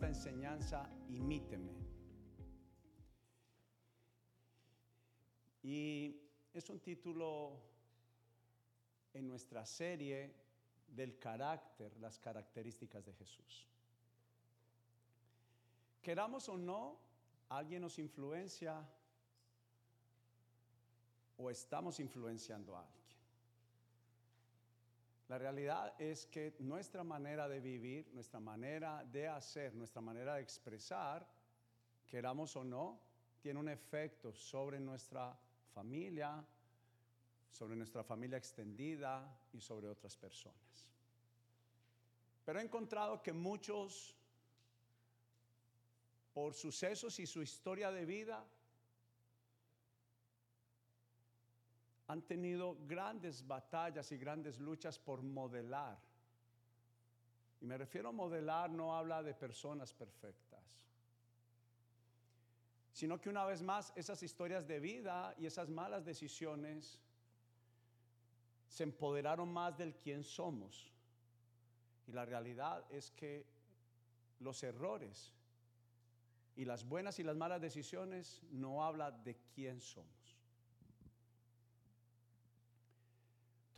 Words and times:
esta 0.00 0.08
enseñanza, 0.08 0.88
imíteme. 1.10 1.74
Y 5.62 6.16
es 6.54 6.70
un 6.70 6.80
título 6.80 7.60
en 9.12 9.28
nuestra 9.28 9.66
serie 9.66 10.34
del 10.88 11.18
carácter, 11.18 11.94
las 11.98 12.18
características 12.18 13.04
de 13.04 13.12
Jesús. 13.12 13.66
Queramos 16.00 16.48
o 16.48 16.56
no, 16.56 16.98
alguien 17.50 17.82
nos 17.82 17.98
influencia 17.98 18.82
o 21.36 21.50
estamos 21.50 22.00
influenciando 22.00 22.74
a 22.74 22.80
alguien. 22.80 22.99
La 25.30 25.38
realidad 25.38 25.94
es 25.96 26.26
que 26.26 26.56
nuestra 26.58 27.04
manera 27.04 27.48
de 27.48 27.60
vivir, 27.60 28.08
nuestra 28.12 28.40
manera 28.40 29.04
de 29.04 29.28
hacer, 29.28 29.72
nuestra 29.76 30.00
manera 30.00 30.34
de 30.34 30.42
expresar, 30.42 31.24
queramos 32.04 32.56
o 32.56 32.64
no, 32.64 32.98
tiene 33.40 33.60
un 33.60 33.68
efecto 33.68 34.32
sobre 34.32 34.80
nuestra 34.80 35.38
familia, 35.72 36.44
sobre 37.48 37.76
nuestra 37.76 38.02
familia 38.02 38.38
extendida 38.38 39.40
y 39.52 39.60
sobre 39.60 39.86
otras 39.86 40.16
personas. 40.16 40.88
Pero 42.44 42.58
he 42.58 42.64
encontrado 42.64 43.22
que 43.22 43.32
muchos, 43.32 44.16
por 46.34 46.54
sucesos 46.54 47.20
y 47.20 47.26
su 47.28 47.40
historia 47.40 47.92
de 47.92 48.04
vida, 48.04 48.44
han 52.10 52.22
tenido 52.22 52.76
grandes 52.88 53.46
batallas 53.46 54.10
y 54.10 54.18
grandes 54.18 54.58
luchas 54.58 54.98
por 54.98 55.22
modelar. 55.22 55.96
Y 57.60 57.66
me 57.66 57.78
refiero 57.78 58.08
a 58.08 58.12
modelar, 58.12 58.68
no 58.68 58.96
habla 58.96 59.22
de 59.22 59.32
personas 59.32 59.92
perfectas, 59.92 60.64
sino 62.92 63.20
que 63.20 63.28
una 63.28 63.44
vez 63.44 63.62
más 63.62 63.92
esas 63.94 64.20
historias 64.24 64.66
de 64.66 64.80
vida 64.80 65.36
y 65.38 65.46
esas 65.46 65.68
malas 65.68 66.04
decisiones 66.04 66.98
se 68.66 68.82
empoderaron 68.82 69.52
más 69.52 69.78
del 69.78 69.94
quién 69.94 70.24
somos. 70.24 70.92
Y 72.08 72.12
la 72.12 72.24
realidad 72.24 72.84
es 72.90 73.12
que 73.12 73.46
los 74.40 74.64
errores 74.64 75.32
y 76.56 76.64
las 76.64 76.84
buenas 76.88 77.20
y 77.20 77.22
las 77.22 77.36
malas 77.36 77.60
decisiones 77.60 78.42
no 78.50 78.82
habla 78.82 79.12
de 79.12 79.36
quién 79.54 79.80
somos. 79.80 80.19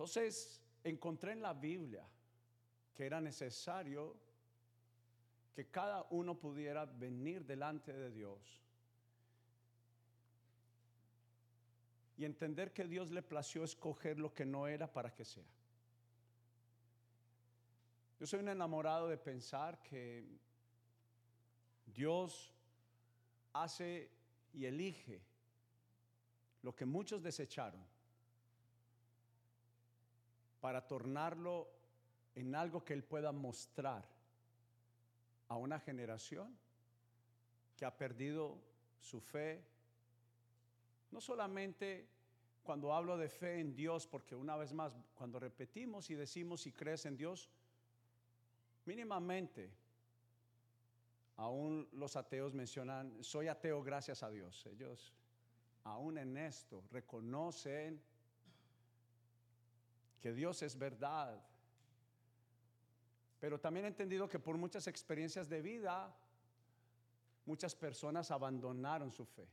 Entonces 0.02 0.60
encontré 0.82 1.30
en 1.30 1.42
la 1.42 1.54
Biblia 1.54 2.04
que 2.92 3.06
era 3.06 3.20
necesario 3.20 4.16
que 5.54 5.68
cada 5.68 6.08
uno 6.10 6.36
pudiera 6.36 6.86
venir 6.86 7.46
delante 7.46 7.92
de 7.92 8.10
Dios 8.10 8.60
y 12.16 12.24
entender 12.24 12.72
que 12.72 12.84
Dios 12.84 13.12
le 13.12 13.22
plació 13.22 13.62
escoger 13.62 14.18
lo 14.18 14.34
que 14.34 14.44
no 14.44 14.66
era 14.66 14.92
para 14.92 15.14
que 15.14 15.24
sea. 15.24 15.46
Yo 18.18 18.26
soy 18.26 18.40
un 18.40 18.48
enamorado 18.48 19.06
de 19.06 19.18
pensar 19.18 19.80
que 19.84 20.26
Dios 21.86 22.52
hace 23.52 24.10
y 24.52 24.64
elige 24.64 25.22
lo 26.62 26.74
que 26.74 26.86
muchos 26.86 27.22
desecharon 27.22 27.91
para 30.62 30.86
tornarlo 30.86 31.68
en 32.36 32.54
algo 32.54 32.84
que 32.84 32.94
Él 32.94 33.02
pueda 33.02 33.32
mostrar 33.32 34.04
a 35.48 35.56
una 35.56 35.80
generación 35.80 36.56
que 37.76 37.84
ha 37.84 37.98
perdido 37.98 38.56
su 39.00 39.20
fe. 39.20 39.60
No 41.10 41.20
solamente 41.20 42.06
cuando 42.62 42.94
hablo 42.94 43.18
de 43.18 43.28
fe 43.28 43.58
en 43.58 43.74
Dios, 43.74 44.06
porque 44.06 44.36
una 44.36 44.56
vez 44.56 44.72
más, 44.72 44.96
cuando 45.16 45.40
repetimos 45.40 46.08
y 46.10 46.14
decimos 46.14 46.60
si 46.60 46.70
crees 46.70 47.06
en 47.06 47.16
Dios, 47.16 47.50
mínimamente, 48.84 49.68
aún 51.38 51.88
los 51.90 52.14
ateos 52.14 52.54
mencionan, 52.54 53.24
soy 53.24 53.48
ateo 53.48 53.82
gracias 53.82 54.22
a 54.22 54.30
Dios. 54.30 54.64
Ellos, 54.66 55.12
aún 55.82 56.18
en 56.18 56.36
esto, 56.36 56.84
reconocen 56.92 58.00
que 60.22 60.32
Dios 60.32 60.62
es 60.62 60.78
verdad. 60.78 61.44
Pero 63.40 63.58
también 63.58 63.86
he 63.86 63.88
entendido 63.88 64.28
que 64.28 64.38
por 64.38 64.56
muchas 64.56 64.86
experiencias 64.86 65.48
de 65.48 65.60
vida, 65.60 66.16
muchas 67.44 67.74
personas 67.74 68.30
abandonaron 68.30 69.10
su 69.10 69.26
fe. 69.26 69.48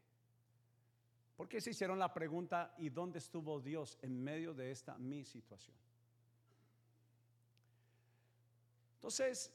¿Por 1.36 1.50
qué 1.50 1.60
se 1.60 1.72
hicieron 1.72 1.98
la 1.98 2.14
pregunta, 2.14 2.76
¿y 2.78 2.90
dónde 2.90 3.18
estuvo 3.18 3.60
Dios 3.60 3.98
en 4.04 4.24
medio 4.24 4.54
de 4.54 4.70
esta 4.70 4.98
mi 5.00 5.26
situación? 5.26 5.76
Entonces, 8.96 9.52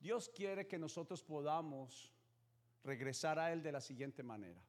Dios 0.00 0.28
quiere 0.30 0.66
que 0.66 0.78
nosotros 0.78 1.22
podamos 1.22 2.12
regresar 2.82 3.38
a 3.38 3.52
Él 3.52 3.62
de 3.62 3.72
la 3.72 3.80
siguiente 3.80 4.24
manera. 4.24 4.60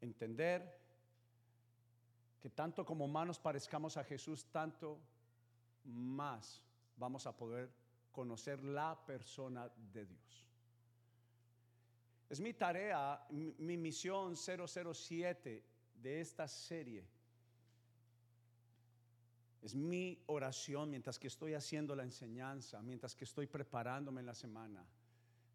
Entender 0.00 0.83
que 2.44 2.50
tanto 2.50 2.84
como 2.84 3.06
humanos 3.06 3.38
parezcamos 3.38 3.96
a 3.96 4.04
Jesús, 4.04 4.44
tanto 4.52 5.00
más 5.84 6.62
vamos 6.94 7.26
a 7.26 7.34
poder 7.34 7.70
conocer 8.12 8.62
la 8.62 9.02
persona 9.06 9.66
de 9.94 10.04
Dios. 10.04 10.44
Es 12.28 12.40
mi 12.40 12.52
tarea, 12.52 13.26
mi 13.30 13.78
misión 13.78 14.36
007 14.36 15.64
de 16.02 16.20
esta 16.20 16.46
serie. 16.46 17.08
Es 19.62 19.74
mi 19.74 20.22
oración 20.26 20.90
mientras 20.90 21.18
que 21.18 21.28
estoy 21.28 21.54
haciendo 21.54 21.96
la 21.96 22.02
enseñanza, 22.02 22.82
mientras 22.82 23.14
que 23.14 23.24
estoy 23.24 23.46
preparándome 23.46 24.20
en 24.20 24.26
la 24.26 24.34
semana, 24.34 24.84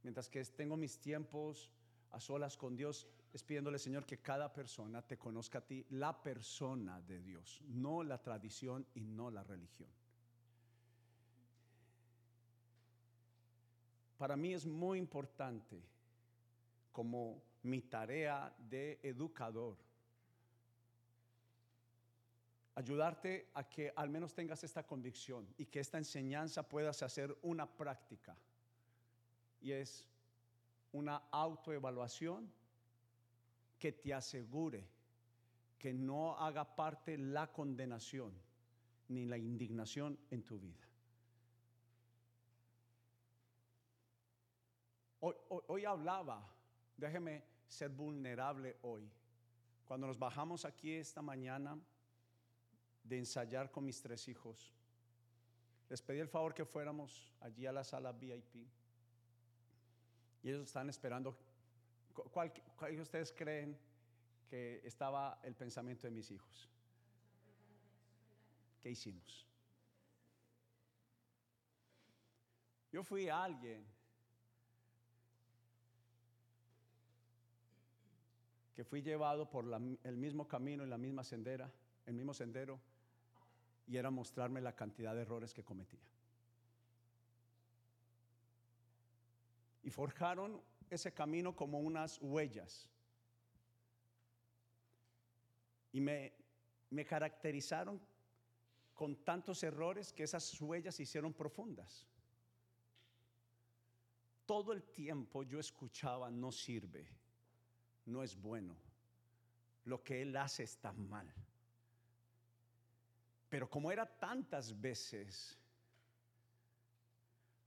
mientras 0.01 0.27
que 0.27 0.43
tengo 0.45 0.75
mis 0.75 0.97
tiempos 0.97 1.69
a 2.09 2.19
solas 2.19 2.57
con 2.57 2.75
Dios 2.75 3.07
es 3.31 3.43
pidiéndole, 3.43 3.77
Señor, 3.77 4.05
que 4.05 4.19
cada 4.19 4.51
persona 4.51 5.01
te 5.01 5.17
conozca 5.17 5.59
a 5.59 5.65
ti, 5.65 5.85
la 5.91 6.19
persona 6.21 6.99
de 7.01 7.21
Dios, 7.21 7.61
no 7.67 8.03
la 8.03 8.21
tradición 8.21 8.85
y 8.95 9.01
no 9.01 9.29
la 9.29 9.43
religión. 9.43 9.89
Para 14.17 14.35
mí 14.35 14.53
es 14.53 14.65
muy 14.65 14.97
importante 14.97 15.81
como 16.91 17.41
mi 17.63 17.81
tarea 17.81 18.53
de 18.57 18.99
educador 19.03 19.77
ayudarte 22.75 23.49
a 23.53 23.67
que 23.67 23.91
al 23.93 24.09
menos 24.09 24.33
tengas 24.33 24.63
esta 24.63 24.87
convicción 24.87 25.45
y 25.57 25.65
que 25.65 25.81
esta 25.81 25.97
enseñanza 25.97 26.67
puedas 26.67 27.03
hacer 27.03 27.37
una 27.41 27.65
práctica. 27.65 28.37
Y 29.61 29.73
es 29.73 30.07
una 30.93 31.17
autoevaluación 31.29 32.49
que 33.79 33.93
te 33.93 34.13
asegure 34.13 34.87
que 35.79 35.93
no 35.93 36.37
haga 36.37 36.75
parte 36.75 37.17
la 37.17 37.51
condenación 37.51 38.33
ni 39.07 39.25
la 39.25 39.37
indignación 39.37 40.19
en 40.29 40.43
tu 40.43 40.59
vida. 40.59 40.85
Hoy, 45.21 45.83
hablaba, 45.83 46.47
déjeme 46.95 47.43
ser 47.67 47.89
vulnerable 47.89 48.77
hoy. 48.83 49.09
Cuando 49.85 50.07
nos 50.07 50.19
bajamos 50.19 50.65
aquí 50.65 50.93
esta 50.93 51.21
mañana 51.21 51.77
de 53.03 53.17
ensayar 53.17 53.71
con 53.71 53.85
mis 53.85 54.01
tres 54.01 54.27
hijos, 54.27 54.73
les 55.89 56.01
pedí 56.01 56.19
el 56.19 56.27
favor 56.27 56.53
que 56.53 56.65
fuéramos 56.65 57.33
allí 57.39 57.65
a 57.65 57.71
la 57.71 57.83
sala 57.83 58.11
VIP 58.11 58.67
y 60.41 60.49
ellos 60.49 60.67
están 60.67 60.89
esperando. 60.89 61.37
¿Cuál, 62.31 62.51
de 62.81 63.01
ustedes 63.01 63.31
creen 63.33 63.77
que 64.49 64.81
estaba 64.83 65.39
el 65.43 65.55
pensamiento 65.55 66.07
de 66.07 66.11
mis 66.11 66.31
hijos? 66.31 66.69
¿Qué 68.81 68.91
hicimos? 68.91 69.45
Yo 72.91 73.03
fui 73.03 73.29
a 73.29 73.43
alguien 73.43 73.85
que 78.73 78.83
fui 78.83 79.01
llevado 79.01 79.49
por 79.49 79.65
el 80.03 80.17
mismo 80.17 80.47
camino 80.47 80.85
y 80.85 80.89
la 80.89 80.97
misma 80.97 81.23
sendera, 81.23 81.71
el 82.05 82.13
mismo 82.13 82.33
sendero, 82.33 82.79
y 83.85 83.97
era 83.97 84.09
mostrarme 84.09 84.61
la 84.61 84.75
cantidad 84.75 85.13
de 85.13 85.21
errores 85.21 85.53
que 85.53 85.63
cometía. 85.63 86.09
y 89.83 89.91
forjaron 89.91 90.61
ese 90.89 91.13
camino 91.13 91.55
como 91.55 91.79
unas 91.79 92.19
huellas. 92.21 92.87
Y 95.91 96.01
me, 96.01 96.33
me 96.89 97.05
caracterizaron 97.05 97.99
con 98.93 99.15
tantos 99.23 99.63
errores 99.63 100.13
que 100.13 100.23
esas 100.23 100.59
huellas 100.61 100.95
se 100.95 101.03
hicieron 101.03 101.33
profundas. 101.33 102.05
todo 104.49 104.73
el 104.73 104.81
tiempo 104.81 105.43
yo 105.43 105.59
escuchaba, 105.59 106.31
no 106.31 106.51
sirve, 106.51 107.07
no 108.07 108.23
es 108.23 108.35
bueno, 108.35 108.75
lo 109.85 110.03
que 110.03 110.23
él 110.23 110.35
hace 110.35 110.63
está 110.63 110.91
mal. 110.91 111.31
Pero 113.47 113.69
como 113.69 113.91
era 113.91 114.07
tantas 114.07 114.81
veces, 114.81 115.55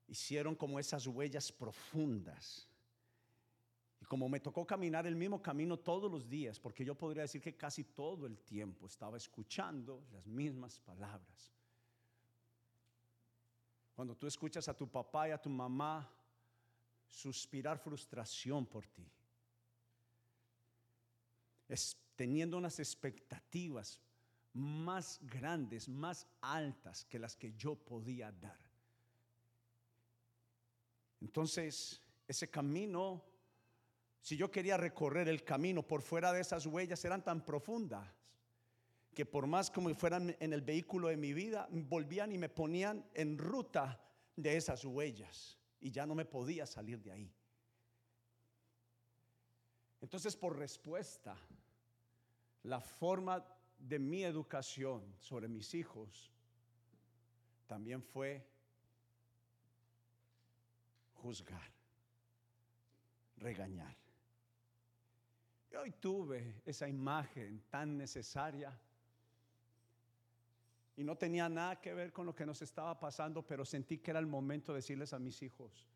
hicieron 0.08 0.56
como 0.56 0.80
esas 0.80 1.06
huellas 1.06 1.52
profundas. 1.52 2.68
Y 4.02 4.04
como 4.04 4.28
me 4.28 4.40
tocó 4.40 4.66
caminar 4.66 5.06
el 5.06 5.14
mismo 5.14 5.40
camino 5.40 5.78
todos 5.78 6.10
los 6.10 6.28
días, 6.28 6.58
porque 6.58 6.84
yo 6.84 6.96
podría 6.96 7.22
decir 7.22 7.40
que 7.40 7.56
casi 7.56 7.84
todo 7.84 8.26
el 8.26 8.36
tiempo 8.40 8.88
estaba 8.88 9.16
escuchando 9.16 10.02
las 10.12 10.26
mismas 10.26 10.80
palabras. 10.80 11.52
Cuando 13.94 14.16
tú 14.16 14.26
escuchas 14.26 14.68
a 14.68 14.76
tu 14.76 14.88
papá 14.88 15.28
y 15.28 15.30
a 15.30 15.40
tu 15.40 15.48
mamá 15.48 16.10
suspirar 17.06 17.78
frustración 17.78 18.66
por 18.66 18.84
ti, 18.88 19.08
teniendo 22.16 22.58
unas 22.58 22.80
expectativas 22.80 24.00
más 24.52 25.20
grandes, 25.22 25.88
más 25.88 26.26
altas 26.40 27.04
que 27.04 27.20
las 27.20 27.36
que 27.36 27.52
yo 27.52 27.76
podía 27.76 28.32
dar. 28.32 28.58
Entonces, 31.20 32.02
ese 32.26 32.50
camino, 32.50 33.22
si 34.22 34.36
yo 34.36 34.50
quería 34.50 34.76
recorrer 34.76 35.28
el 35.28 35.42
camino 35.42 35.82
por 35.82 36.00
fuera 36.00 36.32
de 36.32 36.40
esas 36.40 36.64
huellas, 36.66 37.04
eran 37.04 37.24
tan 37.24 37.44
profundas 37.44 38.08
que 39.12 39.26
por 39.26 39.46
más 39.46 39.70
como 39.70 39.94
fueran 39.94 40.34
en 40.38 40.52
el 40.52 40.62
vehículo 40.62 41.08
de 41.08 41.16
mi 41.16 41.34
vida, 41.34 41.68
volvían 41.70 42.32
y 42.32 42.38
me 42.38 42.48
ponían 42.48 43.04
en 43.14 43.36
ruta 43.36 44.00
de 44.36 44.56
esas 44.56 44.84
huellas 44.84 45.58
y 45.80 45.90
ya 45.90 46.06
no 46.06 46.14
me 46.14 46.24
podía 46.24 46.66
salir 46.66 47.02
de 47.02 47.12
ahí. 47.12 47.34
Entonces, 50.00 50.36
por 50.36 50.56
respuesta, 50.56 51.36
la 52.62 52.80
forma 52.80 53.44
de 53.76 53.98
mi 53.98 54.22
educación 54.22 55.14
sobre 55.18 55.48
mis 55.48 55.74
hijos 55.74 56.32
también 57.66 58.02
fue 58.02 58.46
juzgar, 61.14 61.70
regañar. 63.36 64.01
Y 65.72 65.76
hoy 65.76 65.90
tuve 65.92 66.60
esa 66.66 66.86
imagen 66.86 67.64
tan 67.70 67.96
necesaria 67.96 68.78
y 70.96 71.02
no 71.02 71.16
tenía 71.16 71.48
nada 71.48 71.80
que 71.80 71.94
ver 71.94 72.12
con 72.12 72.26
lo 72.26 72.34
que 72.34 72.44
nos 72.44 72.60
estaba 72.60 73.00
pasando, 73.00 73.46
pero 73.46 73.64
sentí 73.64 73.96
que 73.98 74.10
era 74.10 74.20
el 74.20 74.26
momento 74.26 74.72
de 74.72 74.80
decirles 74.80 75.14
a 75.14 75.18
mis 75.18 75.40
hijos, 75.42 75.88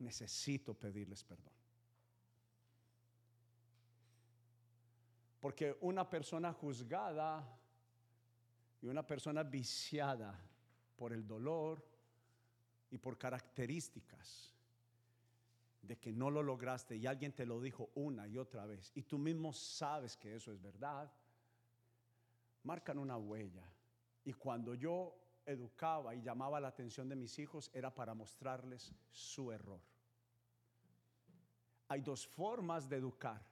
necesito 0.00 0.74
pedirles 0.74 1.22
perdón. 1.22 1.52
Porque 5.38 5.76
una 5.82 6.10
persona 6.10 6.52
juzgada 6.52 7.46
y 8.82 8.88
una 8.88 9.06
persona 9.06 9.44
viciada 9.44 10.36
por 10.96 11.12
el 11.12 11.24
dolor 11.24 11.86
y 12.90 12.98
por 12.98 13.16
características 13.16 14.53
de 15.86 15.98
que 15.98 16.12
no 16.12 16.30
lo 16.30 16.42
lograste 16.42 16.96
y 16.96 17.06
alguien 17.06 17.32
te 17.32 17.46
lo 17.46 17.60
dijo 17.60 17.90
una 17.94 18.26
y 18.26 18.38
otra 18.38 18.66
vez 18.66 18.92
y 18.94 19.02
tú 19.02 19.18
mismo 19.18 19.52
sabes 19.52 20.16
que 20.16 20.34
eso 20.34 20.52
es 20.52 20.60
verdad, 20.60 21.10
marcan 22.64 22.98
una 22.98 23.16
huella. 23.16 23.64
Y 24.24 24.32
cuando 24.32 24.74
yo 24.74 25.14
educaba 25.46 26.14
y 26.14 26.22
llamaba 26.22 26.60
la 26.60 26.68
atención 26.68 27.08
de 27.08 27.16
mis 27.16 27.38
hijos 27.38 27.70
era 27.74 27.94
para 27.94 28.14
mostrarles 28.14 28.92
su 29.10 29.52
error. 29.52 29.80
Hay 31.88 32.00
dos 32.00 32.26
formas 32.26 32.88
de 32.88 32.96
educar. 32.96 33.42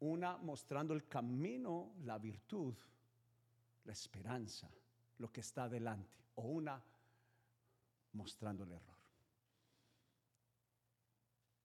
Una 0.00 0.36
mostrando 0.38 0.94
el 0.94 1.06
camino, 1.06 1.92
la 2.04 2.18
virtud, 2.18 2.74
la 3.84 3.92
esperanza, 3.92 4.68
lo 5.18 5.30
que 5.30 5.40
está 5.40 5.64
adelante. 5.64 6.16
O 6.36 6.42
una 6.42 6.82
mostrando 8.14 8.64
el 8.64 8.72
error. 8.72 9.01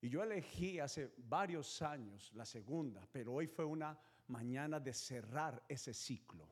Y 0.01 0.09
yo 0.09 0.23
elegí 0.23 0.79
hace 0.79 1.11
varios 1.17 1.81
años 1.81 2.31
la 2.33 2.45
segunda, 2.45 3.07
pero 3.11 3.33
hoy 3.33 3.47
fue 3.47 3.65
una 3.65 3.99
mañana 4.27 4.79
de 4.79 4.94
cerrar 4.94 5.63
ese 5.67 5.94
ciclo. 5.94 6.47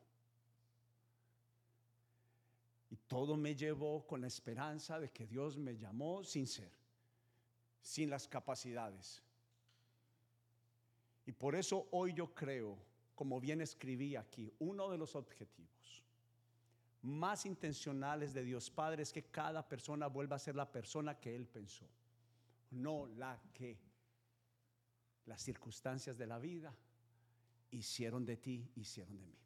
Y 2.90 2.96
todo 2.96 3.36
me 3.36 3.54
llevó 3.54 4.06
con 4.06 4.20
la 4.20 4.26
esperanza 4.26 4.98
de 4.98 5.10
que 5.10 5.26
Dios 5.26 5.56
me 5.56 5.76
llamó 5.76 6.22
sin 6.24 6.46
ser, 6.46 6.72
sin 7.80 8.10
las 8.10 8.26
capacidades, 8.26 9.22
y 11.26 11.32
por 11.32 11.56
eso 11.56 11.88
hoy 11.90 12.14
yo 12.14 12.32
creo, 12.32 12.78
como 13.14 13.40
bien 13.40 13.60
escribí 13.60 14.14
aquí, 14.14 14.52
uno 14.60 14.88
de 14.88 14.96
los 14.96 15.16
objetivos 15.16 16.02
más 17.02 17.46
intencionales 17.46 18.32
de 18.32 18.44
Dios 18.44 18.70
Padre 18.70 19.02
es 19.02 19.12
que 19.12 19.24
cada 19.24 19.68
persona 19.68 20.06
vuelva 20.06 20.36
a 20.36 20.40
ser 20.40 20.54
la 20.54 20.70
persona 20.70 21.18
que 21.18 21.34
Él 21.34 21.46
pensó, 21.46 21.84
no 22.70 23.06
la 23.06 23.40
que 23.52 23.78
las 25.26 25.42
circunstancias 25.42 26.16
de 26.16 26.26
la 26.26 26.38
vida 26.38 26.74
hicieron 27.70 28.24
de 28.24 28.36
ti, 28.36 28.70
hicieron 28.76 29.16
de 29.18 29.26
mí. 29.26 29.38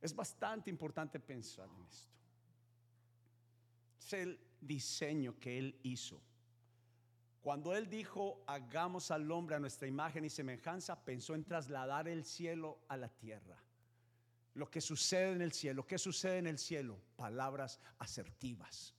Es 0.00 0.14
bastante 0.14 0.70
importante 0.70 1.20
pensar 1.20 1.68
en 1.68 1.84
esto. 1.84 2.12
Es 3.98 4.12
el 4.12 4.40
diseño 4.60 5.38
que 5.38 5.58
Él 5.58 5.78
hizo 5.82 6.20
cuando 7.42 7.74
Él 7.74 7.90
dijo, 7.90 8.44
hagamos 8.46 9.10
al 9.10 9.28
hombre 9.32 9.56
a 9.56 9.58
nuestra 9.58 9.88
imagen 9.88 10.24
y 10.24 10.30
semejanza, 10.30 11.04
pensó 11.04 11.34
en 11.34 11.42
trasladar 11.42 12.06
el 12.06 12.24
cielo 12.24 12.78
a 12.86 12.96
la 12.96 13.08
tierra. 13.08 13.60
Lo 14.54 14.70
que 14.70 14.80
sucede 14.80 15.32
en 15.32 15.42
el 15.42 15.52
cielo, 15.52 15.84
¿qué 15.84 15.98
sucede 15.98 16.38
en 16.38 16.46
el 16.46 16.58
cielo? 16.58 17.00
Palabras 17.16 17.80
asertivas. 17.98 18.94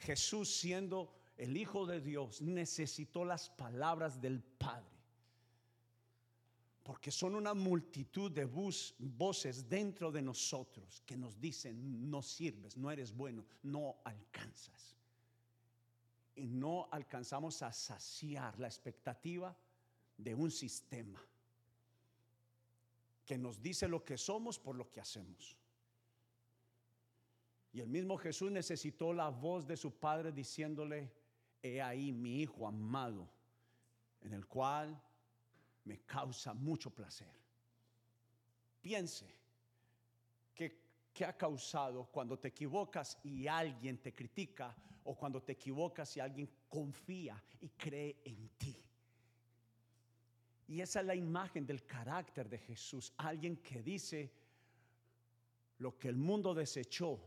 Jesús 0.00 0.54
siendo 0.54 1.12
el 1.36 1.56
Hijo 1.56 1.86
de 1.86 2.00
Dios 2.00 2.42
necesitó 2.42 3.24
las 3.24 3.50
palabras 3.50 4.20
del 4.20 4.42
Padre. 4.42 4.98
Porque 6.82 7.10
son 7.10 7.34
una 7.34 7.54
multitud 7.54 8.30
de 8.32 8.46
voces 8.46 9.68
dentro 9.68 10.10
de 10.10 10.22
nosotros 10.22 11.02
que 11.06 11.16
nos 11.16 11.38
dicen, 11.38 12.10
no 12.10 12.22
sirves, 12.22 12.76
no 12.76 12.90
eres 12.90 13.12
bueno, 13.12 13.44
no 13.62 13.98
alcanzas 14.04 14.96
y 16.34 16.48
no 16.48 16.88
alcanzamos 16.90 17.62
a 17.62 17.72
saciar 17.72 18.58
la 18.58 18.66
expectativa 18.66 19.56
de 20.16 20.34
un 20.34 20.50
sistema 20.50 21.20
que 23.26 23.38
nos 23.38 23.62
dice 23.62 23.86
lo 23.86 24.04
que 24.04 24.16
somos 24.16 24.58
por 24.58 24.74
lo 24.74 24.90
que 24.90 25.00
hacemos. 25.00 25.56
Y 27.72 27.80
el 27.80 27.88
mismo 27.88 28.16
Jesús 28.16 28.50
necesitó 28.50 29.12
la 29.12 29.28
voz 29.28 29.66
de 29.66 29.76
su 29.76 29.98
Padre 29.98 30.32
diciéndole, 30.32 31.12
he 31.62 31.80
ahí 31.80 32.12
mi 32.12 32.40
Hijo 32.42 32.66
amado, 32.66 33.28
en 34.22 34.32
el 34.32 34.46
cual 34.46 35.00
me 35.84 36.00
causa 36.00 36.52
mucho 36.52 36.90
placer. 36.90 37.32
Piense, 38.80 39.32
¿qué, 40.54 40.80
qué 41.12 41.24
ha 41.24 41.36
causado 41.36 42.06
cuando 42.06 42.38
te 42.38 42.48
equivocas 42.48 43.18
y 43.22 43.46
alguien 43.46 43.98
te 43.98 44.14
critica 44.14 44.74
o 45.04 45.14
cuando 45.14 45.42
te 45.42 45.52
equivocas 45.52 46.16
y 46.16 46.20
alguien 46.20 46.48
confía 46.68 47.42
y 47.60 47.68
cree 47.70 48.20
en 48.24 48.48
ti. 48.50 48.76
Y 50.68 50.80
esa 50.80 51.00
es 51.00 51.06
la 51.06 51.14
imagen 51.14 51.66
del 51.66 51.84
carácter 51.84 52.48
de 52.48 52.58
Jesús. 52.58 53.12
Alguien 53.16 53.56
que 53.56 53.82
dice, 53.82 54.32
lo 55.78 55.98
que 55.98 56.08
el 56.08 56.16
mundo 56.16 56.54
desechó, 56.54 57.18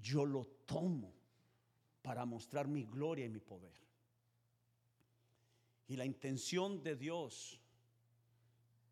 yo 0.00 0.24
lo 0.24 0.46
tomo 0.66 1.12
para 2.02 2.24
mostrar 2.24 2.68
mi 2.68 2.84
gloria 2.84 3.24
y 3.24 3.28
mi 3.28 3.40
poder. 3.40 3.74
Y 5.88 5.96
la 5.96 6.04
intención 6.04 6.82
de 6.82 6.96
Dios, 6.96 7.60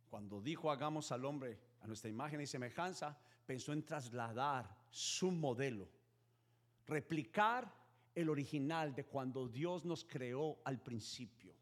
cuando 0.08 0.40
dijo 0.40 0.70
hagamos 0.70 1.10
al 1.12 1.24
hombre 1.24 1.58
a 1.80 1.86
nuestra 1.86 2.10
imagen 2.10 2.40
y 2.40 2.46
semejanza, 2.46 3.18
pensó 3.46 3.72
en 3.72 3.84
trasladar 3.84 4.76
su 4.90 5.30
modelo, 5.30 5.88
replicar 6.86 7.72
el 8.14 8.28
original 8.28 8.94
de 8.94 9.04
cuando 9.04 9.48
Dios 9.48 9.84
nos 9.84 10.04
creó 10.04 10.58
al 10.64 10.80
principio. 10.80 11.52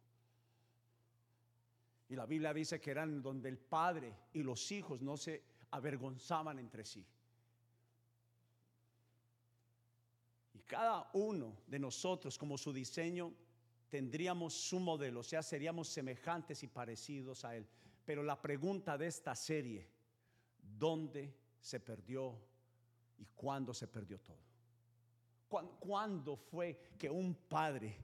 Y 2.09 2.15
la 2.15 2.27
Biblia 2.27 2.53
dice 2.53 2.79
que 2.79 2.91
eran 2.91 3.23
donde 3.23 3.49
el 3.49 3.59
padre 3.59 4.15
y 4.35 4.43
los 4.43 4.71
hijos 4.71 5.01
no 5.01 5.17
se 5.17 5.43
avergonzaban 5.71 6.59
entre 6.59 6.85
sí. 6.85 7.07
Cada 10.73 11.07
uno 11.13 11.59
de 11.67 11.79
nosotros, 11.79 12.39
como 12.39 12.57
su 12.57 12.73
diseño, 12.73 13.31
tendríamos 13.91 14.55
su 14.55 14.81
modelo, 14.81 15.21
o 15.21 15.23
sea, 15.23 15.43
seríamos 15.43 15.87
semejantes 15.87 16.63
y 16.63 16.67
parecidos 16.67 17.45
a 17.45 17.55
él. 17.55 17.69
Pero 18.07 18.23
la 18.23 18.41
pregunta 18.41 18.97
de 18.97 19.07
esta 19.07 19.35
serie, 19.35 19.87
¿dónde 20.59 21.37
se 21.61 21.79
perdió 21.79 22.39
y 23.19 23.27
cuándo 23.35 23.75
se 23.75 23.87
perdió 23.87 24.19
todo? 24.19 24.41
¿Cuándo 25.79 26.37
fue 26.39 26.95
que 26.99 27.11
un 27.11 27.35
padre 27.35 27.95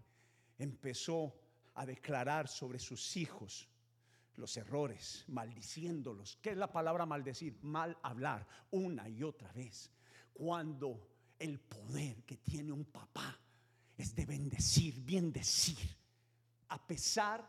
empezó 0.59 1.41
a 1.73 1.87
declarar 1.87 2.49
sobre 2.49 2.79
sus 2.79 3.17
hijos 3.17 3.67
los 4.37 4.55
errores, 4.59 5.25
maldiciéndolos? 5.29 6.37
¿Qué 6.43 6.51
es 6.51 6.59
la 6.59 6.71
palabra 6.71 7.07
maldecir? 7.07 7.57
Mal 7.63 7.97
hablar 8.03 8.47
una 8.71 9.09
y 9.09 9.23
otra 9.23 9.51
vez. 9.53 9.91
Cuando 10.35 11.18
el 11.39 11.59
poder 11.61 12.25
que 12.25 12.37
tiene 12.39 12.73
un 12.73 12.85
papá 12.85 13.39
es 13.97 14.15
de 14.15 14.27
bendecir, 14.27 15.01
bien 15.01 15.33
decir, 15.33 15.79
a 16.69 16.87
pesar 16.87 17.49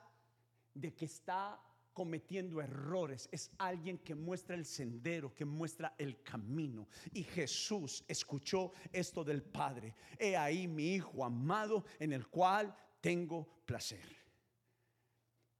de 0.74 0.93
que 0.96 1.05
está 1.05 1.62
cometiendo 1.93 2.62
errores, 2.62 3.27
es 3.31 3.51
alguien 3.58 3.98
que 3.98 4.15
muestra 4.15 4.55
el 4.55 4.65
sendero, 4.65 5.34
que 5.34 5.43
muestra 5.43 5.93
el 5.98 6.22
camino. 6.24 6.88
Y 7.12 7.24
Jesús 7.24 8.03
escuchó 8.08 8.72
esto 8.93 9.24
del 9.24 9.43
Padre. 9.43 9.96
He 10.17 10.38
ahí 10.38 10.67
mi 10.67 10.96
Hijo 10.96 11.25
amado 11.25 11.84
en 12.00 12.13
el 12.13 12.27
cual 12.27 12.74
tengo 13.01 13.48
placer. 13.65 14.17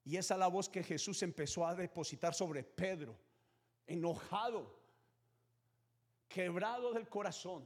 Y 0.06 0.18
esa 0.18 0.36
es 0.36 0.40
la 0.40 0.48
voz 0.48 0.70
que 0.70 0.82
Jesús 0.82 1.22
empezó 1.24 1.68
a 1.68 1.76
depositar 1.76 2.34
sobre 2.34 2.64
Pedro, 2.64 3.20
enojado, 3.86 4.80
quebrado 6.28 6.94
del 6.94 7.08
corazón, 7.10 7.66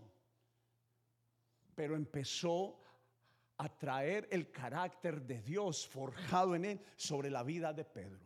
pero 1.75 1.95
empezó 1.95 2.79
a 3.57 3.69
traer 3.69 4.27
el 4.31 4.51
carácter 4.51 5.21
de 5.21 5.41
Dios 5.41 5.87
forjado 5.87 6.55
en 6.55 6.65
él 6.65 6.81
sobre 6.95 7.29
la 7.29 7.43
vida 7.43 7.73
de 7.73 7.85
Pedro. 7.85 8.19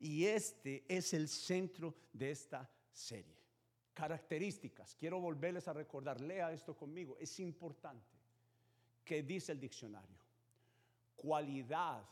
Y 0.00 0.26
este 0.26 0.84
es 0.88 1.12
el 1.14 1.28
centro 1.28 1.94
de 2.12 2.30
esta 2.30 2.70
serie. 2.92 3.36
Características. 3.94 4.94
Quiero 4.94 5.20
volverles 5.20 5.66
a 5.66 5.72
recordar, 5.72 6.20
lea 6.20 6.52
esto 6.52 6.76
conmigo. 6.76 7.16
Es 7.18 7.40
importante 7.40 8.16
que 9.04 9.22
dice 9.22 9.52
el 9.52 9.60
diccionario. 9.60 10.18
Cualidad 11.16 12.04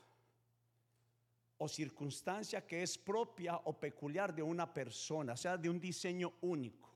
o 1.59 1.69
circunstancia 1.69 2.67
que 2.67 2.83
es 2.83 2.99
propia 2.99 3.57
o 3.65 3.79
peculiar 3.79 4.35
de 4.35 4.43
una 4.43 4.73
persona, 4.73 5.35
o 5.35 5.37
sea, 5.37 5.57
de 5.57 5.71
un 5.71 5.81
diseño 5.81 6.35
único, 6.41 6.96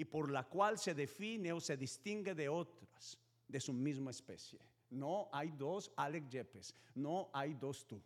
y 0.00 0.04
por 0.06 0.30
la 0.30 0.48
cual 0.48 0.78
se 0.78 0.94
define 0.94 1.52
o 1.52 1.60
se 1.60 1.76
distingue 1.76 2.34
de 2.34 2.48
otras 2.48 3.18
de 3.46 3.60
su 3.60 3.70
misma 3.70 4.10
especie. 4.10 4.58
No 4.88 5.28
hay 5.30 5.50
dos 5.50 5.92
Alex 5.94 6.30
Yepes, 6.30 6.74
no 6.94 7.28
hay 7.34 7.52
dos 7.52 7.86
tú, 7.86 8.00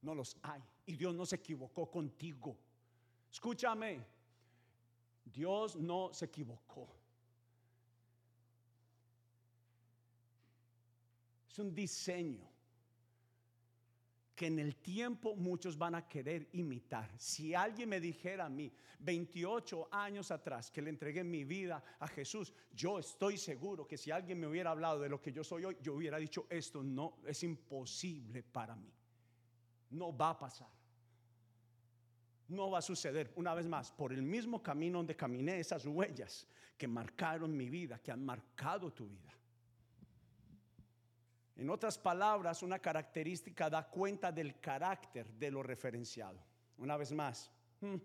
no 0.00 0.14
los 0.14 0.36
hay. 0.42 0.62
Y 0.86 0.94
Dios 0.94 1.12
no 1.12 1.26
se 1.26 1.34
equivocó 1.34 1.90
contigo. 1.90 2.56
Escúchame, 3.32 4.00
Dios 5.24 5.74
no 5.74 6.14
se 6.14 6.26
equivocó. 6.26 6.88
Es 11.50 11.58
un 11.58 11.74
diseño 11.74 12.48
que 14.34 14.46
en 14.46 14.58
el 14.58 14.76
tiempo 14.76 15.36
muchos 15.36 15.78
van 15.78 15.94
a 15.94 16.08
querer 16.08 16.48
imitar. 16.52 17.10
Si 17.16 17.54
alguien 17.54 17.88
me 17.88 18.00
dijera 18.00 18.46
a 18.46 18.48
mí, 18.48 18.72
28 18.98 19.88
años 19.92 20.30
atrás, 20.30 20.70
que 20.70 20.82
le 20.82 20.90
entregué 20.90 21.22
mi 21.22 21.44
vida 21.44 21.82
a 22.00 22.08
Jesús, 22.08 22.52
yo 22.74 22.98
estoy 22.98 23.38
seguro 23.38 23.86
que 23.86 23.96
si 23.96 24.10
alguien 24.10 24.40
me 24.40 24.46
hubiera 24.46 24.70
hablado 24.70 25.00
de 25.00 25.08
lo 25.08 25.20
que 25.20 25.32
yo 25.32 25.44
soy 25.44 25.64
hoy, 25.64 25.76
yo 25.80 25.94
hubiera 25.94 26.18
dicho, 26.18 26.46
esto 26.50 26.82
no 26.82 27.18
es 27.26 27.42
imposible 27.44 28.42
para 28.42 28.74
mí. 28.74 28.92
No 29.90 30.16
va 30.16 30.30
a 30.30 30.38
pasar. 30.38 30.68
No 32.48 32.70
va 32.70 32.78
a 32.78 32.82
suceder. 32.82 33.32
Una 33.36 33.54
vez 33.54 33.66
más, 33.66 33.92
por 33.92 34.12
el 34.12 34.22
mismo 34.22 34.62
camino 34.62 34.98
donde 34.98 35.14
caminé, 35.14 35.60
esas 35.60 35.86
huellas 35.86 36.46
que 36.76 36.88
marcaron 36.88 37.56
mi 37.56 37.68
vida, 37.70 38.00
que 38.00 38.10
han 38.10 38.24
marcado 38.24 38.92
tu 38.92 39.06
vida. 39.06 39.32
En 41.56 41.70
otras 41.70 41.96
palabras, 41.96 42.62
una 42.62 42.80
característica 42.80 43.70
da 43.70 43.88
cuenta 43.88 44.32
del 44.32 44.58
carácter 44.58 45.32
de 45.34 45.50
lo 45.50 45.62
referenciado. 45.62 46.38
Una 46.78 46.96
vez 46.96 47.12
más, 47.12 47.50
hmm, 47.80 47.96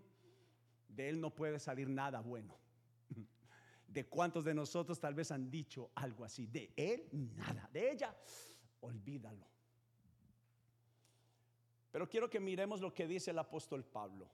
de 0.88 1.08
él 1.08 1.20
no 1.20 1.34
puede 1.34 1.58
salir 1.58 1.88
nada 1.88 2.20
bueno. 2.20 2.56
¿De 3.88 4.06
cuántos 4.06 4.44
de 4.44 4.54
nosotros 4.54 5.00
tal 5.00 5.14
vez 5.14 5.32
han 5.32 5.50
dicho 5.50 5.90
algo 5.96 6.24
así? 6.24 6.46
De 6.46 6.72
él, 6.76 7.08
nada. 7.36 7.68
De 7.72 7.90
ella, 7.90 8.14
olvídalo. 8.80 9.46
Pero 11.90 12.08
quiero 12.08 12.30
que 12.30 12.38
miremos 12.38 12.80
lo 12.80 12.94
que 12.94 13.08
dice 13.08 13.32
el 13.32 13.38
apóstol 13.40 13.84
Pablo. 13.84 14.30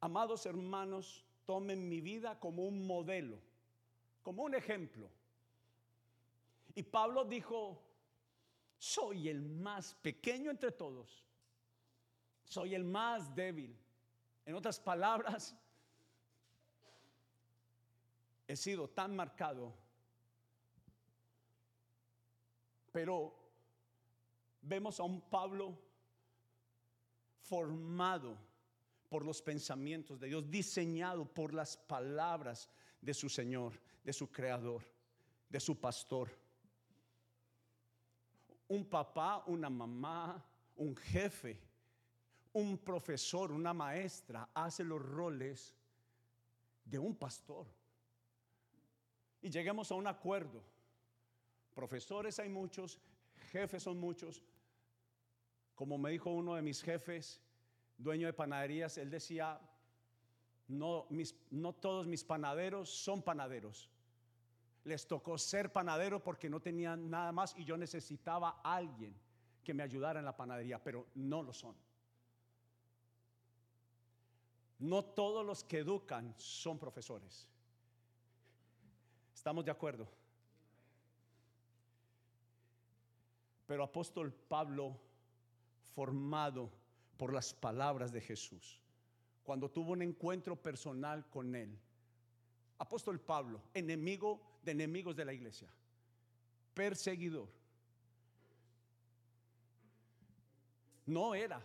Amados 0.00 0.44
hermanos, 0.44 1.24
tomen 1.46 1.88
mi 1.88 2.00
vida 2.00 2.38
como 2.38 2.64
un 2.64 2.86
modelo, 2.86 3.38
como 4.24 4.42
un 4.42 4.56
ejemplo. 4.56 5.08
Y 6.74 6.82
Pablo 6.82 7.24
dijo, 7.24 7.80
soy 8.76 9.28
el 9.28 9.40
más 9.40 9.94
pequeño 9.94 10.50
entre 10.50 10.72
todos, 10.72 11.24
soy 12.42 12.74
el 12.74 12.82
más 12.82 13.32
débil. 13.32 13.78
En 14.44 14.56
otras 14.56 14.80
palabras, 14.80 15.56
he 18.48 18.56
sido 18.56 18.88
tan 18.88 19.14
marcado 19.14 19.84
Pero 22.94 23.34
vemos 24.62 25.00
a 25.00 25.02
un 25.02 25.20
Pablo 25.22 25.76
formado 27.40 28.38
por 29.08 29.24
los 29.24 29.42
pensamientos 29.42 30.20
de 30.20 30.28
Dios, 30.28 30.48
diseñado 30.48 31.24
por 31.24 31.52
las 31.52 31.76
palabras 31.76 32.70
de 33.04 33.14
su 33.14 33.28
Señor, 33.28 33.72
de 34.02 34.12
su 34.12 34.30
Creador, 34.30 34.82
de 35.48 35.60
su 35.60 35.78
pastor. 35.78 36.30
Un 38.68 38.84
papá, 38.84 39.44
una 39.46 39.68
mamá, 39.68 40.44
un 40.76 40.96
jefe, 40.96 41.60
un 42.52 42.78
profesor, 42.78 43.52
una 43.52 43.74
maestra 43.74 44.48
hace 44.54 44.82
los 44.84 45.02
roles 45.02 45.74
de 46.84 46.98
un 46.98 47.14
pastor. 47.14 47.66
Y 49.42 49.50
lleguemos 49.50 49.90
a 49.90 49.94
un 49.94 50.06
acuerdo 50.06 50.62
Profesores 51.74 52.38
hay 52.38 52.48
muchos, 52.48 53.00
jefes 53.50 53.82
son 53.82 53.98
muchos. 53.98 54.42
Como 55.74 55.98
me 55.98 56.10
dijo 56.10 56.30
uno 56.30 56.54
de 56.54 56.62
mis 56.62 56.80
jefes, 56.80 57.40
dueño 57.98 58.28
de 58.28 58.32
panaderías, 58.32 58.96
él 58.96 59.10
decía, 59.10 59.60
no, 60.68 61.06
no 61.50 61.72
todos 61.74 62.06
mis 62.06 62.24
panaderos 62.24 62.88
son 62.90 63.22
panaderos. 63.22 63.90
Les 64.84 65.06
tocó 65.06 65.38
ser 65.38 65.72
panadero 65.72 66.22
porque 66.22 66.50
no 66.50 66.60
tenían 66.60 67.08
nada 67.08 67.32
más 67.32 67.54
y 67.56 67.64
yo 67.64 67.76
necesitaba 67.76 68.60
a 68.62 68.76
alguien 68.76 69.14
que 69.62 69.74
me 69.74 69.82
ayudara 69.82 70.18
en 70.18 70.26
la 70.26 70.36
panadería, 70.36 70.82
pero 70.82 71.06
no 71.14 71.42
lo 71.42 71.52
son. 71.52 71.74
No 74.78 75.02
todos 75.04 75.44
los 75.44 75.64
que 75.64 75.78
educan 75.78 76.34
son 76.36 76.78
profesores. 76.78 77.48
¿Estamos 79.34 79.64
de 79.64 79.70
acuerdo? 79.70 80.06
Pero 83.66 83.84
apóstol 83.84 84.32
Pablo, 84.32 85.00
formado 85.94 86.70
por 87.16 87.32
las 87.32 87.54
palabras 87.54 88.12
de 88.12 88.20
Jesús, 88.20 88.83
cuando 89.44 89.70
tuvo 89.70 89.92
un 89.92 90.02
encuentro 90.02 90.56
personal 90.56 91.28
con 91.28 91.54
él, 91.54 91.78
apóstol 92.78 93.20
Pablo, 93.20 93.60
enemigo 93.74 94.58
de 94.62 94.72
enemigos 94.72 95.14
de 95.14 95.24
la 95.24 95.32
iglesia, 95.32 95.68
perseguidor, 96.72 97.48
no 101.06 101.34
era. 101.34 101.62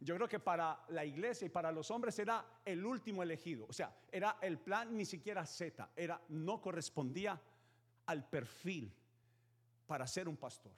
Yo 0.00 0.16
creo 0.16 0.28
que 0.28 0.40
para 0.40 0.84
la 0.88 1.04
iglesia 1.04 1.46
y 1.46 1.48
para 1.48 1.70
los 1.70 1.90
hombres 1.92 2.18
era 2.18 2.44
el 2.64 2.84
último 2.84 3.22
elegido. 3.22 3.66
O 3.68 3.72
sea, 3.72 3.96
era 4.10 4.36
el 4.42 4.58
plan 4.58 4.96
ni 4.96 5.04
siquiera 5.04 5.46
Z, 5.46 5.90
era 5.94 6.20
no 6.28 6.60
correspondía 6.60 7.40
al 8.06 8.28
perfil 8.28 8.92
para 9.86 10.06
ser 10.08 10.28
un 10.28 10.36
pastor. 10.36 10.72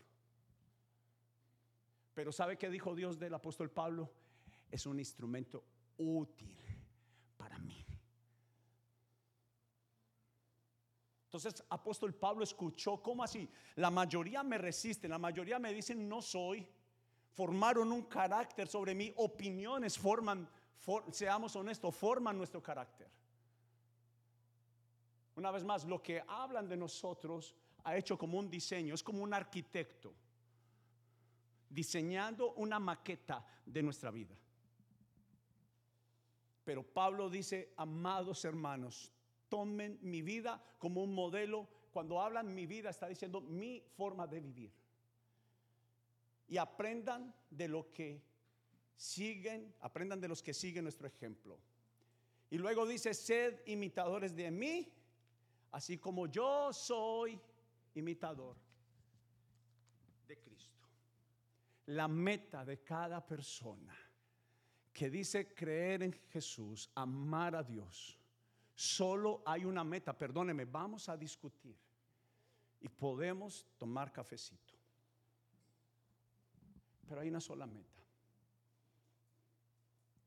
Pero 2.13 2.33
¿sabe 2.33 2.59
qué 2.59 2.69
dijo 2.69 2.95
Dios 2.95 3.19
del 3.19 3.33
apóstol 3.33 3.71
Pablo? 3.71 4.11
Es 4.75 4.87
un 4.87 4.99
instrumento 4.99 5.63
útil 5.99 6.59
para 7.37 7.57
mí. 7.61 7.87
Entonces, 11.27 11.63
apóstol 11.71 12.13
Pablo 12.13 12.43
escuchó, 12.43 13.01
¿cómo 13.01 13.23
así? 13.23 13.49
La 13.77 13.93
mayoría 13.93 14.43
me 14.43 14.59
resisten, 14.59 15.13
la 15.13 15.19
mayoría 15.21 15.61
me 15.61 15.73
dicen 15.73 16.09
no 16.09 16.21
soy. 16.21 16.69
Formaron 17.35 17.93
un 17.93 18.03
carácter 18.03 18.67
sobre 18.67 18.97
mí, 18.97 19.13
opiniones 19.15 19.97
forman, 19.97 20.51
seamos 21.13 21.55
honestos, 21.55 21.95
forman 21.95 22.37
nuestro 22.37 22.61
carácter. 22.61 23.09
Una 25.37 25.53
vez 25.53 25.63
más, 25.63 25.85
lo 25.85 26.03
que 26.03 26.21
hablan 26.27 26.69
de 26.69 26.77
nosotros 26.77 27.55
ha 27.85 27.97
hecho 27.97 28.19
como 28.19 28.41
un 28.41 28.51
diseño, 28.51 28.93
es 28.93 29.05
como 29.05 29.23
un 29.23 29.35
arquitecto 29.35 30.13
diseñando 31.71 32.55
una 32.55 32.81
maqueta 32.81 33.47
de 33.65 33.81
nuestra 33.81 34.11
vida. 34.11 34.35
Pero 36.65 36.83
Pablo 36.83 37.29
dice, 37.29 37.75
amados 37.77 38.45
hermanos, 38.45 39.13
tomen 39.49 39.99
mi 40.03 40.23
vida 40.23 40.63
como 40.79 41.03
un 41.03 41.15
modelo. 41.15 41.69
Cuando 41.93 42.21
hablan 42.21 42.55
mi 42.55 42.67
vida, 42.67 42.91
está 42.91 43.07
diciendo 43.07 43.41
mi 43.41 43.83
forma 43.97 44.27
de 44.27 44.41
vivir. 44.41 44.73
Y 46.49 46.57
aprendan 46.57 47.35
de 47.51 47.69
lo 47.69 47.93
que 47.93 48.23
siguen, 48.97 49.75
aprendan 49.81 50.21
de 50.21 50.29
los 50.29 50.43
que 50.43 50.55
siguen 50.55 50.85
nuestro 50.85 51.07
ejemplo. 51.07 51.59
Y 52.51 52.59
luego 52.59 52.87
dice, 52.87 53.15
sed 53.15 53.61
imitadores 53.67 54.35
de 54.35 54.51
mí, 54.51 54.93
así 55.73 55.99
como 55.99 56.27
yo 56.27 56.73
soy 56.73 57.41
imitador 57.95 58.57
de 60.27 60.39
Cristo. 60.39 60.89
La 61.87 62.09
meta 62.09 62.65
de 62.65 62.83
cada 62.83 63.25
persona 63.25 63.95
que 64.95 65.11
dice 65.11 65.53
creer 65.53 66.05
en 66.05 66.13
Jesús, 66.31 66.89
amar 66.95 67.57
a 67.57 67.65
Dios, 67.65 68.17
solo 68.75 69.43
hay 69.45 69.65
una 69.65 69.83
meta, 69.83 70.17
perdóneme, 70.17 70.65
vamos 70.65 71.09
a 71.09 71.17
discutir 71.17 71.77
y 72.81 72.89
podemos 72.89 73.67
tomar 73.77 74.13
cafecito. 74.13 74.75
Pero 77.09 77.21
hay 77.21 77.29
una 77.29 77.41
sola 77.41 77.67
meta. 77.67 78.03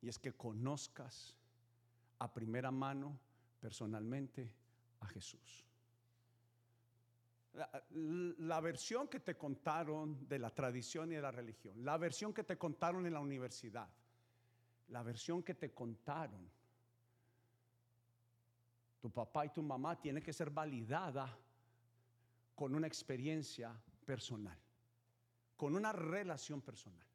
Y 0.02 0.10
es 0.10 0.20
que 0.20 0.34
conozcas 0.34 1.34
a 2.20 2.32
primera 2.34 2.70
mano, 2.70 3.18
personalmente, 3.60 4.52
a 5.00 5.08
Jesús. 5.08 5.66
La, 7.92 8.60
versión 8.60 9.08
que 9.08 9.20
te 9.20 9.36
contaron 9.36 10.28
de 10.28 10.38
la 10.38 10.52
tradición 10.52 11.12
y 11.12 11.16
de 11.16 11.22
la 11.22 11.32
religión, 11.32 11.84
la 11.84 11.98
versión 11.98 12.34
que 12.34 12.44
te 12.44 12.58
contaron 12.58 13.08
en 13.08 13.14
la 13.14 13.20
universidad, 13.20 13.90
la 14.90 15.04
versión 15.04 15.44
que 15.44 15.54
te 15.54 15.74
contaron, 15.74 16.50
tu 19.00 19.12
papá 19.12 19.46
y 19.46 19.50
tu 19.50 19.62
mamá 19.62 20.00
tiene 20.00 20.22
que 20.22 20.34
ser 20.34 20.50
validada 20.50 21.38
con 22.56 22.74
una 22.74 22.88
experiencia 22.88 23.72
personal, 24.06 24.58
con 25.56 25.76
una 25.76 25.92
relación 25.92 26.62
personal. 26.62 27.06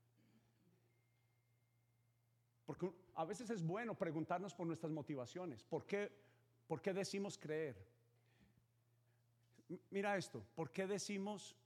Porque 2.65 2.93
a 3.17 3.25
veces 3.25 3.51
es 3.51 3.63
bueno 3.63 3.95
preguntarnos 3.95 4.55
por 4.55 4.67
nuestras 4.67 4.93
motivaciones. 4.93 5.65
¿Por 5.65 5.85
qué, 5.85 6.11
por 6.67 6.81
qué 6.81 6.93
decimos 6.93 7.37
creer? 7.37 7.77
Mira 9.91 10.17
esto, 10.17 10.45
¿por 10.55 10.71
qué 10.71 10.87
decimos, 10.87 11.57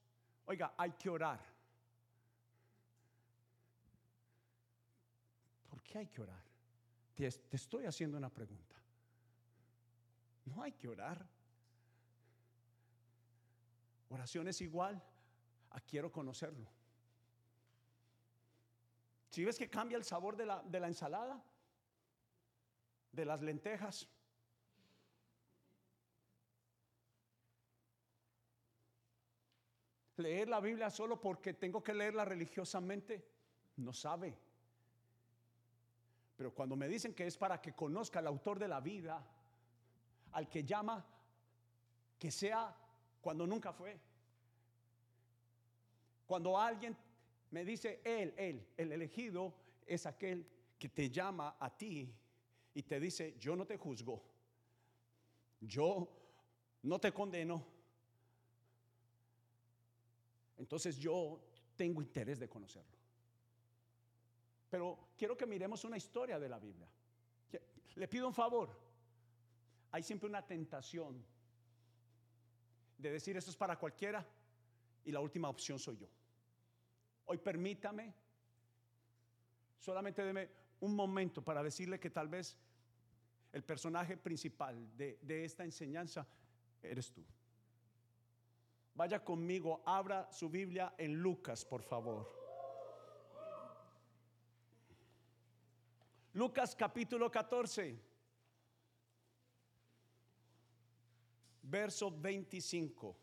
oiga, 0.46 0.74
hay 0.76 0.92
que 0.92 1.10
orar? 1.10 1.40
¿Por 5.68 5.82
hay 5.98 6.06
que 6.06 6.22
orar? 6.22 6.42
Te, 7.14 7.30
te 7.30 7.56
estoy 7.56 7.86
haciendo 7.86 8.16
una 8.16 8.30
pregunta. 8.30 8.76
No 10.44 10.62
hay 10.62 10.72
que 10.72 10.88
orar. 10.88 11.26
Oración 14.08 14.48
es 14.48 14.60
igual 14.60 15.02
a 15.70 15.80
quiero 15.80 16.12
conocerlo. 16.12 16.70
Si 19.30 19.44
ves 19.44 19.58
que 19.58 19.68
cambia 19.68 19.98
el 19.98 20.04
sabor 20.04 20.36
de 20.36 20.46
la, 20.46 20.62
de 20.62 20.80
la 20.80 20.86
ensalada, 20.86 21.44
de 23.12 23.24
las 23.24 23.42
lentejas, 23.42 24.08
leer 30.16 30.48
la 30.48 30.60
Biblia 30.60 30.90
solo 30.90 31.20
porque 31.20 31.54
tengo 31.54 31.82
que 31.82 31.92
leerla 31.92 32.24
religiosamente, 32.24 33.28
no 33.76 33.92
sabe. 33.92 34.38
Pero 36.36 36.54
cuando 36.54 36.76
me 36.76 36.88
dicen 36.88 37.14
que 37.14 37.26
es 37.26 37.36
para 37.36 37.60
que 37.60 37.74
conozca 37.74 38.18
al 38.18 38.26
autor 38.26 38.58
de 38.58 38.68
la 38.68 38.80
vida, 38.80 39.24
al 40.32 40.48
que 40.48 40.64
llama, 40.64 41.04
que 42.18 42.30
sea 42.30 42.76
cuando 43.20 43.46
nunca 43.46 43.72
fue. 43.72 43.98
Cuando 46.26 46.58
alguien 46.58 46.96
me 47.50 47.64
dice 47.64 48.00
él, 48.04 48.34
él, 48.36 48.66
el 48.76 48.92
elegido 48.92 49.54
es 49.86 50.04
aquel 50.04 50.46
que 50.78 50.88
te 50.88 51.08
llama 51.08 51.56
a 51.58 51.74
ti 51.74 52.12
y 52.74 52.82
te 52.82 53.00
dice, 53.00 53.36
yo 53.38 53.56
no 53.56 53.66
te 53.66 53.78
juzgo, 53.78 54.22
yo 55.60 56.08
no 56.82 56.98
te 56.98 57.12
condeno. 57.12 57.64
Entonces 60.58 60.96
yo 60.98 61.40
tengo 61.76 62.02
interés 62.02 62.38
de 62.38 62.48
conocerlo. 62.48 62.95
Pero 64.68 65.10
quiero 65.16 65.36
que 65.36 65.46
miremos 65.46 65.84
una 65.84 65.96
historia 65.96 66.38
de 66.38 66.48
la 66.48 66.58
Biblia. 66.58 66.88
Le 67.94 68.08
pido 68.08 68.26
un 68.26 68.34
favor. 68.34 68.68
Hay 69.92 70.02
siempre 70.02 70.28
una 70.28 70.46
tentación 70.46 71.24
de 72.98 73.10
decir 73.10 73.36
esto 73.36 73.50
es 73.50 73.56
para 73.56 73.78
cualquiera 73.78 74.26
y 75.04 75.12
la 75.12 75.20
última 75.20 75.48
opción 75.48 75.78
soy 75.78 75.96
yo. 75.96 76.08
Hoy 77.26 77.38
permítame, 77.38 78.14
solamente 79.78 80.22
deme 80.22 80.50
un 80.80 80.94
momento 80.94 81.42
para 81.42 81.62
decirle 81.62 81.98
que 81.98 82.10
tal 82.10 82.28
vez 82.28 82.58
el 83.52 83.64
personaje 83.64 84.16
principal 84.16 84.96
de, 84.96 85.18
de 85.22 85.44
esta 85.44 85.64
enseñanza 85.64 86.26
eres 86.82 87.12
tú. 87.12 87.24
Vaya 88.94 89.22
conmigo, 89.22 89.82
abra 89.86 90.30
su 90.32 90.48
Biblia 90.48 90.94
en 90.98 91.14
Lucas, 91.14 91.64
por 91.64 91.82
favor. 91.82 92.45
Lucas 96.36 96.76
capítulo 96.76 97.30
14, 97.30 97.98
verso 101.62 102.10
25. 102.10 103.16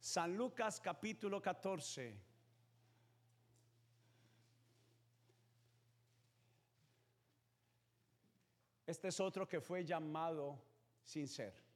San 0.00 0.34
Lucas 0.34 0.80
capítulo 0.80 1.42
14. 1.42 2.18
Este 8.86 9.08
es 9.08 9.20
otro 9.20 9.46
que 9.46 9.60
fue 9.60 9.84
llamado 9.84 10.58
sin 11.04 11.28
ser. 11.28 11.69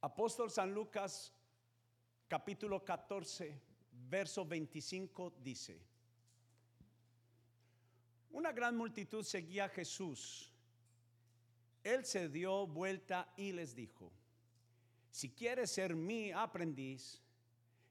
Apóstol 0.00 0.50
San 0.50 0.72
Lucas 0.72 1.32
capítulo 2.28 2.84
14, 2.84 3.60
verso 4.08 4.44
25 4.44 5.34
dice, 5.42 5.80
una 8.30 8.52
gran 8.52 8.76
multitud 8.76 9.24
seguía 9.24 9.64
a 9.64 9.68
Jesús 9.68 10.50
él 11.82 12.04
se 12.04 12.28
dio 12.28 12.66
vuelta 12.66 13.32
y 13.36 13.52
les 13.52 13.74
dijo, 13.74 14.12
si 15.10 15.30
quieres 15.30 15.70
ser 15.70 15.94
mi 15.94 16.30
aprendiz, 16.30 17.22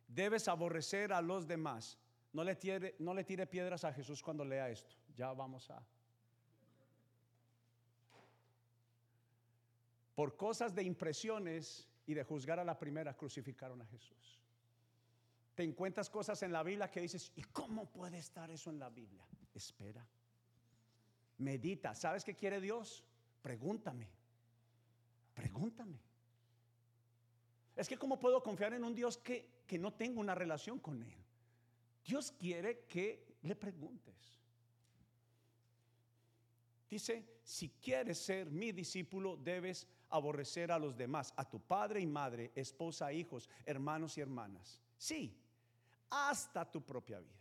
debes 0.08 0.48
aborrecer 0.48 1.12
a 1.12 1.22
los 1.22 1.48
demás. 1.48 1.98
No 2.32 2.44
le, 2.44 2.56
tire, 2.56 2.96
no 3.00 3.14
le 3.14 3.24
tire 3.24 3.48
piedras 3.48 3.84
a 3.84 3.92
Jesús 3.92 4.22
cuando 4.22 4.46
lea 4.46 4.70
esto. 4.70 4.96
Ya 5.16 5.34
vamos 5.34 5.70
a... 5.72 5.84
Por 10.14 10.38
cosas 10.38 10.76
de 10.76 10.84
impresiones 10.84 11.88
y 12.10 12.16
de 12.16 12.24
juzgar 12.24 12.60
a 12.60 12.64
la 12.64 12.76
primera, 12.76 13.16
crucificaron 13.16 13.84
a 13.84 13.86
Jesús. 13.86 14.40
Te 15.54 15.62
encuentras 15.62 16.10
cosas 16.10 16.42
en 16.42 16.52
la 16.52 16.64
Biblia 16.64 16.90
que 16.90 17.02
dices, 17.02 17.32
¿y 17.36 17.44
cómo 17.44 17.86
puede 17.86 18.18
estar 18.18 18.50
eso 18.50 18.72
en 18.72 18.80
la 18.80 18.90
Biblia? 18.90 19.24
Espera. 19.54 20.04
Medita. 21.38 21.94
¿Sabes 21.94 22.24
qué 22.24 22.36
quiere 22.36 22.60
Dios? 22.60 23.04
Pregúntame. 23.44 24.10
Pregúntame. 25.36 26.00
Es 27.76 27.88
que 27.88 28.00
¿cómo 28.00 28.20
puedo 28.20 28.42
confiar 28.42 28.74
en 28.74 28.84
un 28.84 28.96
Dios 28.96 29.20
que, 29.20 29.62
que 29.68 29.78
no 29.78 29.94
tengo 29.94 30.20
una 30.20 30.34
relación 30.34 30.80
con 30.80 31.04
Él? 31.04 31.24
Dios 32.04 32.32
quiere 32.32 32.86
que 32.88 33.38
le 33.44 33.56
preguntes. 33.56 34.42
Dice, 36.90 37.38
si 37.44 37.70
quieres 37.70 38.18
ser 38.18 38.50
mi 38.50 38.72
discípulo, 38.72 39.38
debes 39.38 39.88
aborrecer 40.10 40.72
a 40.72 40.80
los 40.80 40.98
demás, 40.98 41.34
a 41.36 41.48
tu 41.48 41.60
padre 41.60 42.02
y 42.02 42.08
madre, 42.08 42.52
esposa, 42.56 43.12
hijos, 43.14 43.50
hermanos 43.66 44.18
y 44.18 44.22
hermanas. 44.22 44.82
Sí, 44.98 45.38
hasta 46.10 46.70
tu 46.70 46.82
propia 46.82 47.20
vida. 47.20 47.36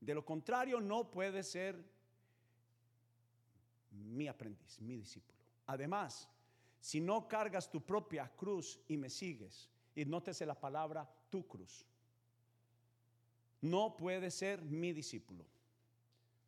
De 0.00 0.14
lo 0.14 0.24
contrario, 0.24 0.80
no 0.80 1.10
puedes 1.10 1.50
ser 1.50 1.84
mi 3.90 4.28
aprendiz, 4.28 4.80
mi 4.80 4.96
discípulo. 4.96 5.38
Además, 5.66 6.28
si 6.80 7.00
no 7.00 7.28
cargas 7.28 7.70
tu 7.70 7.84
propia 7.84 8.30
cruz 8.36 8.80
y 8.88 8.96
me 8.96 9.10
sigues, 9.10 9.68
y 9.94 10.04
nótese 10.04 10.46
la 10.46 10.58
palabra 10.58 11.08
tu 11.28 11.46
cruz, 11.46 11.84
no 13.60 13.96
puedes 13.96 14.34
ser 14.34 14.62
mi 14.62 14.92
discípulo. 14.92 15.44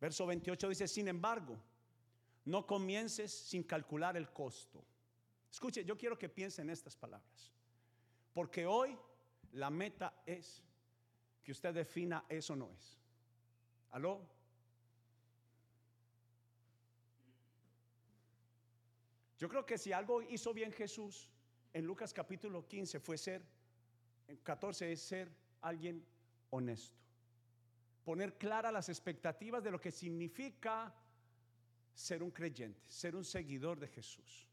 Verso 0.01 0.25
28 0.25 0.69
dice, 0.69 0.87
sin 0.87 1.07
embargo, 1.07 1.57
no 2.45 2.65
comiences 2.65 3.31
sin 3.31 3.63
calcular 3.63 4.17
el 4.17 4.31
costo. 4.31 4.83
Escuche, 5.53 5.85
yo 5.85 5.95
quiero 5.95 6.17
que 6.17 6.29
piensen 6.29 6.71
estas 6.71 6.95
palabras, 6.95 7.53
porque 8.33 8.65
hoy 8.65 8.97
La 9.51 9.69
meta 9.69 10.23
es 10.25 10.63
que 11.43 11.51
usted 11.51 11.75
defina 11.75 12.25
eso 12.27 12.55
no 12.55 12.71
es. 12.71 12.99
¿Aló? 13.91 14.27
Yo 19.37 19.47
creo 19.47 19.63
que 19.63 19.77
si 19.77 19.93
algo 19.93 20.23
hizo 20.23 20.55
bien 20.55 20.71
Jesús 20.71 21.29
en 21.71 21.85
Lucas 21.85 22.15
capítulo 22.15 22.67
15 22.67 22.99
fue 22.99 23.15
ser, 23.19 23.45
en 24.27 24.37
14 24.37 24.91
es 24.91 25.01
ser 25.03 25.29
alguien 25.61 26.03
honesto. 26.49 26.97
Poner 28.03 28.39
claras 28.39 28.73
las 28.73 28.89
expectativas 28.89 29.63
de 29.63 29.69
lo 29.69 29.79
que 29.79 29.91
significa 29.91 30.91
ser 31.93 32.23
un 32.23 32.31
creyente, 32.31 32.89
ser 32.89 33.15
un 33.15 33.23
seguidor 33.23 33.79
de 33.79 33.87
Jesús. 33.87 34.49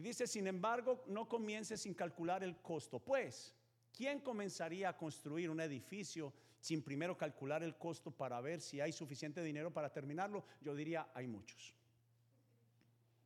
Y 0.00 0.02
dice, 0.02 0.26
sin 0.26 0.46
embargo, 0.46 1.04
no 1.08 1.28
comience 1.28 1.76
sin 1.76 1.92
calcular 1.92 2.42
el 2.42 2.56
costo. 2.62 2.98
Pues, 2.98 3.54
¿quién 3.92 4.20
comenzaría 4.20 4.88
a 4.88 4.96
construir 4.96 5.50
un 5.50 5.60
edificio 5.60 6.32
sin 6.58 6.82
primero 6.82 7.18
calcular 7.18 7.62
el 7.62 7.76
costo 7.76 8.10
para 8.10 8.40
ver 8.40 8.62
si 8.62 8.80
hay 8.80 8.92
suficiente 8.92 9.42
dinero 9.42 9.70
para 9.70 9.92
terminarlo? 9.92 10.42
Yo 10.62 10.74
diría, 10.74 11.10
hay 11.12 11.26
muchos. 11.26 11.74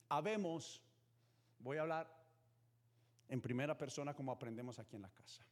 Habemos, 0.09 0.83
voy 1.61 1.77
a 1.77 1.83
hablar 1.83 2.13
en 3.29 3.41
primera 3.41 3.79
persona 3.79 4.13
como 4.13 4.33
aprendemos 4.33 4.81
aquí 4.81 4.97
en 4.97 5.03
la 5.03 5.11
casa. 5.11 5.47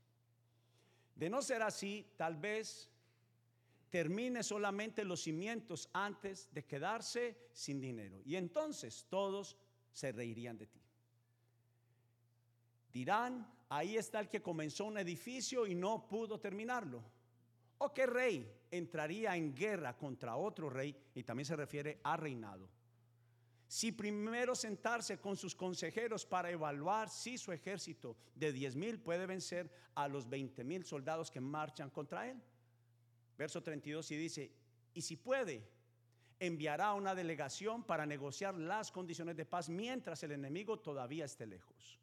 De 1.15 1.31
no 1.31 1.41
ser 1.41 1.63
así, 1.63 2.05
tal 2.17 2.37
vez 2.37 2.91
termine 3.91 4.43
solamente 4.43 5.05
los 5.05 5.23
cimientos 5.23 5.89
antes 5.93 6.53
de 6.53 6.65
quedarse 6.65 7.39
sin 7.53 7.81
dinero. 7.81 8.21
Y 8.25 8.35
entonces 8.35 9.07
todos 9.09 9.57
se 9.93 10.11
reirían 10.11 10.59
de 10.59 10.67
ti. 10.67 10.82
Dirán, 12.93 13.47
ahí 13.69 13.97
está 13.97 14.21
el 14.21 14.29
que 14.29 14.43
comenzó 14.43 14.85
un 14.85 14.99
edificio 14.99 15.67
y 15.67 15.75
no 15.75 16.07
pudo 16.09 16.39
terminarlo. 16.39 17.03
¿O 17.79 17.93
qué 17.93 18.07
rey 18.07 18.49
entraría 18.71 19.35
en 19.37 19.55
guerra 19.55 19.97
contra 19.97 20.37
otro 20.37 20.71
rey? 20.71 20.95
Y 21.15 21.23
también 21.23 21.47
se 21.47 21.57
refiere 21.57 22.01
a 22.05 22.17
reinado. 22.17 22.69
Si 23.67 23.91
primero 23.91 24.55
sentarse 24.55 25.19
con 25.19 25.37
sus 25.37 25.55
consejeros 25.55 26.27
para 26.27 26.51
evaluar 26.51 27.09
si 27.09 27.39
su 27.39 27.53
ejército 27.53 28.17
de 28.35 28.53
10 28.53 28.77
mil 28.77 29.01
puede 29.01 29.25
vencer 29.25 29.73
a 29.95 30.09
los 30.09 30.29
20 30.29 30.63
mil 30.63 30.85
soldados 30.85 31.31
que 31.31 31.41
marchan 31.41 31.89
contra 31.89 32.29
él. 32.29 32.41
Verso 33.39 33.63
32 33.63 34.11
y 34.11 34.17
dice, 34.17 34.53
y 34.93 35.01
si 35.01 35.17
puede, 35.17 35.67
enviará 36.39 36.93
una 36.93 37.15
delegación 37.15 37.83
para 37.83 38.05
negociar 38.05 38.55
las 38.59 38.93
condiciones 38.93 39.37
de 39.37 39.47
paz 39.47 39.71
mientras 39.71 40.23
el 40.23 40.33
enemigo 40.33 40.79
todavía 40.79 41.25
esté 41.25 41.47
lejos. 41.47 42.02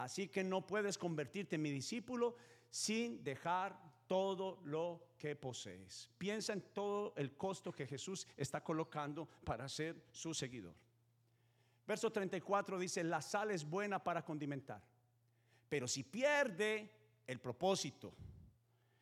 Así 0.00 0.28
que 0.28 0.42
no 0.42 0.66
puedes 0.66 0.96
convertirte 0.96 1.56
en 1.56 1.62
mi 1.62 1.70
discípulo 1.70 2.34
sin 2.70 3.22
dejar 3.22 3.78
todo 4.06 4.58
lo 4.64 5.08
que 5.18 5.36
posees. 5.36 6.08
Piensa 6.16 6.54
en 6.54 6.62
todo 6.72 7.12
el 7.16 7.36
costo 7.36 7.70
que 7.70 7.86
Jesús 7.86 8.26
está 8.34 8.64
colocando 8.64 9.28
para 9.44 9.68
ser 9.68 10.06
su 10.10 10.32
seguidor. 10.32 10.74
Verso 11.86 12.10
34 12.10 12.78
dice, 12.78 13.04
la 13.04 13.20
sal 13.20 13.50
es 13.50 13.62
buena 13.68 14.02
para 14.02 14.24
condimentar, 14.24 14.80
pero 15.68 15.86
si 15.86 16.02
pierde 16.02 16.90
el 17.26 17.38
propósito, 17.38 18.14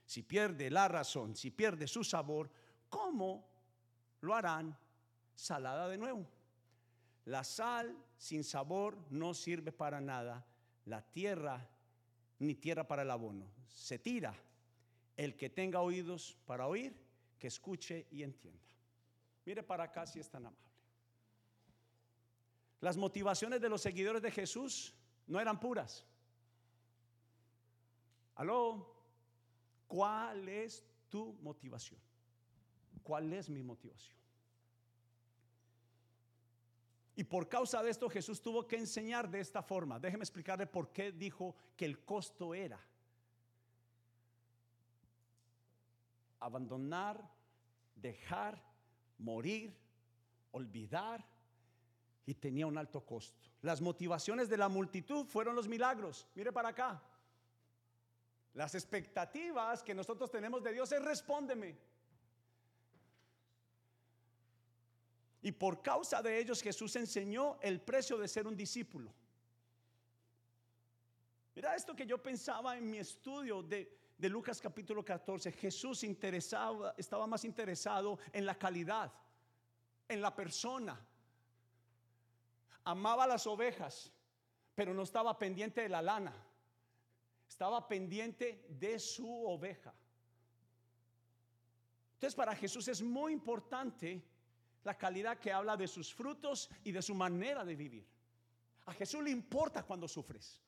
si 0.05 0.25
pierde 0.25 0.69
la 0.69 0.89
razón, 0.89 1.37
si 1.37 1.53
pierde 1.53 1.87
su 1.87 2.03
sabor, 2.03 2.51
¿cómo 2.89 3.47
lo 4.21 4.35
harán 4.35 4.77
salada 5.37 5.87
de 5.87 5.97
nuevo? 5.97 6.27
La 7.27 7.45
sal 7.45 7.97
sin 8.17 8.43
sabor 8.43 8.99
no 9.11 9.33
sirve 9.33 9.71
para 9.71 10.01
nada 10.01 10.45
la 10.89 11.03
tierra 11.03 11.69
ni 12.39 12.55
tierra 12.55 12.87
para 12.87 13.03
el 13.03 13.11
abono. 13.11 13.47
Se 13.69 13.99
tira. 13.99 14.35
El 15.17 15.37
que 15.37 15.51
tenga 15.51 15.81
oídos 15.81 16.37
para 16.47 16.67
oír, 16.67 16.97
que 17.39 17.49
escuche 17.49 18.07
y 18.11 18.23
entienda. 18.23 18.73
Mire 19.45 19.63
para 19.63 19.85
acá 19.85 20.07
si 20.07 20.21
es 20.21 20.31
tan 20.31 20.47
amable. 20.47 20.69
Las 22.81 22.97
motivaciones 22.97 23.61
de 23.61 23.69
los 23.69 23.83
seguidores 23.83 24.23
de 24.23 24.31
Jesús 24.31 24.95
no 25.27 25.41
eran 25.41 25.59
puras. 25.59 26.07
Aló, 28.37 28.95
¿cuál 29.89 30.49
es 30.49 30.85
tu 31.09 31.33
motivación? 31.43 32.01
¿Cuál 33.03 33.33
es 33.33 33.51
mi 33.51 33.63
motivación? 33.65 34.18
Y 37.19 37.25
por 37.25 37.49
causa 37.49 37.83
de 37.83 37.91
esto 37.91 38.09
Jesús 38.09 38.41
tuvo 38.41 38.69
que 38.69 38.77
enseñar 38.77 39.29
de 39.29 39.41
esta 39.41 39.61
forma. 39.61 39.99
Déjeme 39.99 40.23
explicarle 40.23 40.69
por 40.69 40.93
qué 40.93 41.11
dijo 41.11 41.57
que 41.77 41.85
el 41.85 42.05
costo 42.05 42.55
era 42.55 42.81
abandonar, 46.39 47.29
dejar, 47.97 48.63
morir, 49.19 49.77
olvidar 50.53 51.27
y 52.25 52.35
tenía 52.35 52.69
un 52.69 52.79
alto 52.79 53.05
costo. 53.05 53.49
Las 53.63 53.81
motivaciones 53.81 54.49
de 54.49 54.57
la 54.57 54.69
multitud 54.69 55.27
fueron 55.27 55.57
los 55.57 55.67
milagros. 55.67 56.25
Mire 56.37 56.53
para 56.53 56.69
acá. 56.69 57.03
Las 58.55 58.77
expectativas 58.77 59.83
que 59.83 59.93
nosotros 59.93 60.31
tenemos 60.31 60.63
de 60.63 60.73
Dios 60.73 60.93
es 60.93 61.03
respóndeme. 61.03 61.77
Y 65.43 65.53
por 65.53 65.83
causa 65.83 66.21
de 66.21 66.39
ellos 66.39 66.63
Jesús 66.63 66.97
enseñó 66.97 67.59
el 67.61 67.81
precio 67.81 68.19
de 68.19 68.29
ser 68.29 68.47
un 68.47 68.57
discípulo. 68.57 69.13
Mira 71.55 71.75
esto 71.75 71.95
que 71.95 72.07
yo 72.07 72.23
pensaba 72.23 72.77
en 72.77 72.89
mi 72.89 72.99
estudio 72.99 73.63
de, 73.63 73.97
Lucas 74.19 74.61
capítulo 74.61 75.05
14. 75.05 75.53
Jesús 75.53 76.05
estaba 76.05 77.27
más 77.27 77.45
interesado 77.45 78.19
en 78.33 78.47
la 78.47 78.57
calidad, 78.57 79.13
en 80.09 80.21
la 80.21 80.35
persona. 80.35 81.05
Amaba 82.85 83.27
las 83.27 83.47
ovejas, 83.47 84.13
pero 84.75 84.95
no 84.95 85.03
estaba 85.03 85.39
pendiente 85.39 85.83
de 85.83 85.89
la 85.89 86.03
lana. 86.03 86.35
Estaba 87.49 87.87
pendiente 87.87 88.65
de 88.69 88.99
su 88.99 89.47
oveja. 89.47 89.95
Entonces 92.15 92.35
para 92.35 92.55
Jesús 92.57 92.89
es 92.89 93.01
muy 93.01 93.33
importante 93.33 94.25
la 94.85 94.97
calidad 94.97 95.39
que 95.39 95.53
habla 95.53 95.77
de 95.77 95.89
sus 95.89 96.13
frutos 96.13 96.71
y 96.85 96.93
de 96.93 97.03
su 97.03 97.15
manera 97.15 97.65
de 97.65 97.77
vivir. 97.77 98.07
A 98.87 98.93
Jesús 98.93 99.23
le 99.23 99.31
importa 99.31 99.83
cuando 99.83 100.09
sufres. 100.09 100.61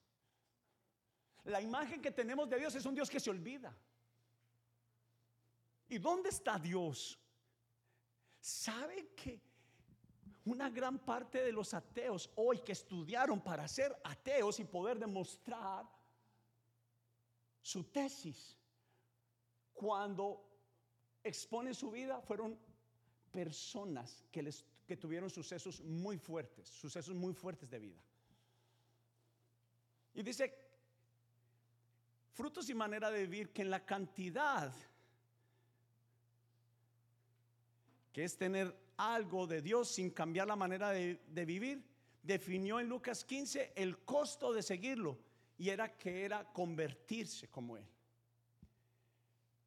La 1.44 1.60
imagen 1.60 2.02
que 2.02 2.10
tenemos 2.10 2.48
de 2.48 2.58
Dios 2.58 2.74
es 2.74 2.84
un 2.84 2.94
Dios 2.94 3.08
que 3.08 3.20
se 3.20 3.30
olvida. 3.30 3.74
¿Y 5.88 5.98
dónde 5.98 6.28
está 6.28 6.58
Dios? 6.58 7.18
¿Sabe 8.38 9.08
que 9.14 9.40
una 10.44 10.70
gran 10.70 10.98
parte 10.98 11.42
de 11.42 11.52
los 11.52 11.74
ateos 11.74 12.30
hoy 12.36 12.58
que 12.60 12.72
estudiaron 12.72 13.40
para 13.40 13.66
ser 13.68 13.96
ateos 14.04 14.60
y 14.60 14.64
poder 14.64 14.98
demostrar 14.98 15.86
su 17.62 17.84
tesis, 17.84 18.58
cuando 19.72 20.46
exponen 21.22 21.74
su 21.74 21.90
vida, 21.90 22.20
fueron 22.20 22.58
personas 23.30 24.24
que, 24.30 24.42
les, 24.42 24.64
que 24.86 24.96
tuvieron 24.96 25.30
sucesos 25.30 25.80
muy 25.80 26.18
fuertes, 26.18 26.68
sucesos 26.68 27.14
muy 27.14 27.32
fuertes 27.32 27.70
de 27.70 27.78
vida. 27.78 28.02
Y 30.14 30.22
dice, 30.22 30.54
frutos 32.32 32.68
y 32.68 32.74
manera 32.74 33.10
de 33.10 33.26
vivir 33.26 33.50
que 33.50 33.62
en 33.62 33.70
la 33.70 33.84
cantidad 33.84 34.74
que 38.12 38.24
es 38.24 38.36
tener 38.36 38.76
algo 38.96 39.46
de 39.46 39.62
Dios 39.62 39.88
sin 39.88 40.10
cambiar 40.10 40.48
la 40.48 40.56
manera 40.56 40.90
de, 40.90 41.20
de, 41.28 41.44
vivir, 41.44 41.84
definió 42.22 42.80
en 42.80 42.88
Lucas 42.88 43.24
15 43.24 43.72
el 43.76 43.98
costo 44.04 44.52
de 44.52 44.62
seguirlo 44.62 45.16
y 45.56 45.70
era 45.70 45.96
que 45.96 46.24
era 46.24 46.44
convertirse 46.52 47.48
como 47.48 47.76
Él. 47.76 47.86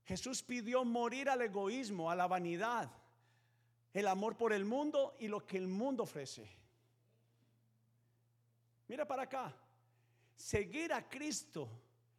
Jesús 0.05 0.43
pidió 0.43 0.83
morir 0.83 1.29
al 1.29 1.41
egoísmo, 1.41 2.11
a 2.11 2.15
la 2.15 2.27
vanidad, 2.27 2.91
el 3.93 4.07
amor 4.07 4.35
por 4.35 4.53
el 4.53 4.65
mundo 4.65 5.15
y 5.19 5.27
lo 5.27 5.45
que 5.45 5.57
el 5.57 5.67
mundo 5.67 6.03
ofrece. 6.03 6.49
Mira 8.87 9.07
para 9.07 9.23
acá. 9.23 9.55
Seguir 10.35 10.91
a 10.93 11.07
Cristo 11.07 11.69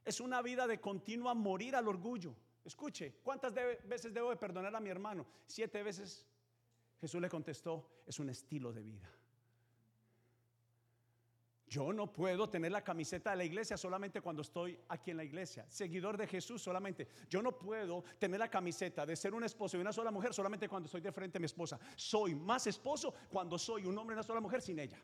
es 0.05 0.21
una 0.21 0.41
vida 0.41 0.67
de 0.67 0.81
continua 0.81 1.35
morir 1.35 1.75
al 1.75 1.89
orgullo. 1.89 2.35
Escuche, 2.65 3.17
¿cuántas 3.23 3.53
veces 3.53 4.15
debo 4.15 4.31
de 4.31 4.37
perdonar 4.37 4.75
a 4.75 4.81
mi 4.81 4.89
hermano? 4.89 5.27
Siete 5.47 5.83
veces. 5.83 6.25
Jesús 7.01 7.21
le 7.21 7.29
contestó, 7.29 8.03
es 8.07 8.19
un 8.19 8.31
estilo 8.31 8.73
de 8.73 8.83
vida. 8.83 9.11
Yo 11.75 11.93
no 11.93 12.07
puedo 12.07 12.49
tener 12.49 12.71
la 12.71 12.85
camiseta 12.85 13.31
de 13.31 13.37
la 13.37 13.45
iglesia 13.45 13.77
solamente 13.77 14.21
cuando 14.21 14.43
estoy 14.43 14.79
aquí 14.91 15.11
en 15.11 15.17
la 15.17 15.25
iglesia. 15.25 15.67
Seguidor 15.69 16.17
de 16.17 16.29
Jesús 16.29 16.63
solamente. 16.63 17.09
Yo 17.29 17.43
no 17.43 17.59
puedo 17.59 18.05
tener 18.17 18.39
la 18.39 18.49
camiseta 18.49 19.05
de 19.05 19.17
ser 19.17 19.35
un 19.35 19.43
esposo 19.43 19.77
y 19.77 19.81
una 19.81 19.93
sola 19.93 20.13
mujer 20.13 20.33
solamente 20.33 20.69
cuando 20.69 20.87
estoy 20.87 21.01
de 21.01 21.11
frente 21.11 21.39
a 21.39 21.41
mi 21.41 21.47
esposa. 21.47 21.81
Soy 21.97 22.37
más 22.37 22.69
esposo 22.69 23.13
cuando 23.29 23.59
soy 23.59 23.87
un 23.87 23.99
hombre 23.99 24.15
y 24.15 24.19
una 24.19 24.23
sola 24.23 24.41
mujer 24.41 24.63
sin 24.63 24.79
ella. 24.79 25.03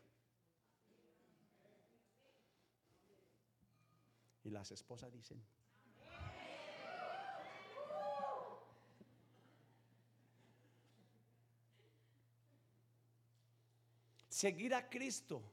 Y 4.45 4.49
las 4.49 4.71
esposas 4.71 5.11
dicen, 5.11 5.43
seguir 14.29 14.73
a 14.73 14.89
Cristo 14.89 15.43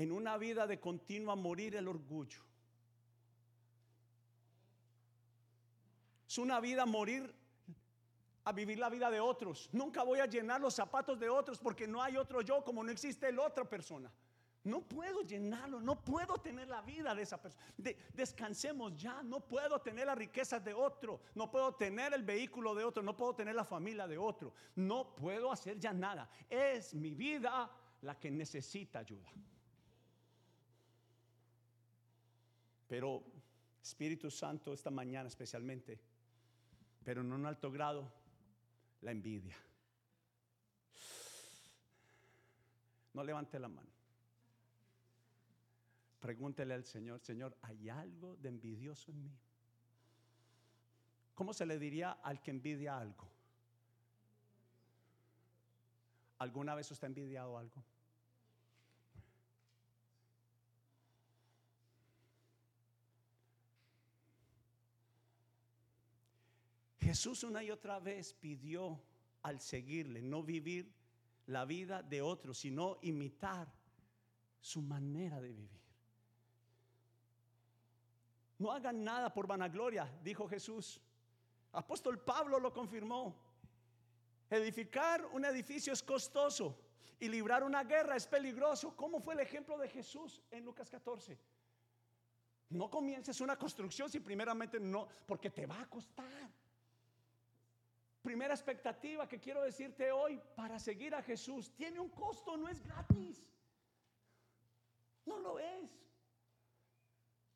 en 0.00 0.12
una 0.12 0.38
vida 0.38 0.66
de 0.66 0.80
continua 0.80 1.36
morir 1.36 1.76
el 1.76 1.86
orgullo. 1.86 2.40
Es 6.26 6.38
una 6.38 6.58
vida 6.58 6.86
morir 6.86 7.34
a 8.44 8.52
vivir 8.52 8.78
la 8.78 8.88
vida 8.88 9.10
de 9.10 9.20
otros. 9.20 9.68
Nunca 9.72 10.02
voy 10.02 10.20
a 10.20 10.24
llenar 10.24 10.58
los 10.62 10.72
zapatos 10.74 11.20
de 11.20 11.28
otros 11.28 11.58
porque 11.58 11.86
no 11.86 12.02
hay 12.02 12.16
otro 12.16 12.40
yo 12.40 12.64
como 12.64 12.82
no 12.82 12.90
existe 12.90 13.30
la 13.30 13.42
otra 13.42 13.68
persona. 13.68 14.10
No 14.64 14.80
puedo 14.80 15.20
llenarlo, 15.20 15.82
no 15.82 16.02
puedo 16.02 16.38
tener 16.38 16.68
la 16.68 16.80
vida 16.80 17.14
de 17.14 17.20
esa 17.20 17.36
persona. 17.42 17.62
descansemos 18.14 18.96
ya, 18.96 19.22
no 19.22 19.40
puedo 19.40 19.82
tener 19.82 20.06
las 20.06 20.16
riquezas 20.16 20.64
de 20.64 20.72
otro, 20.72 21.20
no 21.34 21.50
puedo 21.50 21.74
tener 21.74 22.14
el 22.14 22.22
vehículo 22.22 22.74
de 22.74 22.84
otro, 22.84 23.02
no 23.02 23.14
puedo 23.14 23.34
tener 23.34 23.54
la 23.54 23.66
familia 23.66 24.08
de 24.08 24.16
otro, 24.16 24.54
no 24.76 25.14
puedo 25.14 25.52
hacer 25.52 25.78
ya 25.78 25.92
nada. 25.92 26.30
Es 26.48 26.94
mi 26.94 27.14
vida 27.14 27.70
la 28.00 28.18
que 28.18 28.30
necesita 28.30 29.00
ayuda. 29.00 29.30
Pero 32.90 33.22
Espíritu 33.80 34.32
Santo 34.32 34.72
esta 34.72 34.90
mañana 34.90 35.28
especialmente, 35.28 35.96
pero 37.04 37.20
en 37.20 37.32
un 37.32 37.46
alto 37.46 37.70
grado, 37.70 38.12
la 39.02 39.12
envidia. 39.12 39.56
No 43.14 43.22
levante 43.22 43.60
la 43.60 43.68
mano. 43.68 43.88
Pregúntele 46.18 46.74
al 46.74 46.84
Señor, 46.84 47.20
Señor, 47.20 47.56
¿hay 47.62 47.88
algo 47.88 48.34
de 48.34 48.48
envidioso 48.48 49.12
en 49.12 49.22
mí? 49.22 49.38
¿Cómo 51.36 51.54
se 51.54 51.66
le 51.66 51.78
diría 51.78 52.10
al 52.10 52.42
que 52.42 52.50
envidia 52.50 52.98
algo? 52.98 53.30
¿Alguna 56.38 56.74
vez 56.74 56.90
usted 56.90 57.04
ha 57.04 57.06
envidiado 57.06 57.56
algo? 57.56 57.84
Jesús 67.10 67.42
una 67.42 67.60
y 67.64 67.72
otra 67.72 67.98
vez 67.98 68.34
pidió 68.34 69.02
al 69.42 69.58
seguirle 69.58 70.22
no 70.22 70.44
vivir 70.44 70.94
la 71.46 71.64
vida 71.64 72.04
de 72.04 72.22
otros, 72.22 72.58
sino 72.58 72.98
imitar 73.02 73.66
su 74.60 74.80
manera 74.80 75.40
de 75.40 75.52
vivir. 75.52 75.80
No 78.58 78.70
hagan 78.70 79.02
nada 79.02 79.34
por 79.34 79.48
vanagloria, 79.48 80.08
dijo 80.22 80.46
Jesús. 80.46 81.00
Apóstol 81.72 82.20
Pablo 82.20 82.60
lo 82.60 82.72
confirmó. 82.72 83.34
Edificar 84.48 85.26
un 85.32 85.44
edificio 85.44 85.92
es 85.92 86.04
costoso 86.04 86.78
y 87.18 87.28
librar 87.28 87.64
una 87.64 87.82
guerra 87.82 88.14
es 88.14 88.28
peligroso. 88.28 88.94
¿Cómo 88.94 89.18
fue 89.18 89.34
el 89.34 89.40
ejemplo 89.40 89.76
de 89.78 89.88
Jesús 89.88 90.40
en 90.52 90.64
Lucas 90.64 90.88
14? 90.88 91.36
No 92.68 92.88
comiences 92.88 93.40
una 93.40 93.56
construcción 93.56 94.08
si 94.08 94.20
primeramente 94.20 94.78
no, 94.78 95.08
porque 95.26 95.50
te 95.50 95.66
va 95.66 95.80
a 95.80 95.90
costar. 95.90 96.59
Primera 98.22 98.52
expectativa 98.52 99.26
que 99.26 99.40
quiero 99.40 99.62
decirte 99.62 100.12
hoy 100.12 100.40
para 100.54 100.78
seguir 100.78 101.14
a 101.14 101.22
Jesús, 101.22 101.72
tiene 101.74 101.98
un 101.98 102.10
costo, 102.10 102.56
no 102.56 102.68
es 102.68 102.82
gratis. 102.82 103.42
No 105.24 105.38
lo 105.38 105.58
es. 105.58 105.90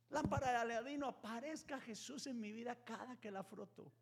Lámpara 0.08 0.50
de 0.52 0.56
Aladino, 0.56 1.08
aparezca 1.08 1.80
Jesús 1.80 2.26
en 2.26 2.40
mi 2.40 2.52
vida 2.52 2.76
cada 2.84 3.16
que 3.20 3.30
la 3.30 3.42
froto. 3.42 3.92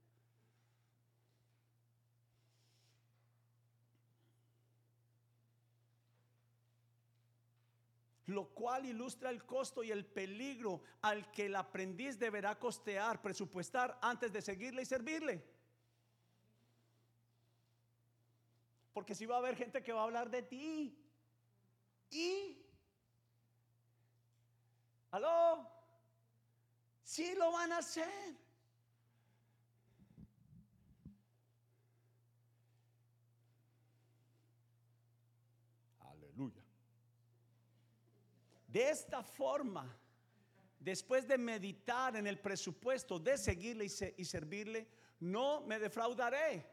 Lo 8.26 8.48
cual 8.50 8.86
ilustra 8.86 9.30
el 9.30 9.44
costo 9.44 9.82
y 9.82 9.90
el 9.90 10.06
peligro 10.06 10.80
al 11.00 11.30
que 11.32 11.46
el 11.46 11.56
aprendiz 11.56 12.18
deberá 12.20 12.56
costear, 12.58 13.20
presupuestar 13.20 13.98
antes 14.00 14.32
de 14.32 14.40
seguirle 14.40 14.82
y 14.82 14.86
servirle. 14.86 15.44
Porque 18.92 19.14
si 19.14 19.26
va 19.26 19.36
a 19.36 19.38
haber 19.38 19.56
gente 19.56 19.82
que 19.82 19.92
va 19.92 20.00
a 20.00 20.04
hablar 20.04 20.30
de 20.30 20.42
ti. 20.42 20.98
Y, 22.10 22.62
aló, 25.10 25.72
Sí 27.02 27.34
lo 27.34 27.52
van 27.52 27.70
a 27.72 27.76
hacer. 27.76 28.08
Aleluya. 36.00 36.64
De 38.66 38.88
esta 38.88 39.22
forma, 39.22 39.94
después 40.78 41.28
de 41.28 41.36
meditar 41.36 42.16
en 42.16 42.26
el 42.26 42.40
presupuesto 42.40 43.18
de 43.18 43.36
seguirle 43.36 43.84
y, 44.16 44.24
servirle, 44.24 44.88
no 45.20 45.60
me 45.66 45.78
defraudaré. 45.78 46.66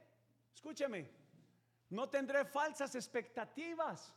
Escúcheme, 0.55 1.11
no 1.89 2.09
tendré 2.09 2.45
falsas 2.45 2.93
expectativas. 2.95 4.13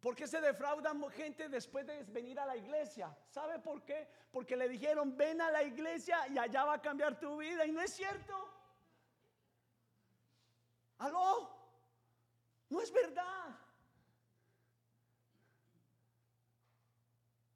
¿Por 0.00 0.16
qué 0.16 0.26
se 0.26 0.40
defrauda 0.40 0.94
gente 1.10 1.48
después 1.48 1.86
de 1.86 2.02
venir 2.04 2.40
a 2.40 2.46
la 2.46 2.56
iglesia? 2.56 3.14
¿Sabe 3.28 3.58
por 3.58 3.84
qué? 3.84 4.08
Porque 4.32 4.56
le 4.56 4.68
dijeron, 4.68 5.16
ven 5.16 5.40
a 5.40 5.50
la 5.50 5.62
iglesia 5.62 6.26
y 6.28 6.38
allá 6.38 6.64
va 6.64 6.74
a 6.74 6.82
cambiar 6.82 7.20
tu 7.20 7.36
vida. 7.36 7.66
Y 7.66 7.72
no 7.72 7.82
es 7.82 7.92
cierto. 7.92 8.34
¿Aló? 10.98 11.50
No 12.70 12.80
es 12.80 12.90
verdad. 12.92 13.58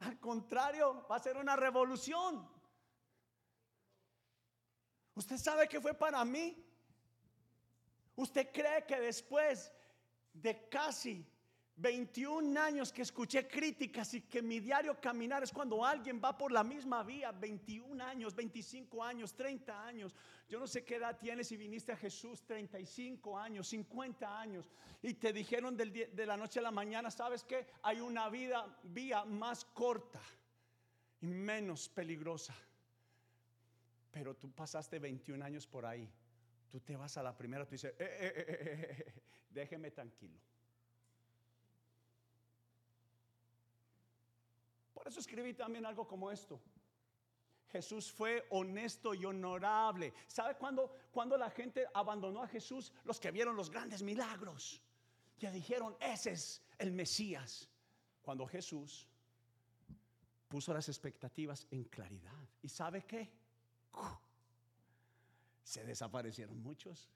Al 0.00 0.20
contrario, 0.20 1.06
va 1.10 1.16
a 1.16 1.20
ser 1.20 1.36
una 1.38 1.56
revolución. 1.56 2.46
¿Usted 5.14 5.38
sabe 5.38 5.68
qué 5.68 5.80
fue 5.80 5.94
para 5.94 6.24
mí? 6.24 6.63
¿Usted 8.16 8.50
cree 8.52 8.84
que 8.86 9.00
después 9.00 9.72
de 10.32 10.68
casi 10.68 11.26
21 11.76 12.60
años 12.60 12.92
que 12.92 13.02
escuché 13.02 13.48
críticas 13.48 14.14
y 14.14 14.20
que 14.22 14.40
mi 14.40 14.60
diario 14.60 15.00
caminar 15.00 15.42
es 15.42 15.52
cuando 15.52 15.84
alguien 15.84 16.20
va 16.22 16.36
por 16.38 16.52
la 16.52 16.62
misma 16.62 17.02
vía, 17.02 17.32
21 17.32 18.02
años, 18.04 18.34
25 18.34 19.02
años, 19.02 19.34
30 19.34 19.84
años. 19.84 20.14
Yo 20.48 20.60
no 20.60 20.68
sé 20.68 20.84
qué 20.84 20.96
edad 20.96 21.18
tienes 21.18 21.48
si 21.48 21.56
viniste 21.56 21.90
a 21.90 21.96
Jesús, 21.96 22.44
35 22.46 23.36
años, 23.36 23.66
50 23.68 24.40
años, 24.40 24.70
y 25.02 25.14
te 25.14 25.32
dijeron 25.32 25.76
de 25.76 26.26
la 26.26 26.36
noche 26.36 26.60
a 26.60 26.62
la 26.62 26.70
mañana, 26.70 27.10
¿sabes 27.10 27.42
qué? 27.42 27.66
Hay 27.82 28.00
una 28.00 28.28
vida, 28.28 28.78
vía 28.84 29.24
más 29.24 29.64
corta 29.64 30.20
y 31.20 31.26
menos 31.26 31.88
peligrosa. 31.88 32.54
Pero 34.12 34.36
tú 34.36 34.52
pasaste 34.52 35.00
21 35.00 35.44
años 35.44 35.66
por 35.66 35.84
ahí. 35.84 36.08
Tú 36.74 36.80
te 36.80 36.96
vas 36.96 37.16
a 37.16 37.22
la 37.22 37.36
primera, 37.36 37.64
tú 37.64 37.70
dices, 37.70 37.94
eh, 37.96 37.96
eh, 38.00 38.44
eh, 38.48 39.14
déjeme 39.48 39.92
tranquilo. 39.92 40.40
Por 44.92 45.06
eso 45.06 45.20
escribí 45.20 45.54
también 45.54 45.86
algo 45.86 46.04
como 46.04 46.32
esto. 46.32 46.60
Jesús 47.68 48.10
fue 48.10 48.44
honesto 48.50 49.14
y 49.14 49.24
honorable. 49.24 50.14
¿Sabe 50.26 50.56
cuándo, 50.56 50.92
cuando 51.12 51.36
la 51.36 51.48
gente 51.48 51.86
abandonó 51.94 52.42
a 52.42 52.48
Jesús? 52.48 52.92
Los 53.04 53.20
que 53.20 53.30
vieron 53.30 53.54
los 53.54 53.70
grandes 53.70 54.02
milagros. 54.02 54.82
Que 55.38 55.52
dijeron, 55.52 55.96
ese 56.00 56.32
es 56.32 56.60
el 56.78 56.90
Mesías. 56.90 57.70
Cuando 58.20 58.48
Jesús 58.48 59.06
puso 60.48 60.74
las 60.74 60.88
expectativas 60.88 61.68
en 61.70 61.84
claridad. 61.84 62.48
¿Y 62.62 62.68
sabe 62.68 63.04
qué? 63.04 63.30
Se 65.64 65.84
desaparecieron 65.84 66.62
muchos. 66.62 67.10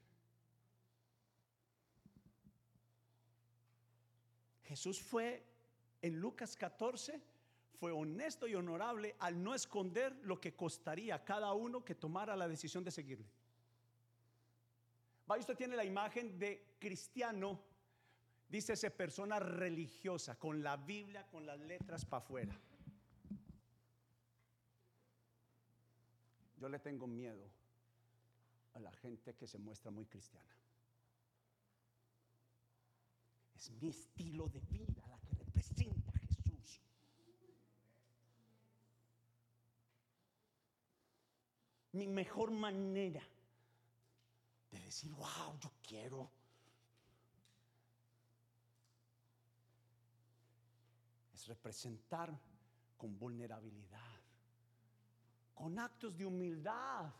Jesús 4.63 5.01
fue 5.01 5.43
en 6.01 6.19
Lucas 6.19 6.55
14 6.55 7.21
fue 7.79 7.91
honesto 7.93 8.45
y 8.45 8.55
honorable 8.55 9.15
al 9.19 9.41
no 9.41 9.55
esconder 9.55 10.13
lo 10.23 10.41
que 10.41 10.53
costaría 10.53 11.15
a 11.15 11.23
cada 11.23 11.53
uno 11.53 11.85
que 11.85 11.95
tomara 11.95 12.35
la 12.35 12.47
decisión 12.47 12.83
de 12.83 12.91
seguirle. 12.91 13.25
Vaya, 15.25 15.39
usted 15.39 15.55
tiene 15.55 15.77
la 15.77 15.85
imagen 15.85 16.37
de 16.37 16.75
cristiano, 16.77 17.61
dice 18.49 18.73
esa 18.73 18.89
persona 18.89 19.39
religiosa, 19.39 20.37
con 20.37 20.61
la 20.61 20.75
Biblia, 20.75 21.25
con 21.27 21.45
las 21.45 21.59
letras 21.59 22.03
para 22.03 22.23
afuera. 22.23 22.59
Yo 26.57 26.67
le 26.67 26.79
tengo 26.79 27.07
miedo 27.07 27.58
a 28.79 28.83
la 28.83 28.91
gente 28.93 29.35
que 29.35 29.47
se 29.47 29.57
muestra 29.57 29.91
muy 29.91 30.05
cristiana. 30.05 30.55
Es 33.55 33.69
mi 33.71 33.89
estilo 33.89 34.47
de 34.47 34.61
vida 34.61 35.05
la 35.07 35.19
que 35.19 35.33
representa 35.33 36.09
mi 41.93 42.07
mejor 42.07 42.51
manera 42.51 43.21
de 44.71 44.79
decir, 44.79 45.11
wow, 45.11 45.57
yo 45.59 45.71
quiero. 45.85 46.31
Es 51.33 51.47
representar 51.47 52.37
con 52.97 53.17
vulnerabilidad, 53.17 54.15
con 55.53 55.79
actos 55.79 56.15
de 56.15 56.25
humildad 56.25 57.11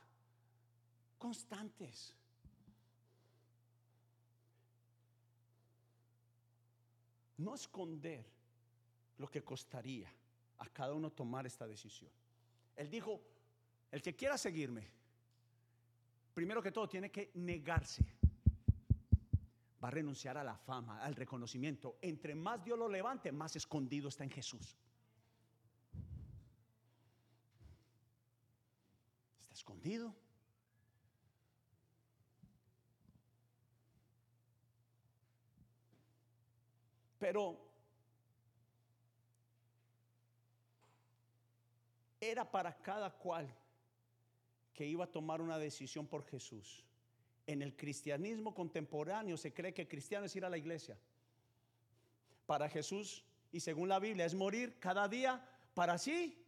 constantes. 1.19 2.15
No 7.37 7.53
esconder 7.53 8.25
lo 9.17 9.29
que 9.29 9.43
costaría 9.43 10.11
a 10.57 10.69
cada 10.69 10.93
uno 10.93 11.11
tomar 11.11 11.45
esta 11.45 11.67
decisión. 11.67 12.09
Él 12.75 12.89
dijo, 12.89 13.21
el 13.91 14.01
que 14.01 14.15
quiera 14.15 14.37
seguirme, 14.37 14.87
primero 16.33 16.61
que 16.61 16.71
todo 16.71 16.87
tiene 16.87 17.11
que 17.11 17.31
negarse. 17.35 18.05
Va 19.81 19.87
a 19.87 19.91
renunciar 19.91 20.37
a 20.37 20.43
la 20.43 20.57
fama, 20.57 21.01
al 21.01 21.15
reconocimiento. 21.15 21.97
Entre 22.01 22.35
más 22.35 22.63
Dios 22.63 22.77
lo 22.77 22.89
levante, 22.89 23.31
más 23.31 23.55
escondido 23.55 24.09
está 24.09 24.23
en 24.23 24.31
Jesús. 24.31 24.77
Está 29.39 29.53
escondido. 29.53 30.13
Pero 37.19 37.59
era 42.19 42.49
para 42.49 42.75
cada 42.81 43.11
cual 43.11 43.47
que 44.73 44.85
iba 44.85 45.03
a 45.03 45.11
tomar 45.11 45.41
una 45.41 45.57
decisión 45.57 46.07
por 46.07 46.25
Jesús. 46.25 46.85
En 47.45 47.61
el 47.61 47.75
cristianismo 47.75 48.53
contemporáneo 48.53 49.35
se 49.37 49.53
cree 49.53 49.73
que 49.73 49.87
cristiano 49.87 50.25
es 50.25 50.35
ir 50.35 50.45
a 50.45 50.49
la 50.49 50.57
iglesia. 50.57 50.97
Para 52.45 52.69
Jesús, 52.69 53.23
y 53.51 53.59
según 53.59 53.89
la 53.89 53.99
Biblia, 53.99 54.25
es 54.25 54.33
morir 54.33 54.79
cada 54.79 55.07
día 55.07 55.45
para 55.73 55.97
sí, 55.97 56.45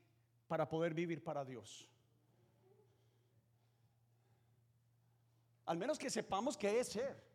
para 0.47 0.69
poder 0.69 0.93
vivir 0.93 1.23
para 1.23 1.43
Dios. 1.43 1.87
Al 5.65 5.77
menos 5.77 5.97
que 5.97 6.09
sepamos 6.09 6.57
qué 6.57 6.79
es 6.79 6.87
ser. 6.89 7.30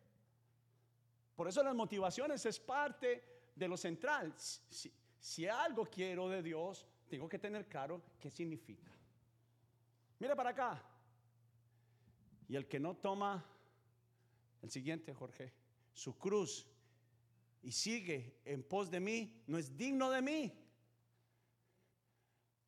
Por 1.37 1.47
eso 1.47 1.61
las 1.61 1.75
motivaciones 1.75 2.43
es 2.47 2.59
parte 2.59 3.51
de 3.55 3.67
lo 3.67 3.77
central. 3.77 4.33
Si, 4.35 4.91
si 5.19 5.47
algo 5.47 5.85
quiero 5.85 6.27
de 6.27 6.41
Dios, 6.41 6.87
tengo 7.07 7.29
que 7.29 7.37
tener 7.37 7.67
claro 7.67 8.01
qué 8.19 8.31
significa. 8.31 8.91
Mira 10.17 10.35
para 10.35 10.49
acá. 10.49 10.83
Y 12.49 12.55
el 12.55 12.67
que 12.67 12.79
no 12.79 12.95
toma, 12.95 13.45
el 14.63 14.71
siguiente, 14.71 15.13
Jorge, 15.13 15.53
su 15.93 16.17
cruz 16.17 16.65
y 17.61 17.71
sigue 17.71 18.39
en 18.43 18.63
pos 18.63 18.89
de 18.89 18.99
mí, 18.99 19.43
no 19.45 19.59
es 19.59 19.77
digno 19.77 20.09
de 20.09 20.23
mí. 20.23 20.51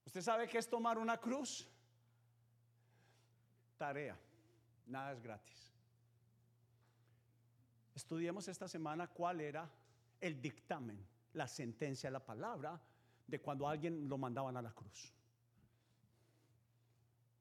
¿Usted 0.06 0.22
sabe 0.22 0.48
qué 0.48 0.60
es 0.60 0.70
tomar 0.70 1.00
una 1.00 1.18
cruz? 1.18 1.68
Tarea. 3.78 4.16
Nada 4.86 5.14
es 5.14 5.22
gratis. 5.24 5.69
Estudiemos 8.10 8.48
esta 8.48 8.68
semana 8.68 9.08
cuál 9.08 9.40
era 9.40 9.70
el 10.20 10.42
dictamen, 10.42 11.06
la 11.34 11.48
sentencia, 11.48 12.10
la 12.10 12.26
palabra 12.26 12.82
de 13.28 13.40
cuando 13.40 13.68
alguien 13.68 14.10
lo 14.10 14.18
mandaban 14.18 14.58
a 14.58 14.62
la 14.62 14.74
cruz 14.74 15.14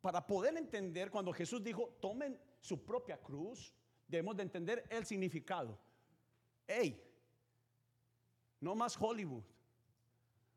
para 0.01 0.27
poder 0.27 0.57
entender 0.57 1.11
cuando 1.11 1.33
Jesús 1.33 1.63
dijo, 1.63 1.97
tomen 2.01 2.41
su 2.61 2.85
propia 2.85 3.21
cruz, 3.21 3.75
debemos 4.07 4.37
de 4.37 4.43
entender 4.43 4.85
el 4.91 5.05
significado. 5.05 5.79
Hey, 6.67 7.03
no 8.61 8.75
más 8.75 8.97
Hollywood. 8.99 9.45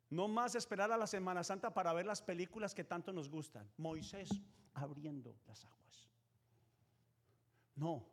No 0.10 0.28
más 0.28 0.56
esperar 0.56 0.92
a 0.92 0.98
la 0.98 1.08
Semana 1.08 1.44
Santa 1.44 1.74
para 1.74 1.94
ver 1.94 2.06
las 2.06 2.22
películas 2.22 2.76
que 2.76 2.84
tanto 2.84 3.14
nos 3.14 3.30
gustan. 3.30 3.70
Moisés 3.78 4.30
abriendo 4.74 5.36
las 5.48 5.64
aguas. 5.66 6.08
No, 7.76 8.06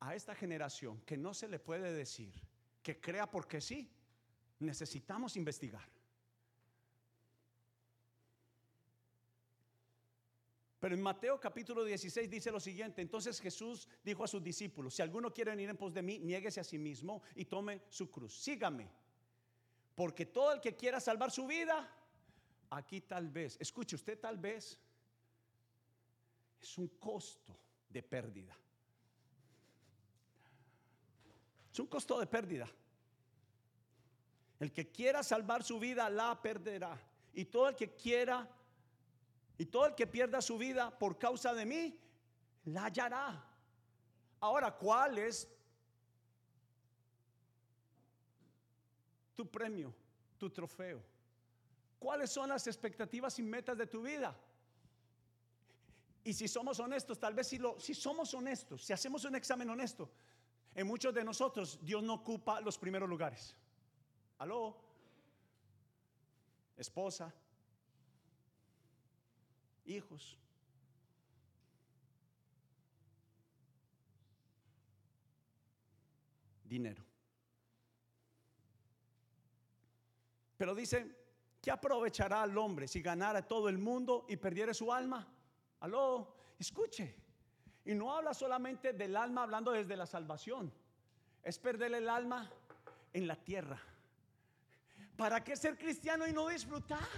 a 0.00 0.14
esta 0.14 0.34
generación 0.34 1.00
que 1.02 1.16
no 1.16 1.34
se 1.34 1.48
le 1.48 1.58
puede 1.58 1.92
decir 1.92 2.32
que 2.82 3.00
crea 3.00 3.28
porque 3.30 3.60
sí, 3.60 3.90
necesitamos 4.60 5.36
investigar. 5.36 5.88
Pero 10.78 10.94
en 10.94 11.02
Mateo 11.02 11.40
capítulo 11.40 11.84
16 11.84 12.30
dice 12.30 12.52
lo 12.52 12.60
siguiente, 12.60 13.02
entonces 13.02 13.40
Jesús 13.40 13.88
dijo 14.04 14.22
a 14.22 14.28
sus 14.28 14.42
discípulos, 14.42 14.94
si 14.94 15.02
alguno 15.02 15.32
quiere 15.32 15.50
venir 15.50 15.70
en 15.70 15.76
pos 15.76 15.92
de 15.92 16.02
mí, 16.02 16.18
niéguese 16.18 16.60
a 16.60 16.64
sí 16.64 16.78
mismo 16.78 17.22
y 17.34 17.46
tome 17.46 17.82
su 17.88 18.10
cruz, 18.10 18.36
sígame, 18.36 18.88
porque 19.94 20.26
todo 20.26 20.52
el 20.52 20.60
que 20.60 20.76
quiera 20.76 21.00
salvar 21.00 21.30
su 21.30 21.46
vida, 21.46 21.90
aquí 22.70 23.00
tal 23.00 23.28
vez, 23.30 23.56
escuche 23.58 23.96
usted 23.96 24.20
tal 24.20 24.36
vez, 24.36 24.78
es 26.60 26.78
un 26.78 26.88
costo 26.88 27.58
de 27.88 28.02
pérdida. 28.02 28.56
Es 31.76 31.80
un 31.80 31.88
costo 31.88 32.18
de 32.18 32.26
pérdida. 32.26 32.66
El 34.58 34.72
que 34.72 34.90
quiera 34.90 35.22
salvar 35.22 35.62
su 35.62 35.78
vida 35.78 36.08
la 36.08 36.40
perderá. 36.40 36.98
Y 37.34 37.44
todo 37.44 37.68
el 37.68 37.76
que 37.76 37.94
quiera 37.94 38.48
y 39.58 39.66
todo 39.66 39.84
el 39.84 39.94
que 39.94 40.06
pierda 40.06 40.40
su 40.40 40.56
vida 40.56 40.98
por 40.98 41.18
causa 41.18 41.52
de 41.52 41.66
mí, 41.66 42.00
la 42.64 42.86
hallará. 42.86 43.44
Ahora, 44.40 44.74
¿cuál 44.74 45.18
es 45.18 45.46
tu 49.34 49.46
premio, 49.46 49.94
tu 50.38 50.48
trofeo? 50.48 51.02
¿Cuáles 51.98 52.30
son 52.30 52.48
las 52.48 52.66
expectativas 52.66 53.38
y 53.38 53.42
metas 53.42 53.76
de 53.76 53.86
tu 53.86 54.00
vida? 54.00 54.34
Y 56.24 56.32
si 56.32 56.48
somos 56.48 56.80
honestos, 56.80 57.20
tal 57.20 57.34
vez 57.34 57.48
si, 57.48 57.58
lo, 57.58 57.78
si 57.78 57.92
somos 57.94 58.32
honestos, 58.32 58.82
si 58.82 58.94
hacemos 58.94 59.26
un 59.26 59.36
examen 59.36 59.68
honesto, 59.68 60.10
en 60.76 60.86
muchos 60.86 61.12
de 61.14 61.24
nosotros 61.24 61.78
Dios 61.82 62.02
no 62.02 62.14
ocupa 62.14 62.60
los 62.60 62.76
primeros 62.76 63.08
lugares. 63.08 63.56
Aló, 64.38 64.76
esposa, 66.76 67.34
hijos. 69.86 70.38
Dinero. 76.62 77.02
Pero 80.58 80.74
dice, 80.74 81.16
¿qué 81.62 81.70
aprovechará 81.70 82.42
al 82.42 82.58
hombre 82.58 82.86
si 82.86 83.00
ganara 83.00 83.46
todo 83.48 83.70
el 83.70 83.78
mundo 83.78 84.26
y 84.28 84.36
perdiera 84.36 84.74
su 84.74 84.92
alma? 84.92 85.26
Aló, 85.80 86.36
escuche. 86.58 87.25
Y 87.86 87.94
no 87.94 88.14
habla 88.14 88.34
solamente 88.34 88.92
del 88.92 89.16
alma 89.16 89.44
hablando 89.44 89.70
desde 89.70 89.96
la 89.96 90.06
salvación. 90.06 90.72
Es 91.42 91.58
perder 91.58 91.94
el 91.94 92.08
alma 92.08 92.50
en 93.12 93.26
la 93.26 93.36
tierra. 93.36 93.80
¿Para 95.16 95.42
qué 95.42 95.56
ser 95.56 95.78
cristiano 95.78 96.26
y 96.26 96.32
no 96.32 96.48
disfrutar? 96.48 97.08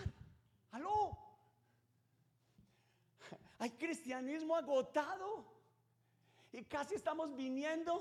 Aló. 0.71 1.19
Hay 3.59 3.71
cristianismo 3.71 4.55
agotado 4.55 5.45
y 6.53 6.63
casi 6.65 6.95
estamos 6.95 7.35
viniendo 7.35 8.01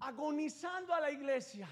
agonizando 0.00 0.94
a 0.94 1.00
la 1.00 1.10
iglesia. 1.10 1.68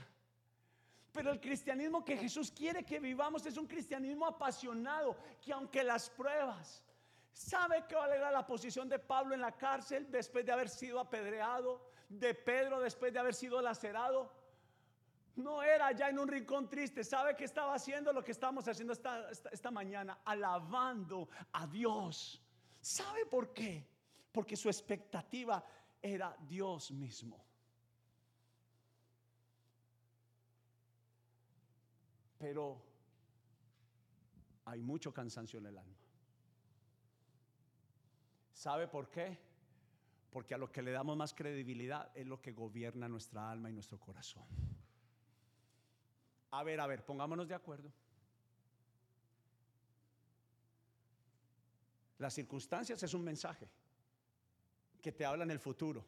Pero 1.12 1.32
el 1.32 1.40
cristianismo 1.40 2.05
que 2.05 2.16
Jesús 2.16 2.52
quiere 2.52 2.84
que 2.84 3.00
vivamos 3.00 3.44
es 3.46 3.57
un 3.57 3.66
cristianismo 3.66 4.26
apasionado, 4.26 5.16
que 5.40 5.52
aunque 5.52 5.82
las 5.82 6.11
pruebas, 6.11 6.82
¿sabe 7.39 7.84
cuál 7.91 8.12
era 8.12 8.30
la 8.30 8.47
posición 8.47 8.89
de 8.89 8.99
Pablo 8.99 9.34
en 9.34 9.41
la 9.41 9.53
cárcel 9.53 10.11
después 10.11 10.45
de 10.45 10.53
haber 10.53 10.68
sido 10.68 11.01
apedreado? 11.01 11.91
De 12.09 12.34
Pedro 12.34 12.80
después 12.80 13.12
de 13.12 13.18
haber 13.18 13.34
sido 13.34 13.61
lacerado. 13.61 14.32
No 15.36 15.62
era 15.62 15.93
ya 15.93 16.09
en 16.09 16.18
un 16.18 16.28
rincón 16.28 16.68
triste. 16.68 17.05
¿Sabe 17.05 17.36
qué 17.36 17.45
estaba 17.45 17.74
haciendo? 17.74 18.12
Lo 18.12 18.24
que 18.24 18.32
estamos 18.32 18.66
haciendo 18.66 18.93
esta, 18.93 19.30
esta 19.30 19.70
mañana, 19.70 20.18
alabando 20.24 21.28
a 21.53 21.66
Dios 21.66 22.43
¿Sabe 22.80 23.26
por 23.26 23.53
qué? 23.53 23.86
Porque 24.32 24.57
su 24.57 24.68
expectativa 24.68 25.64
era 26.01 26.36
Dios 26.47 26.91
mismo. 26.91 27.45
Pero 32.39 32.80
hay 34.64 34.80
mucho 34.82 35.12
cansancio 35.12 35.59
en 35.59 35.66
el 35.66 35.78
alma. 35.78 35.97
¿Sabe 38.59 38.88
por 38.88 39.09
qué? 39.09 39.38
Porque 40.32 40.52
a 40.52 40.59
lo 40.59 40.72
que 40.72 40.82
le 40.82 40.90
damos 40.90 41.16
más 41.16 41.32
credibilidad 41.32 42.11
es 42.12 42.26
lo 42.26 42.42
que 42.42 42.50
gobierna 42.50 43.09
nuestra 43.09 43.48
alma 43.52 43.70
y 43.70 43.72
nuestro 43.72 44.00
corazón. 44.00 44.42
A 46.50 46.64
ver, 46.64 46.80
a 46.80 46.88
ver, 46.88 47.04
pongámonos 47.04 47.46
de 47.46 47.54
acuerdo. 47.54 47.92
Las 52.18 52.34
circunstancias 52.34 53.00
es 53.00 53.14
un 53.14 53.22
mensaje 53.22 53.68
que 55.00 55.12
te 55.12 55.24
habla 55.24 55.44
en 55.44 55.52
el 55.52 55.61
futuro. 55.61 56.04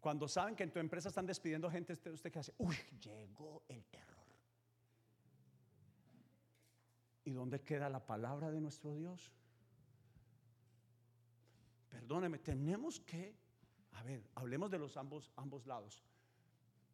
Cuando 0.00 0.28
saben 0.28 0.54
que 0.54 0.62
en 0.62 0.70
tu 0.70 0.78
empresa 0.78 1.08
están 1.08 1.26
despidiendo 1.26 1.68
gente, 1.68 1.94
usted, 1.94 2.30
qué 2.30 2.38
hace, 2.38 2.54
uy, 2.58 2.76
llegó 3.02 3.64
el 3.66 3.84
terror. 3.86 4.24
¿Y 7.24 7.32
dónde 7.32 7.60
queda 7.60 7.88
la 7.88 8.06
palabra 8.06 8.52
de 8.52 8.60
nuestro 8.60 8.94
Dios? 8.94 9.32
Perdóneme, 11.94 12.38
tenemos 12.40 12.98
que, 12.98 13.36
a 13.92 14.02
ver, 14.02 14.28
hablemos 14.34 14.68
de 14.68 14.80
los 14.80 14.96
ambos, 14.96 15.30
ambos 15.36 15.64
lados. 15.64 16.02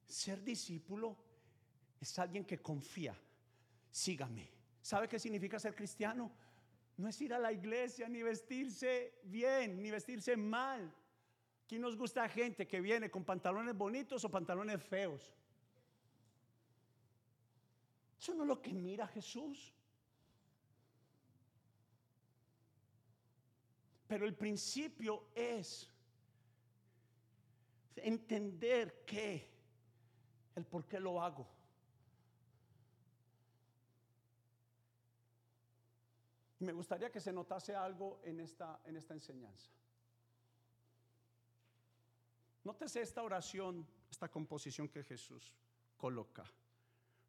Ser 0.05 0.44
discípulo 0.44 1.16
es 1.98 2.18
alguien 2.18 2.44
que 2.44 2.59
confía. 2.59 3.16
Sígame. 3.90 4.51
¿Sabe 4.82 5.09
qué 5.09 5.18
significa 5.18 5.59
ser 5.59 5.74
cristiano? 5.74 6.30
No 6.98 7.09
es 7.09 7.18
ir 7.22 7.32
a 7.32 7.38
la 7.38 7.51
iglesia 7.51 8.11
ni 8.11 8.22
vestirse 8.22 9.20
bien, 9.24 9.82
ni 9.82 9.90
vestirse 9.90 10.36
mal. 10.36 10.94
Aquí 11.64 11.78
nos 11.78 11.96
gusta 11.96 12.28
gente 12.28 12.68
que 12.68 12.82
viene 12.82 13.11
con 13.11 13.24
pantalones 13.24 13.74
bonitos 13.74 14.22
o 14.26 14.30
pantalones 14.30 14.82
feos. 14.82 15.32
Eso 18.18 18.34
no 18.34 18.42
es 18.42 18.48
lo 18.48 18.61
que 18.61 18.74
mira 18.74 19.07
Jesús. 19.07 19.72
Pero 24.11 24.26
el 24.26 24.34
principio 24.34 25.28
es 25.36 25.88
entender 27.94 29.04
que 29.06 29.48
el 30.56 30.66
por 30.66 30.84
qué 30.88 30.98
lo 30.98 31.22
hago. 31.22 31.46
Y 36.58 36.64
me 36.64 36.72
gustaría 36.72 37.12
que 37.12 37.20
se 37.20 37.32
notase 37.32 37.72
algo 37.76 38.20
en 38.24 38.40
esta, 38.40 38.80
en 38.84 38.96
esta 38.96 39.14
enseñanza. 39.14 39.70
Nótese 42.64 43.02
esta 43.02 43.22
oración, 43.22 43.86
esta 44.11 44.28
composición 44.28 44.88
que 44.88 45.04
Jesús 45.04 45.54
coloca. 45.96 46.42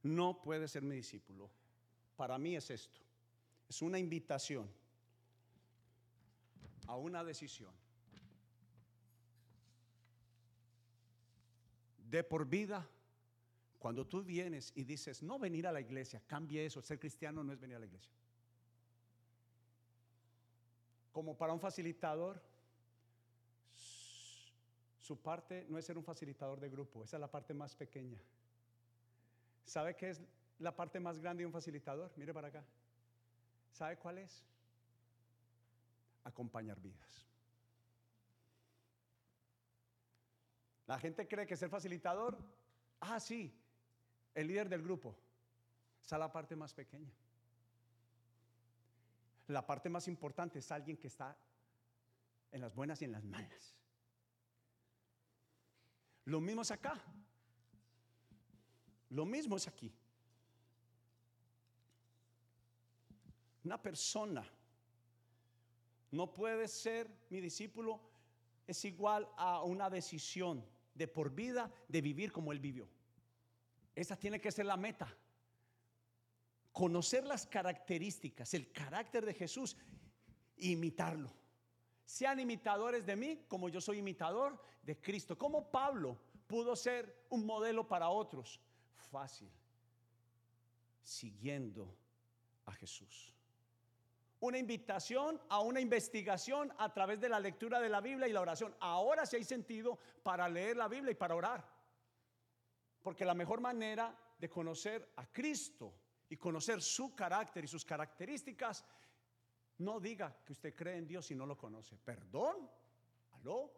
No 0.01 0.41
puede 0.41 0.67
ser 0.67 0.81
mi 0.81 0.95
discípulo. 0.95 1.47
Para 2.15 2.39
mí 2.39 2.55
es 2.55 2.71
esto. 2.71 3.01
Es 3.69 3.83
una 3.83 3.99
invitación 3.99 4.80
a 6.87 6.95
una 6.95 7.23
decisión 7.23 7.73
de 12.11 12.23
por 12.23 12.45
vida. 12.45 12.87
Cuando 13.79 14.05
tú 14.05 14.21
vienes 14.21 14.71
y 14.75 14.83
dices, 14.83 15.23
no 15.23 15.39
venir 15.39 15.65
a 15.65 15.71
la 15.71 15.81
iglesia, 15.81 16.21
cambie 16.27 16.63
eso, 16.65 16.81
ser 16.81 16.99
cristiano 16.99 17.43
no 17.43 17.51
es 17.51 17.59
venir 17.59 17.77
a 17.77 17.79
la 17.79 17.87
iglesia. 17.87 18.11
Como 21.11 21.35
para 21.35 21.51
un 21.51 21.59
facilitador, 21.59 22.39
su 24.99 25.19
parte 25.19 25.65
no 25.67 25.79
es 25.79 25.85
ser 25.85 25.97
un 25.97 26.03
facilitador 26.03 26.59
de 26.59 26.69
grupo, 26.69 27.03
esa 27.03 27.17
es 27.17 27.21
la 27.21 27.31
parte 27.31 27.55
más 27.55 27.75
pequeña. 27.75 28.21
¿Sabe 29.65 29.95
qué 29.95 30.11
es 30.11 30.21
la 30.59 30.75
parte 30.75 30.99
más 30.99 31.17
grande 31.17 31.41
de 31.41 31.47
un 31.47 31.53
facilitador? 31.53 32.11
Mire 32.17 32.33
para 32.33 32.49
acá. 32.49 32.63
¿Sabe 33.71 33.97
cuál 33.97 34.19
es? 34.19 34.45
Acompañar 36.23 36.79
vidas. 36.79 37.27
La 40.87 40.99
gente 40.99 41.27
cree 41.27 41.45
que 41.47 41.55
ser 41.55 41.69
facilitador, 41.69 42.37
ah, 42.99 43.19
sí, 43.19 43.57
el 44.33 44.47
líder 44.47 44.67
del 44.69 44.81
grupo. 44.81 45.17
Esa 46.03 46.15
es 46.15 46.19
la 46.19 46.31
parte 46.31 46.55
más 46.55 46.73
pequeña. 46.73 47.13
La 49.47 49.65
parte 49.65 49.89
más 49.89 50.07
importante 50.07 50.59
es 50.59 50.71
alguien 50.71 50.97
que 50.97 51.07
está 51.07 51.37
en 52.51 52.61
las 52.61 52.73
buenas 52.73 53.01
y 53.01 53.05
en 53.05 53.11
las 53.11 53.23
malas. 53.23 53.75
Lo 56.25 56.39
mismo 56.39 56.61
es 56.61 56.71
acá. 56.71 57.01
Lo 59.09 59.25
mismo 59.25 59.57
es 59.57 59.67
aquí. 59.67 59.93
Una 63.63 63.81
persona 63.81 64.43
no 66.11 66.33
puede 66.33 66.67
ser 66.67 67.09
mi 67.29 67.39
discípulo, 67.39 68.01
es 68.67 68.83
igual 68.85 69.29
a 69.37 69.63
una 69.63 69.89
decisión 69.89 70.65
de 70.93 71.07
por 71.07 71.33
vida 71.33 71.71
de 71.87 72.01
vivir 72.01 72.31
como 72.31 72.51
Él 72.51 72.59
vivió. 72.59 72.87
Esa 73.95 74.17
tiene 74.17 74.39
que 74.39 74.51
ser 74.51 74.65
la 74.65 74.77
meta. 74.77 75.13
Conocer 76.73 77.25
las 77.25 77.45
características, 77.45 78.53
el 78.53 78.71
carácter 78.71 79.25
de 79.25 79.33
Jesús, 79.33 79.77
imitarlo. 80.57 81.33
Sean 82.05 82.39
imitadores 82.39 83.05
de 83.05 83.15
mí 83.15 83.45
como 83.47 83.69
yo 83.69 83.79
soy 83.79 83.99
imitador 83.99 84.61
de 84.83 84.99
Cristo. 84.99 85.37
Como 85.37 85.71
Pablo 85.71 86.19
pudo 86.47 86.75
ser 86.75 87.25
un 87.29 87.45
modelo 87.45 87.87
para 87.87 88.09
otros. 88.09 88.59
Fácil. 89.09 89.49
Siguiendo 91.01 91.95
a 92.65 92.73
Jesús 92.73 93.33
una 94.41 94.57
invitación 94.57 95.39
a 95.49 95.61
una 95.61 95.79
investigación 95.79 96.73
a 96.77 96.91
través 96.91 97.19
de 97.19 97.29
la 97.29 97.39
lectura 97.39 97.79
de 97.79 97.89
la 97.89 98.01
Biblia 98.01 98.27
y 98.27 98.33
la 98.33 98.41
oración. 98.41 98.75
Ahora 98.79 99.25
sí 99.25 99.35
hay 99.35 99.43
sentido 99.43 99.99
para 100.23 100.49
leer 100.49 100.77
la 100.77 100.87
Biblia 100.87 101.11
y 101.11 101.15
para 101.15 101.35
orar. 101.35 101.63
Porque 103.03 103.23
la 103.23 103.35
mejor 103.35 103.61
manera 103.61 104.15
de 104.37 104.49
conocer 104.49 105.13
a 105.17 105.31
Cristo 105.31 105.93
y 106.27 106.37
conocer 106.37 106.81
su 106.81 107.15
carácter 107.15 107.63
y 107.63 107.67
sus 107.67 107.85
características, 107.85 108.83
no 109.77 109.99
diga 109.99 110.35
que 110.43 110.53
usted 110.53 110.75
cree 110.75 110.97
en 110.97 111.07
Dios 111.07 111.25
si 111.27 111.35
no 111.35 111.45
lo 111.45 111.57
conoce. 111.57 111.97
Perdón. 111.97 112.69
¿Aló? 113.33 113.71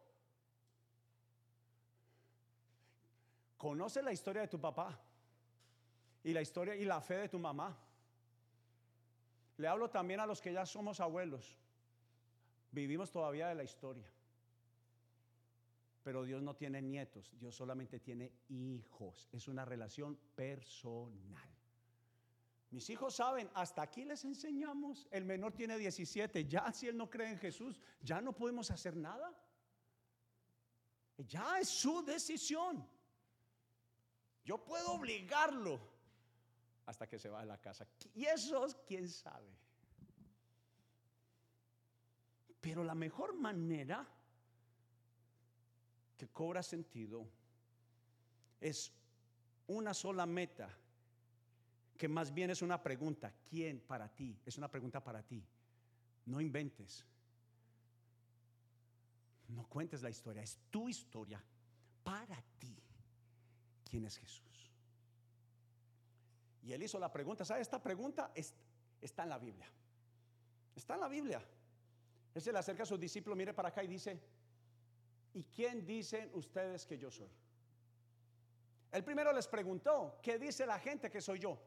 Conoce 3.57 4.01
la 4.01 4.14
historia 4.14 4.43
de 4.43 4.47
tu 4.47 4.59
papá 4.59 4.97
y 6.24 6.32
la 6.32 6.41
historia 6.41 6.76
y 6.76 6.86
la 6.86 7.01
fe 7.01 7.16
de 7.16 7.30
tu 7.30 7.39
mamá. 7.39 7.78
Le 9.58 9.68
hablo 9.68 9.89
también 9.89 10.20
a 10.20 10.26
los 10.26 10.41
que 10.41 10.54
ya 10.54 10.66
somos 10.66 10.99
abuelos. 10.99 11.58
Vivimos 12.72 13.12
todavía 13.12 13.47
de 13.49 13.56
la 13.56 13.64
historia. 13.64 14.12
Pero 16.04 16.24
Dios 16.24 16.41
no 16.41 16.56
tiene 16.56 16.82
nietos, 16.82 17.32
Dios 17.39 17.56
solamente 17.56 17.99
tiene 17.99 18.34
hijos. 18.49 19.30
Es 19.32 19.47
una 19.47 19.64
relación 19.64 20.18
personal. 20.36 21.49
Mis 22.72 22.89
hijos 22.89 23.16
saben, 23.16 23.49
hasta 23.54 23.84
aquí 23.84 24.04
les 24.04 24.26
enseñamos. 24.26 25.08
El 25.12 25.26
menor 25.26 25.54
tiene 25.54 25.78
17. 25.78 26.45
Ya 26.45 26.74
si 26.74 26.88
él 26.88 26.97
no 26.97 27.10
cree 27.10 27.30
en 27.30 27.38
Jesús, 27.38 27.80
ya 28.01 28.20
no 28.20 28.34
podemos 28.34 28.72
hacer 28.72 28.97
nada. 28.97 29.32
Ya 31.18 31.60
es 31.60 31.70
su 31.70 32.04
decisión. 32.04 32.86
Yo 34.43 34.58
puedo 34.66 34.93
obligarlo, 34.93 35.80
hasta 36.86 37.08
que 37.08 37.20
se 37.20 37.30
va 37.30 37.42
de 37.42 37.48
la 37.48 37.60
casa. 37.60 37.88
Y 38.14 38.26
eso, 38.26 38.68
quién 38.86 39.08
sabe. 39.08 39.50
Pero 42.60 42.84
la 42.84 42.96
mejor 42.96 43.34
manera 43.36 44.08
que 46.18 46.30
cobra 46.30 46.64
sentido 46.64 47.28
es 48.62 48.94
una 49.68 49.94
sola 49.94 50.26
meta, 50.26 50.70
que 51.98 52.08
más 52.08 52.34
bien 52.34 52.50
es 52.50 52.62
una 52.62 52.82
pregunta. 52.82 53.34
¿Quién 53.50 53.82
para 53.82 54.08
ti? 54.08 54.40
Es 54.46 54.58
una 54.58 54.70
pregunta 54.70 55.04
para 55.04 55.22
ti. 55.24 55.46
No 56.26 56.40
inventes. 56.40 57.06
No 59.50 59.68
cuentes 59.68 60.02
la 60.02 60.10
historia, 60.10 60.42
es 60.42 60.58
tu 60.70 60.88
historia 60.90 61.44
para 62.04 62.42
ti. 62.58 62.76
¿Quién 63.84 64.06
es 64.06 64.18
Jesús? 64.18 64.53
Y 66.64 66.74
él 66.74 66.82
hizo 66.82 66.97
la 66.97 67.11
pregunta, 67.11 67.43
¿sabe? 67.43 67.61
Esta 67.61 67.82
pregunta 67.82 68.32
está 69.01 69.24
en 69.24 69.30
la 69.30 69.38
Biblia. 69.38 69.68
Está 70.76 70.95
en 70.95 71.01
la 71.01 71.07
Biblia. 71.07 71.43
Él 72.34 72.41
se 72.41 72.51
le 72.51 72.59
acerca 72.59 72.84
a 72.84 72.86
sus 72.86 72.99
discípulos, 72.99 73.38
mire 73.38 73.53
para 73.53 73.70
acá 73.70 73.84
y 73.84 73.88
dice, 73.88 74.20
¿y 75.34 75.43
quién 75.43 75.86
dicen 75.86 76.32
ustedes 76.34 76.86
que 76.86 76.97
yo 76.97 77.11
soy? 77.11 77.30
El 78.91 79.03
primero 79.03 79.34
les 79.34 79.47
preguntó, 79.47 80.20
¿qué 80.22 80.39
dice 80.39 80.66
la 80.66 80.80
gente 80.80 81.09
que 81.11 81.20
soy 81.20 81.39
yo? 81.39 81.59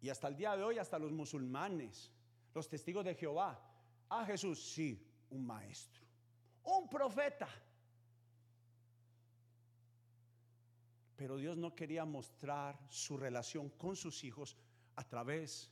Y 0.00 0.08
hasta 0.08 0.28
el 0.28 0.36
día 0.36 0.56
de 0.56 0.62
hoy, 0.62 0.78
hasta 0.78 0.98
los 0.98 1.12
musulmanes, 1.12 2.12
los 2.54 2.68
testigos 2.68 3.04
de 3.04 3.14
Jehová, 3.14 3.60
a 4.08 4.24
Jesús, 4.24 4.72
sí, 4.72 5.06
un 5.30 5.46
maestro, 5.46 6.02
un 6.64 6.88
profeta. 6.88 7.48
pero 11.16 11.36
Dios 11.38 11.56
no 11.56 11.74
quería 11.74 12.04
mostrar 12.04 12.78
su 12.90 13.16
relación 13.16 13.70
con 13.70 13.96
sus 13.96 14.22
hijos 14.22 14.56
a 14.96 15.04
través 15.04 15.70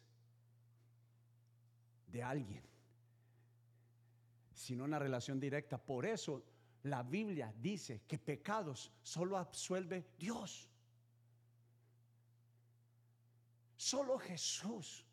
de 2.06 2.22
alguien, 2.22 2.64
sino 4.54 4.84
una 4.84 4.98
relación 4.98 5.38
directa. 5.38 5.76
Por 5.76 6.06
eso 6.06 6.42
la 6.84 7.02
Biblia 7.02 7.52
dice 7.58 8.02
que 8.06 8.18
pecados 8.18 8.90
solo 9.02 9.36
absuelve 9.36 10.06
Dios. 10.18 10.68
Solo 13.76 14.18
Jesús. 14.18 15.04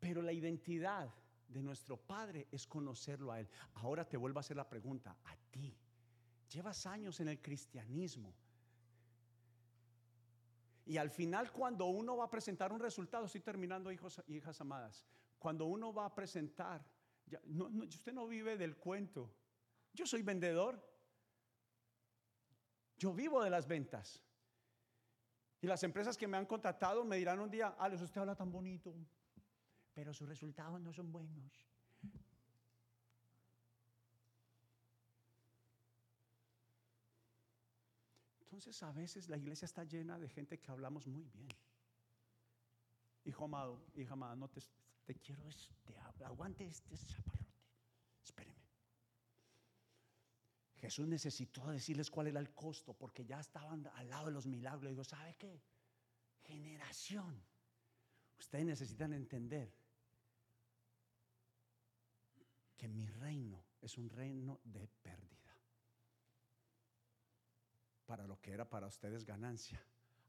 Pero 0.00 0.20
la 0.22 0.32
identidad 0.32 1.10
de 1.50 1.62
nuestro 1.62 1.96
Padre 1.96 2.48
es 2.50 2.66
conocerlo 2.66 3.32
a 3.32 3.40
Él. 3.40 3.48
Ahora 3.74 4.08
te 4.08 4.16
vuelvo 4.16 4.38
a 4.38 4.40
hacer 4.40 4.56
la 4.56 4.68
pregunta 4.68 5.16
a 5.24 5.36
ti. 5.50 5.76
Llevas 6.48 6.86
años 6.86 7.20
en 7.20 7.28
el 7.28 7.40
cristianismo. 7.40 8.34
Y 10.86 10.96
al 10.96 11.10
final 11.10 11.52
cuando 11.52 11.86
uno 11.86 12.16
va 12.16 12.24
a 12.24 12.30
presentar 12.30 12.72
un 12.72 12.80
resultado, 12.80 13.26
estoy 13.26 13.40
terminando 13.40 13.92
hijos 13.92 14.20
y 14.26 14.36
hijas 14.36 14.60
amadas, 14.60 15.06
cuando 15.38 15.66
uno 15.66 15.92
va 15.92 16.06
a 16.06 16.14
presentar, 16.14 16.84
usted 17.88 18.12
no 18.12 18.26
vive 18.26 18.56
del 18.56 18.76
cuento. 18.76 19.32
Yo 19.92 20.06
soy 20.06 20.22
vendedor. 20.22 20.84
Yo 22.96 23.14
vivo 23.14 23.42
de 23.42 23.50
las 23.50 23.66
ventas. 23.66 24.22
Y 25.62 25.66
las 25.66 25.82
empresas 25.82 26.16
que 26.16 26.26
me 26.26 26.36
han 26.36 26.46
contratado 26.46 27.04
me 27.04 27.16
dirán 27.16 27.40
un 27.40 27.50
día, 27.50 27.68
Alex, 27.78 28.02
usted 28.02 28.20
habla 28.20 28.34
tan 28.34 28.50
bonito, 28.50 28.94
pero 29.94 30.14
sus 30.14 30.28
resultados 30.28 30.80
no 30.80 30.92
son 30.92 31.10
buenos. 31.10 31.66
Entonces 38.40 38.82
a 38.82 38.92
veces 38.92 39.28
la 39.28 39.36
iglesia 39.36 39.64
está 39.64 39.84
llena 39.84 40.18
de 40.18 40.28
gente 40.28 40.58
que 40.58 40.70
hablamos 40.70 41.06
muy 41.06 41.24
bien. 41.24 41.48
Hijo 43.24 43.44
amado, 43.44 43.80
hija 43.94 44.12
amada, 44.12 44.34
no 44.36 44.48
te, 44.48 44.60
quiero, 45.14 45.42
te 46.16 46.24
aguante 46.24 46.66
este 46.66 46.96
zaparote. 46.96 47.54
Espéreme. 48.22 48.60
Jesús 50.76 51.06
necesitó 51.06 51.70
decirles 51.70 52.10
cuál 52.10 52.26
era 52.26 52.40
el 52.40 52.52
costo 52.54 52.92
porque 52.92 53.24
ya 53.24 53.40
estaban 53.40 53.86
al 53.86 54.08
lado 54.08 54.26
de 54.26 54.32
los 54.32 54.46
milagros. 54.46 54.84
Y 54.84 54.88
digo, 54.88 55.04
¿sabe 55.04 55.36
qué? 55.36 55.62
Generación. 56.42 57.42
Ustedes 58.38 58.64
necesitan 58.64 59.12
entender 59.12 59.79
que 62.80 62.88
mi 62.88 63.06
reino 63.06 63.62
es 63.82 63.98
un 63.98 64.08
reino 64.08 64.58
de 64.64 64.88
pérdida. 65.02 65.54
Para 68.06 68.26
lo 68.26 68.40
que 68.40 68.52
era 68.52 68.70
para 68.70 68.86
ustedes 68.86 69.26
ganancia, 69.26 69.84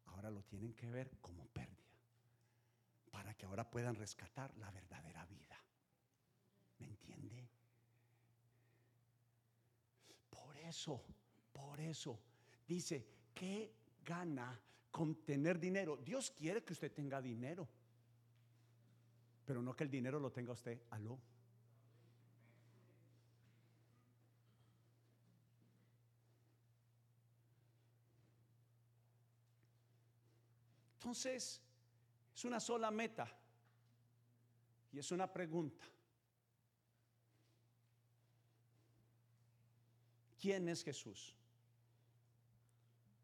ahora 0.07 0.29
lo 0.29 0.43
tienen 0.43 0.73
que 0.73 0.89
ver 0.89 1.17
como 1.21 1.47
pérdida. 1.47 1.95
Para 3.09 3.33
que 3.35 3.45
ahora 3.45 3.71
puedan 3.71 3.95
rescatar 3.95 4.53
la 4.57 4.69
verdadera 4.69 5.25
vida. 5.27 5.63
¿Me 6.79 6.87
entiende? 6.87 7.47
Por 10.29 10.57
eso, 10.57 11.05
por 11.53 11.79
eso, 11.79 12.19
dice, 12.67 13.07
¿qué 13.33 13.73
gana 14.03 14.59
con 14.91 15.23
tener 15.23 15.57
dinero? 15.57 15.95
Dios 15.95 16.31
quiere 16.31 16.65
que 16.65 16.73
usted 16.73 16.91
tenga 16.91 17.21
dinero, 17.21 17.69
pero 19.45 19.61
no 19.61 19.73
que 19.73 19.85
el 19.85 19.89
dinero 19.89 20.19
lo 20.19 20.33
tenga 20.33 20.51
usted. 20.51 20.81
Aló. 20.89 21.30
Entonces, 31.01 31.59
es 32.35 32.45
una 32.45 32.59
sola 32.59 32.91
meta 32.91 33.27
y 34.91 34.99
es 34.99 35.11
una 35.11 35.33
pregunta. 35.33 35.83
¿Quién 40.39 40.69
es 40.69 40.83
Jesús? 40.83 41.35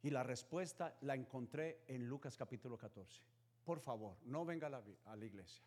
Y 0.02 0.10
la 0.10 0.24
respuesta 0.24 0.98
la 1.02 1.14
encontré 1.14 1.84
en 1.86 2.08
Lucas 2.08 2.36
capítulo 2.36 2.80
14. 2.80 3.22
Por 3.64 3.80
favor, 3.80 4.18
no 4.24 4.44
venga 4.44 4.66
a 4.66 5.16
la, 5.16 5.26
iglesia. 5.26 5.64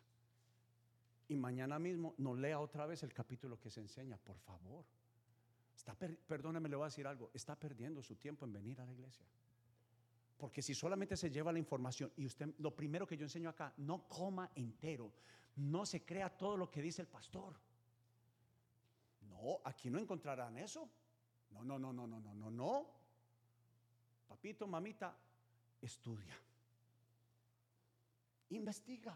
Y 1.29 1.37
mañana 1.37 1.79
mismo 1.79 2.13
no 2.17 2.35
lea 2.35 2.59
otra 2.59 2.85
vez 2.87 3.03
el 3.03 3.13
capítulo 3.13 3.57
que 3.57 3.69
se 3.69 3.79
enseña, 3.79 4.17
por 4.17 4.37
favor. 4.37 4.83
Está 5.73 5.95
perdóneme, 5.95 6.67
le 6.67 6.75
voy 6.75 6.83
a 6.83 6.87
decir 6.87 7.07
algo. 7.07 7.31
Está 7.33 7.55
perdiendo 7.55 8.03
su 8.03 8.17
tiempo 8.17 8.43
en 8.43 8.51
venir 8.51 8.81
a 8.81 8.85
la 8.85 8.91
iglesia. 8.91 9.25
Porque 10.41 10.63
si 10.63 10.73
solamente 10.73 11.15
se 11.15 11.29
lleva 11.29 11.53
la 11.53 11.59
información 11.59 12.11
y 12.17 12.25
usted, 12.25 12.55
lo 12.57 12.75
primero 12.75 13.05
que 13.05 13.15
yo 13.15 13.25
enseño 13.25 13.47
acá, 13.47 13.71
no 13.77 14.07
coma 14.07 14.49
entero, 14.55 15.13
no 15.57 15.85
se 15.85 16.03
crea 16.03 16.35
todo 16.35 16.57
lo 16.57 16.71
que 16.71 16.81
dice 16.81 17.03
el 17.03 17.07
pastor. 17.07 17.61
No, 19.29 19.61
aquí 19.63 19.91
no 19.91 19.99
encontrarán 19.99 20.57
eso. 20.57 20.89
No, 21.51 21.63
no, 21.63 21.77
no, 21.77 21.93
no, 21.93 22.07
no, 22.07 22.19
no, 22.19 22.33
no, 22.33 22.49
no. 22.49 22.87
Papito, 24.27 24.65
mamita, 24.65 25.15
estudia. 25.79 26.35
Investiga. 28.49 29.15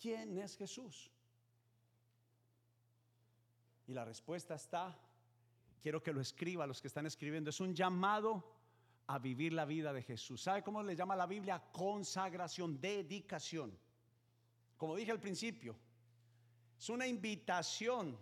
¿Quién 0.00 0.36
es 0.36 0.56
Jesús? 0.56 1.12
Y 3.86 3.94
la 3.94 4.04
respuesta 4.04 4.56
está 4.56 4.98
Quiero 5.82 6.00
que 6.00 6.12
lo 6.12 6.20
escriba 6.20 6.66
los 6.66 6.80
que 6.80 6.86
están 6.86 7.06
escribiendo. 7.06 7.50
Es 7.50 7.60
un 7.60 7.74
llamado 7.74 8.56
a 9.08 9.18
vivir 9.18 9.52
la 9.52 9.64
vida 9.64 9.92
de 9.92 10.00
Jesús. 10.00 10.40
¿Sabe 10.40 10.62
cómo 10.62 10.80
le 10.80 10.94
llama 10.94 11.16
la 11.16 11.26
Biblia? 11.26 11.60
Consagración, 11.72 12.80
dedicación. 12.80 13.76
Como 14.76 14.94
dije 14.94 15.10
al 15.10 15.18
principio, 15.18 15.76
es 16.78 16.88
una 16.88 17.06
invitación 17.06 18.16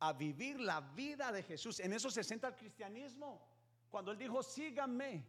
a 0.00 0.12
vivir 0.12 0.60
la 0.60 0.82
vida 0.82 1.32
de 1.32 1.42
Jesús. 1.42 1.80
En 1.80 1.94
eso 1.94 2.10
se 2.10 2.22
centra 2.22 2.50
el 2.50 2.56
cristianismo. 2.56 3.42
Cuando 3.88 4.12
él 4.12 4.18
dijo, 4.18 4.42
síganme, 4.42 5.24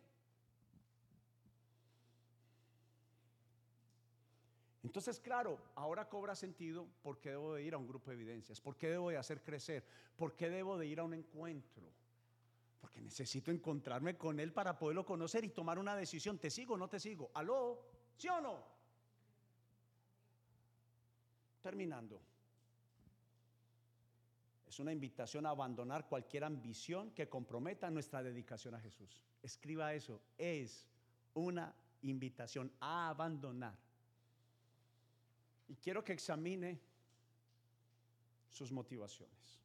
Entonces, 4.90 5.20
claro, 5.20 5.60
ahora 5.76 6.10
cobra 6.10 6.34
sentido 6.34 6.88
por 7.04 7.20
qué 7.20 7.30
debo 7.30 7.54
de 7.54 7.62
ir 7.62 7.76
a 7.76 7.78
un 7.78 7.88
grupo 7.88 8.10
de 8.10 8.16
evidencias, 8.16 8.60
por 8.60 8.76
qué 8.76 8.90
debo 8.90 9.12
de 9.12 9.18
hacer 9.18 9.44
crecer, 9.44 9.86
por 10.18 10.36
qué 10.36 10.50
debo 10.50 10.80
de 10.80 10.88
ir 10.88 11.00
a 11.00 11.04
un 11.04 11.14
encuentro. 11.14 11.94
Porque 12.82 13.00
necesito 13.00 13.52
encontrarme 13.52 14.18
con 14.18 14.40
Él 14.40 14.52
para 14.52 14.80
poderlo 14.80 15.06
conocer 15.06 15.46
y 15.46 15.50
tomar 15.50 15.78
una 15.78 15.96
decisión. 15.96 16.40
¿Te 16.40 16.50
sigo 16.50 16.74
o 16.74 16.78
no 16.78 16.90
te 16.90 17.00
sigo? 17.00 17.30
¿Aló? 17.36 17.86
¿Sí 18.18 18.30
o 18.30 18.42
no? 18.42 18.64
Terminando. 21.62 22.20
Es 24.68 24.80
una 24.80 24.92
invitación 24.92 25.46
a 25.46 25.52
abandonar 25.52 26.08
cualquier 26.08 26.46
ambición 26.46 27.12
que 27.12 27.30
comprometa 27.30 27.92
nuestra 27.92 28.24
dedicación 28.24 28.74
a 28.74 28.80
Jesús. 28.80 29.22
Escriba 29.44 29.94
eso. 29.94 30.20
Es 30.36 30.88
una 31.36 31.76
invitación 32.02 32.72
a 32.80 33.10
abandonar 33.10 33.89
y 35.70 35.76
quiero 35.76 36.04
que 36.04 36.14
examine 36.14 36.80
sus 38.50 38.72
motivaciones. 38.72 39.60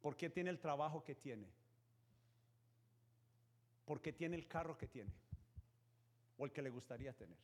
¿Por 0.00 0.16
qué 0.16 0.30
tiene 0.30 0.50
el 0.50 0.60
trabajo 0.60 1.02
que 1.04 1.14
tiene? 1.14 1.48
¿Por 3.84 4.00
qué 4.00 4.12
tiene 4.12 4.36
el 4.36 4.46
carro 4.46 4.78
que 4.78 4.86
tiene? 4.86 5.12
¿O 6.38 6.44
el 6.44 6.52
que 6.52 6.62
le 6.62 6.70
gustaría 6.70 7.12
tener? 7.12 7.36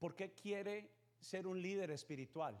¿Por 0.00 0.14
qué 0.14 0.32
quiere 0.32 0.90
ser 1.20 1.46
un 1.46 1.60
líder 1.60 1.90
espiritual? 1.90 2.58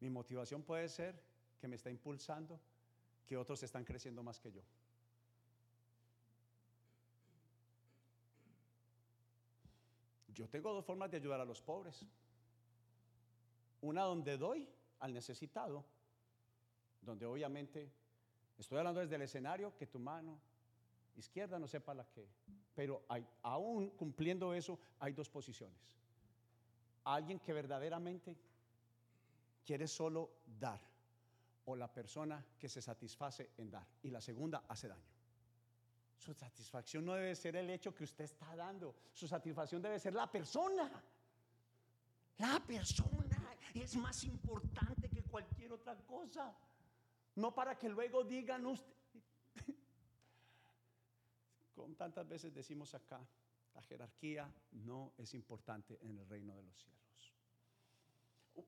Mi 0.00 0.10
motivación 0.10 0.62
puede 0.62 0.88
ser 0.88 1.20
que 1.60 1.68
me 1.68 1.76
está 1.76 1.90
impulsando 1.90 2.58
que 3.30 3.36
otros 3.36 3.62
están 3.62 3.84
creciendo 3.84 4.24
más 4.24 4.40
que 4.40 4.50
yo. 4.50 4.60
Yo 10.34 10.48
tengo 10.48 10.72
dos 10.72 10.84
formas 10.84 11.12
de 11.12 11.18
ayudar 11.18 11.40
a 11.40 11.44
los 11.44 11.62
pobres. 11.62 12.04
Una 13.82 14.02
donde 14.02 14.36
doy 14.36 14.68
al 14.98 15.14
necesitado, 15.14 15.84
donde 17.02 17.24
obviamente 17.24 17.92
estoy 18.58 18.78
hablando 18.78 18.98
desde 18.98 19.14
el 19.14 19.22
escenario 19.22 19.76
que 19.76 19.86
tu 19.86 20.00
mano 20.00 20.40
izquierda 21.14 21.56
no 21.60 21.68
sepa 21.68 21.94
la 21.94 22.10
que. 22.10 22.26
Pero 22.74 23.04
aún 23.42 23.90
cumpliendo 23.90 24.52
eso, 24.54 24.76
hay 24.98 25.12
dos 25.12 25.30
posiciones. 25.30 25.96
Alguien 27.04 27.38
que 27.38 27.52
verdaderamente 27.52 28.36
quiere 29.64 29.86
solo 29.86 30.32
dar 30.58 30.89
o 31.66 31.76
la 31.76 31.92
persona 31.92 32.44
que 32.58 32.68
se 32.68 32.80
satisface 32.80 33.50
en 33.58 33.70
dar. 33.70 33.86
Y 34.02 34.10
la 34.10 34.20
segunda 34.20 34.64
hace 34.68 34.88
daño. 34.88 35.20
Su 36.16 36.34
satisfacción 36.34 37.04
no 37.04 37.14
debe 37.14 37.34
ser 37.34 37.56
el 37.56 37.70
hecho 37.70 37.94
que 37.94 38.04
usted 38.04 38.24
está 38.24 38.54
dando. 38.54 38.94
Su 39.14 39.26
satisfacción 39.26 39.80
debe 39.80 39.98
ser 39.98 40.14
la 40.14 40.30
persona. 40.30 41.02
La 42.38 42.60
persona 42.60 43.56
es 43.74 43.96
más 43.96 44.22
importante 44.24 45.08
que 45.08 45.22
cualquier 45.22 45.72
otra 45.72 45.96
cosa. 46.06 46.54
No 47.36 47.54
para 47.54 47.78
que 47.78 47.88
luego 47.88 48.24
digan 48.24 48.66
usted. 48.66 48.92
Con 51.74 51.94
tantas 51.94 52.28
veces 52.28 52.52
decimos 52.52 52.94
acá, 52.94 53.20
la 53.74 53.82
jerarquía 53.82 54.52
no 54.72 55.12
es 55.16 55.32
importante 55.34 55.98
en 56.02 56.18
el 56.18 56.28
reino 56.28 56.54
de 56.54 56.62
los 56.62 56.76
cielos. 56.76 57.00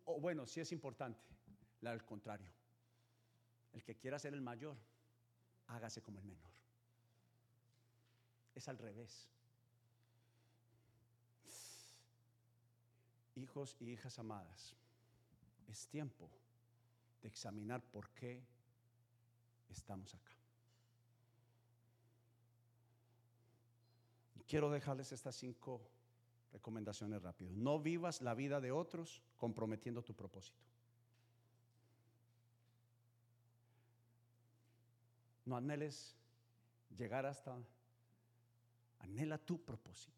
O, 0.06 0.20
bueno, 0.20 0.46
sí 0.46 0.60
es 0.60 0.72
importante 0.72 1.20
Al 1.84 2.04
contrario, 2.04 2.46
el 3.72 3.82
que 3.82 3.96
quiera 3.96 4.18
ser 4.18 4.34
el 4.34 4.40
mayor, 4.40 4.76
hágase 5.68 6.02
como 6.02 6.18
el 6.18 6.24
menor. 6.24 6.50
Es 8.54 8.68
al 8.68 8.78
revés. 8.78 9.28
Hijos 13.34 13.76
y 13.80 13.90
hijas 13.90 14.18
amadas, 14.18 14.74
es 15.68 15.88
tiempo 15.88 16.28
de 17.22 17.28
examinar 17.28 17.82
por 17.82 18.10
qué 18.10 18.42
estamos 19.70 20.14
acá. 20.14 20.32
Quiero 24.46 24.70
dejarles 24.70 25.12
estas 25.12 25.34
cinco 25.34 25.80
recomendaciones 26.52 27.22
rápidas. 27.22 27.54
No 27.54 27.80
vivas 27.80 28.20
la 28.20 28.34
vida 28.34 28.60
de 28.60 28.70
otros 28.70 29.22
comprometiendo 29.38 30.02
tu 30.02 30.14
propósito. 30.14 30.71
No 35.44 35.56
anheles 35.56 36.16
llegar 36.96 37.26
hasta, 37.26 37.56
anhela 39.00 39.38
tu 39.38 39.62
propósito. 39.62 40.16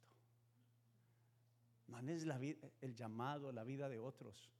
No 1.88 1.96
anheles 1.96 2.24
la 2.24 2.38
vida, 2.38 2.68
el 2.80 2.94
llamado, 2.94 3.52
la 3.52 3.64
vida 3.64 3.88
de 3.88 3.98
otros. 3.98 4.50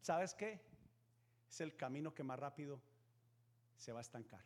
¿Sabes 0.00 0.34
qué? 0.34 0.60
Es 1.48 1.60
el 1.60 1.76
camino 1.76 2.14
que 2.14 2.22
más 2.22 2.38
rápido 2.38 2.80
se 3.76 3.92
va 3.92 4.00
a 4.00 4.02
estancar. 4.02 4.44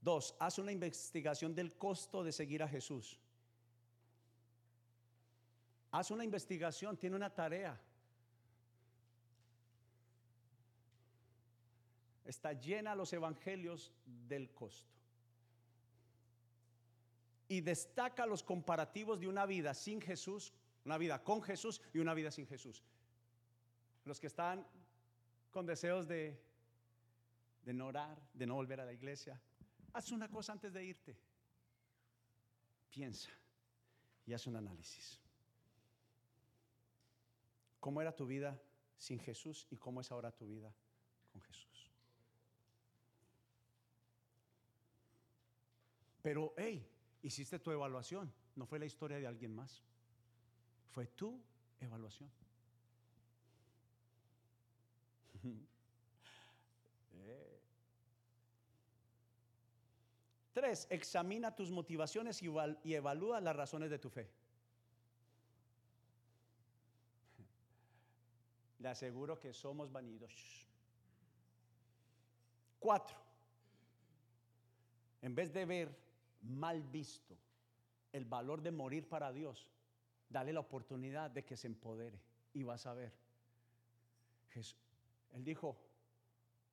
Dos, 0.00 0.34
haz 0.40 0.58
una 0.58 0.72
investigación 0.72 1.54
del 1.54 1.76
costo 1.76 2.24
de 2.24 2.32
seguir 2.32 2.62
a 2.62 2.68
Jesús. 2.68 3.20
Haz 5.92 6.10
una 6.10 6.24
investigación, 6.24 6.96
tiene 6.96 7.14
una 7.14 7.32
tarea. 7.32 7.80
Está 12.32 12.54
llena 12.54 12.94
los 12.94 13.12
evangelios 13.12 13.92
del 14.06 14.50
costo. 14.54 14.90
Y 17.46 17.60
destaca 17.60 18.24
los 18.24 18.42
comparativos 18.42 19.20
de 19.20 19.28
una 19.28 19.44
vida 19.44 19.74
sin 19.74 20.00
Jesús, 20.00 20.54
una 20.86 20.96
vida 20.96 21.22
con 21.22 21.42
Jesús 21.42 21.82
y 21.92 21.98
una 21.98 22.14
vida 22.14 22.30
sin 22.30 22.46
Jesús. 22.46 22.82
Los 24.06 24.18
que 24.18 24.28
están 24.28 24.66
con 25.50 25.66
deseos 25.66 26.08
de, 26.08 26.40
de 27.66 27.74
no 27.74 27.88
orar, 27.88 28.18
de 28.32 28.46
no 28.46 28.54
volver 28.54 28.80
a 28.80 28.86
la 28.86 28.94
iglesia, 28.94 29.38
Haz 29.92 30.10
una 30.10 30.28
cosa 30.28 30.52
antes 30.52 30.72
de 30.72 30.84
irte. 30.84 31.16
Piensa 32.90 33.30
y 34.26 34.32
haz 34.32 34.46
un 34.46 34.56
análisis. 34.56 35.20
¿Cómo 37.80 38.00
era 38.00 38.14
tu 38.14 38.26
vida 38.26 38.58
sin 38.96 39.18
Jesús 39.18 39.66
y 39.70 39.76
cómo 39.76 40.00
es 40.00 40.10
ahora 40.10 40.30
tu 40.30 40.46
vida 40.46 40.72
con 41.30 41.42
Jesús? 41.42 41.71
Pero, 46.22 46.54
hey, 46.56 46.88
hiciste 47.22 47.58
tu 47.58 47.70
evaluación. 47.72 48.32
No 48.54 48.64
fue 48.64 48.78
la 48.78 48.86
historia 48.86 49.18
de 49.18 49.26
alguien 49.26 49.54
más. 49.54 49.82
Fue 50.90 51.06
tu 51.06 51.42
evaluación. 51.80 52.30
Tres, 60.52 60.86
examina 60.90 61.56
tus 61.56 61.70
motivaciones 61.70 62.42
y 62.42 62.94
evalúa 62.94 63.40
las 63.40 63.56
razones 63.56 63.88
de 63.90 63.98
tu 63.98 64.10
fe. 64.10 64.30
Le 68.78 68.88
aseguro 68.88 69.40
que 69.40 69.54
somos 69.54 69.90
vanidos. 69.90 70.68
Cuatro, 72.78 73.16
en 75.22 75.34
vez 75.34 75.52
de 75.54 75.64
ver 75.64 76.01
mal 76.42 76.82
visto 76.82 77.38
el 78.12 78.24
valor 78.24 78.60
de 78.62 78.70
morir 78.70 79.08
para 79.08 79.32
Dios, 79.32 79.70
dale 80.28 80.52
la 80.52 80.60
oportunidad 80.60 81.30
de 81.30 81.44
que 81.44 81.56
se 81.56 81.66
empodere 81.66 82.20
y 82.52 82.62
vas 82.62 82.86
a 82.86 82.94
ver. 82.94 83.12
Jesús, 84.50 84.76
él 85.32 85.44
dijo, 85.44 85.78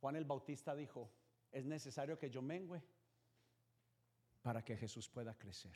Juan 0.02 0.16
el 0.16 0.26
Bautista 0.26 0.76
dijo, 0.76 1.10
es 1.52 1.66
necesario 1.66 2.18
que 2.18 2.30
yo 2.30 2.42
mengüe 2.42 2.82
para 4.42 4.64
que 4.64 4.76
Jesús 4.76 5.10
pueda 5.10 5.38
crecer. 5.38 5.74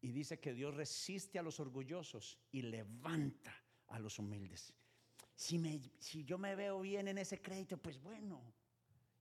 Y 0.00 0.12
dice 0.12 0.38
que 0.38 0.52
Dios 0.52 0.74
resiste 0.74 1.38
a 1.38 1.42
los 1.42 1.60
orgullosos 1.60 2.38
y 2.52 2.62
levanta 2.62 3.54
a 3.88 3.98
los 3.98 4.18
humildes. 4.18 4.74
Si, 5.34 5.58
me, 5.58 5.80
si 5.98 6.24
yo 6.24 6.36
me 6.38 6.54
veo 6.54 6.80
bien 6.80 7.08
en 7.08 7.18
ese 7.18 7.40
crédito, 7.40 7.78
pues 7.78 8.00
bueno. 8.00 8.42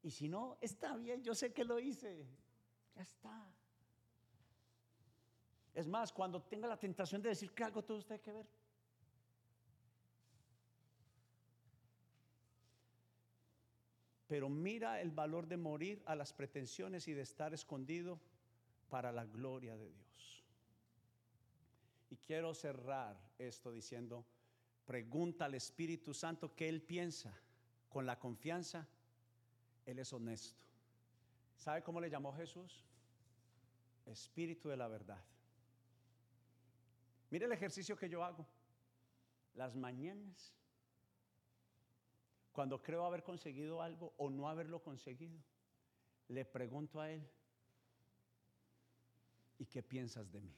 Y 0.02 0.12
si 0.12 0.28
no, 0.28 0.58
está 0.60 0.98
bien, 0.98 1.24
yo 1.24 1.34
sé 1.34 1.54
que 1.54 1.64
lo 1.64 1.80
hice. 1.80 2.28
Ya 2.96 3.02
está. 3.02 3.52
Es 5.74 5.88
más, 5.88 6.12
cuando 6.12 6.42
tenga 6.42 6.68
la 6.68 6.78
tentación 6.78 7.22
de 7.22 7.30
decir 7.30 7.52
que 7.52 7.64
algo 7.64 7.84
todo 7.84 7.98
usted 7.98 8.22
que 8.22 8.32
ver, 8.32 8.46
pero 14.28 14.50
mira 14.50 15.02
el 15.02 15.12
valor 15.12 15.48
de 15.48 15.58
morir 15.58 16.02
a 16.06 16.16
las 16.16 16.34
pretensiones 16.34 17.08
y 17.08 17.14
de 17.14 17.22
estar 17.22 17.54
escondido 17.54 18.20
para 18.90 19.12
la 19.12 19.26
gloria 19.26 19.76
de 19.76 19.90
Dios. 19.90 20.44
Y 22.10 22.18
quiero 22.18 22.54
cerrar 22.54 23.16
esto 23.40 23.72
diciendo, 23.72 24.26
pregunta 24.86 25.46
al 25.46 25.56
Espíritu 25.56 26.14
Santo 26.14 26.56
qué 26.56 26.70
Él 26.70 26.82
piensa. 26.82 27.34
Con 27.90 28.06
la 28.06 28.18
confianza, 28.18 28.88
Él 29.86 30.00
es 30.00 30.12
honesto. 30.14 30.63
¿Sabe 31.58 31.82
cómo 31.82 32.00
le 32.02 32.10
llamó 32.10 32.34
Jesús? 32.34 32.84
Espíritu 34.06 34.70
de 34.70 34.78
la 34.78 34.88
verdad. 34.88 35.24
Mire 37.30 37.46
el 37.46 37.52
ejercicio 37.52 37.98
que 37.98 38.10
yo 38.10 38.24
hago. 38.24 38.46
Las 39.56 39.76
mañanas 39.76 40.54
cuando 42.54 42.82
creo 42.84 43.04
haber 43.04 43.24
conseguido 43.24 43.82
algo 43.82 44.14
o 44.18 44.30
no 44.30 44.48
haberlo 44.48 44.82
conseguido, 44.82 45.42
le 46.28 46.46
pregunto 46.46 47.02
a 47.02 47.10
Él, 47.10 47.28
¿y 49.58 49.66
qué 49.66 49.82
piensas 49.82 50.32
de 50.32 50.40
mí? 50.40 50.56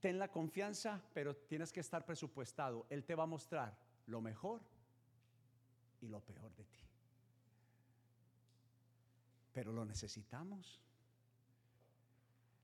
Ten 0.00 0.18
la 0.18 0.28
confianza, 0.28 1.02
pero 1.12 1.36
tienes 1.36 1.70
que 1.70 1.80
estar 1.80 2.06
presupuestado. 2.06 2.86
Él 2.88 3.04
te 3.04 3.14
va 3.14 3.24
a 3.24 3.26
mostrar 3.26 3.76
lo 4.10 4.20
mejor 4.20 4.60
y 6.00 6.08
lo 6.08 6.20
peor 6.20 6.54
de 6.56 6.64
ti. 6.64 6.80
Pero 9.52 9.72
lo 9.72 9.84
necesitamos. 9.84 10.80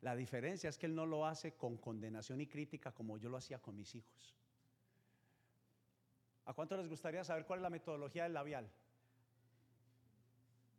La 0.03 0.14
diferencia 0.14 0.68
es 0.68 0.76
que 0.76 0.86
Él 0.86 0.94
no 0.94 1.07
lo 1.07 1.26
hace 1.26 1.55
con 1.55 1.78
condenación 1.78 2.40
y 2.40 2.47
crítica 2.47 2.92
como 2.92 3.16
yo 3.16 3.28
lo 3.28 3.36
hacía 3.36 3.61
con 3.61 3.76
mis 3.76 3.94
hijos. 3.94 4.34
¿A 6.44 6.53
cuánto 6.53 6.76
les 6.76 6.88
gustaría 6.88 7.24
saber 7.24 7.44
cuál 7.47 7.61
es 7.61 7.62
la 7.62 7.70
metodología 7.70 8.24
del 8.24 8.34
labial? 8.34 8.70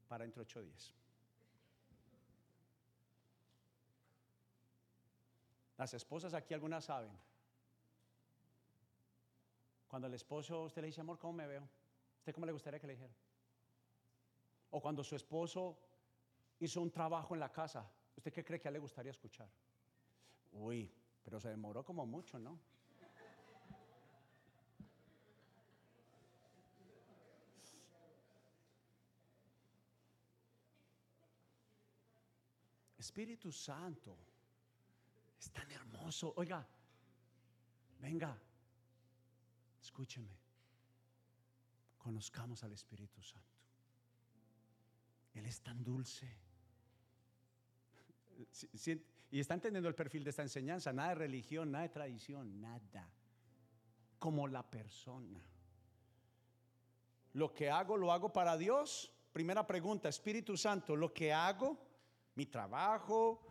Para 0.07 0.23
entre 0.23 0.43
ocho 0.43 0.61
días. 0.61 0.93
Las 5.77 5.93
esposas 5.93 6.33
aquí 6.33 6.53
algunas 6.53 6.85
saben. 6.85 7.11
Cuando 9.87 10.07
el 10.07 10.13
esposo 10.13 10.63
usted 10.63 10.81
le 10.81 10.87
dice, 10.87 11.01
amor, 11.01 11.17
¿cómo 11.17 11.33
me 11.33 11.47
veo? 11.47 11.67
¿Usted 12.19 12.33
cómo 12.33 12.45
le 12.45 12.51
gustaría 12.51 12.79
que 12.79 12.87
le 12.87 12.93
dijera? 12.93 13.13
O 14.71 14.81
cuando 14.81 15.03
su 15.03 15.15
esposo 15.15 15.77
hizo 16.59 16.81
un 16.81 16.91
trabajo 16.91 17.33
en 17.33 17.39
la 17.39 17.51
casa, 17.51 17.89
¿Usted 18.17 18.33
qué 18.33 18.43
cree 18.43 18.59
que 18.59 18.67
a 18.67 18.71
le 18.71 18.79
gustaría 18.79 19.11
escuchar? 19.11 19.47
Uy, 20.53 20.91
pero 21.23 21.39
se 21.39 21.49
demoró 21.49 21.85
como 21.85 22.05
mucho, 22.05 22.39
¿no? 22.39 22.59
Espíritu 32.97 33.51
Santo, 33.51 34.17
es 35.39 35.51
tan 35.51 35.71
hermoso. 35.71 36.33
Oiga, 36.35 36.67
venga, 37.99 38.35
escúcheme. 39.87 40.37
Conozcamos 41.97 42.63
al 42.63 42.73
Espíritu 42.73 43.21
Santo. 43.21 43.47
Él 45.33 45.45
es 45.45 45.61
tan 45.61 45.81
dulce 45.83 46.27
y 49.31 49.39
está 49.39 49.53
entendiendo 49.53 49.87
el 49.87 49.95
perfil 49.95 50.23
de 50.23 50.31
esta 50.31 50.41
enseñanza, 50.41 50.91
nada 50.91 51.09
de 51.09 51.15
religión, 51.15 51.71
nada 51.71 51.83
de 51.83 51.89
tradición, 51.89 52.59
nada. 52.59 53.09
Como 54.19 54.47
la 54.47 54.63
persona. 54.63 55.41
Lo 57.33 57.53
que 57.53 57.69
hago, 57.69 57.97
lo 57.97 58.11
hago 58.11 58.33
para 58.33 58.57
Dios. 58.57 59.11
Primera 59.31 59.65
pregunta, 59.65 60.09
Espíritu 60.09 60.57
Santo, 60.57 60.95
lo 60.95 61.13
que 61.13 61.31
hago, 61.31 61.77
mi 62.35 62.47
trabajo, 62.47 63.41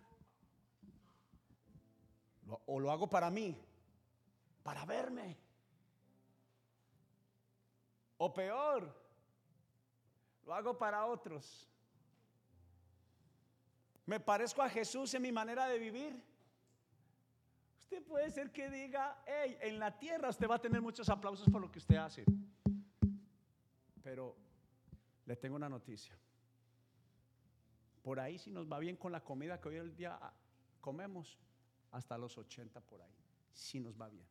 o 2.66 2.80
lo 2.80 2.90
hago 2.90 3.08
para 3.08 3.30
mí, 3.30 3.56
para 4.62 4.84
verme. 4.84 5.45
O 8.18 8.32
peor, 8.32 8.94
lo 10.44 10.54
hago 10.54 10.76
para 10.76 11.04
otros. 11.06 11.68
Me 14.06 14.20
parezco 14.20 14.62
a 14.62 14.68
Jesús 14.68 15.12
en 15.14 15.22
mi 15.22 15.32
manera 15.32 15.66
de 15.66 15.78
vivir. 15.78 16.22
Usted 17.80 18.02
puede 18.04 18.30
ser 18.30 18.52
que 18.52 18.70
diga, 18.70 19.22
hey, 19.26 19.58
en 19.60 19.78
la 19.78 19.98
tierra 19.98 20.28
usted 20.28 20.48
va 20.48 20.56
a 20.56 20.60
tener 20.60 20.80
muchos 20.80 21.08
aplausos 21.08 21.48
por 21.50 21.60
lo 21.60 21.70
que 21.70 21.78
usted 21.78 21.96
hace. 21.96 22.24
Pero 24.02 24.36
le 25.24 25.36
tengo 25.36 25.56
una 25.56 25.68
noticia. 25.68 26.16
Por 28.02 28.20
ahí 28.20 28.38
si 28.38 28.50
nos 28.50 28.70
va 28.70 28.78
bien 28.78 28.96
con 28.96 29.10
la 29.10 29.22
comida 29.22 29.60
que 29.60 29.68
hoy 29.68 29.76
el 29.76 29.96
día 29.96 30.18
comemos, 30.80 31.38
hasta 31.90 32.16
los 32.16 32.38
80 32.38 32.80
por 32.80 33.02
ahí, 33.02 33.16
si 33.52 33.80
nos 33.80 34.00
va 34.00 34.08
bien. 34.08 34.26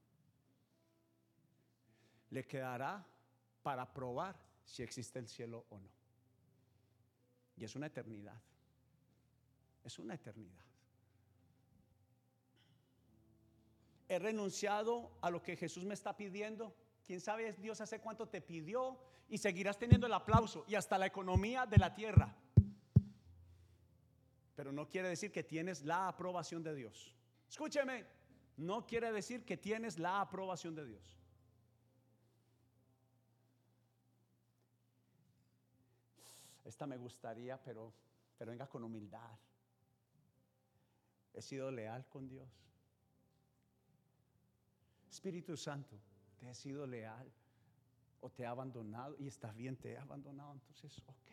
Le 2.29 2.45
quedará 2.45 3.05
para 3.65 3.91
probar 3.91 4.39
si 4.63 4.83
existe 4.83 5.17
el 5.17 5.27
cielo 5.27 5.65
o 5.69 5.79
no. 5.79 5.89
Y 7.57 7.63
es 7.63 7.75
una 7.75 7.87
eternidad. 7.87 8.39
Es 9.83 9.97
una 9.97 10.13
eternidad. 10.13 10.63
He 14.07 14.19
renunciado 14.19 15.17
a 15.19 15.31
lo 15.31 15.41
que 15.41 15.57
Jesús 15.57 15.83
me 15.83 15.95
está 15.95 16.15
pidiendo. 16.15 16.75
¿Quién 17.03 17.19
sabe 17.19 17.53
Dios 17.53 17.81
hace 17.81 17.99
cuánto 17.99 18.27
te 18.27 18.39
pidió? 18.39 18.99
Y 19.29 19.39
seguirás 19.39 19.79
teniendo 19.79 20.05
el 20.05 20.13
aplauso 20.13 20.63
y 20.67 20.75
hasta 20.75 20.99
la 20.99 21.07
economía 21.07 21.65
de 21.65 21.77
la 21.77 21.91
tierra. 21.95 22.37
Pero 24.55 24.71
no 24.71 24.87
quiere 24.87 25.09
decir 25.09 25.31
que 25.31 25.43
tienes 25.43 25.83
la 25.83 26.07
aprobación 26.07 26.61
de 26.61 26.75
Dios. 26.75 27.15
Escúcheme, 27.49 28.05
no 28.57 28.85
quiere 28.85 29.11
decir 29.11 29.43
que 29.43 29.57
tienes 29.57 29.97
la 29.97 30.21
aprobación 30.21 30.75
de 30.75 30.85
Dios. 30.85 31.24
Esta 36.65 36.85
me 36.85 36.97
gustaría, 36.97 37.61
pero, 37.63 37.93
pero 38.37 38.51
venga 38.51 38.67
con 38.67 38.83
humildad. 38.83 39.37
He 41.33 41.41
sido 41.41 41.71
leal 41.71 42.05
con 42.07 42.27
Dios. 42.27 42.49
Espíritu 45.09 45.55
Santo, 45.55 45.97
te 46.37 46.49
he 46.49 46.53
sido 46.53 46.85
leal 46.85 47.31
o 48.19 48.29
te 48.29 48.43
he 48.43 48.45
abandonado 48.45 49.15
y 49.19 49.27
está 49.27 49.51
bien, 49.53 49.77
te 49.77 49.93
he 49.93 49.97
abandonado, 49.97 50.53
entonces, 50.53 50.97
ok. 51.05 51.31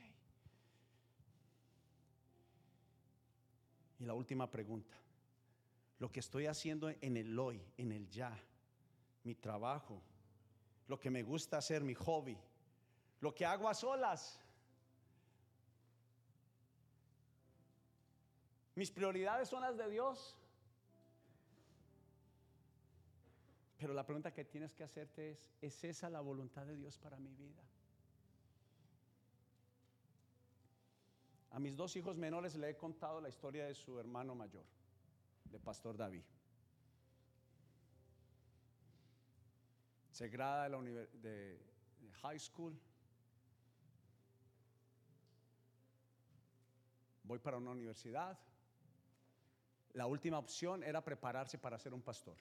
Y 3.99 4.05
la 4.05 4.15
última 4.15 4.51
pregunta. 4.51 4.97
Lo 5.99 6.11
que 6.11 6.21
estoy 6.21 6.47
haciendo 6.47 6.91
en 6.91 7.17
el 7.17 7.39
hoy, 7.39 7.65
en 7.77 7.93
el 7.93 8.09
ya, 8.09 8.37
mi 9.23 9.35
trabajo, 9.35 10.03
lo 10.89 10.99
que 10.99 11.11
me 11.11 11.23
gusta 11.23 11.59
hacer, 11.59 11.83
mi 11.83 11.95
hobby, 11.95 12.37
lo 13.21 13.33
que 13.33 13.47
hago 13.47 13.69
a 13.69 13.75
solas. 13.75 14.41
Mis 18.75 18.91
prioridades 18.91 19.49
son 19.49 19.63
las 19.63 19.77
de 19.77 19.89
Dios. 19.91 20.37
Pero 23.79 23.93
la 23.95 24.07
pregunta 24.07 24.33
que 24.33 24.45
tienes 24.45 24.73
que 24.75 24.85
hacerte 24.85 25.33
es, 25.33 25.51
¿es 25.61 25.85
esa 25.85 26.09
la 26.09 26.21
voluntad 26.21 26.65
de 26.65 26.77
Dios 26.77 26.99
para 26.99 27.19
mi 27.19 27.35
vida? 27.35 27.63
A 31.51 31.59
mis 31.59 31.77
dos 31.77 31.97
hijos 31.97 32.17
menores 32.17 32.55
le 32.55 32.71
he 32.71 32.77
contado 32.77 33.21
la 33.21 33.29
historia 33.29 33.67
de 33.67 33.75
su 33.75 33.99
hermano 33.99 34.35
mayor, 34.35 34.65
de 35.45 35.59
Pastor 35.59 35.97
David. 35.97 36.23
Se 40.13 40.29
grada 40.29 40.65
de, 40.65 40.69
la 40.71 40.79
de, 40.79 41.59
high 42.23 42.39
school. 42.39 42.79
Voy 47.25 47.39
para 47.39 47.59
una 47.59 47.73
universidad. 47.73 48.39
La 49.95 50.07
última 50.07 50.39
opción 50.39 50.83
era 50.83 51.05
prepararse 51.05 51.59
para 51.59 51.79
ser 51.79 51.93
un 51.93 52.03
pastor. 52.03 52.37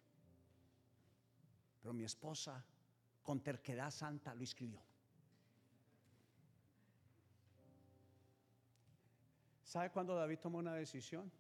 Pero 1.81 1.93
mi 1.93 2.03
esposa, 2.03 2.63
con 3.21 3.41
terquedad 3.41 3.91
santa, 3.91 4.33
lo 4.33 4.43
escribió. 4.43 4.81
¿Sabe 9.63 9.89
cuándo 9.89 10.15
David 10.15 10.39
tomó 10.39 10.57
una 10.59 10.75
decisión? 10.75 11.31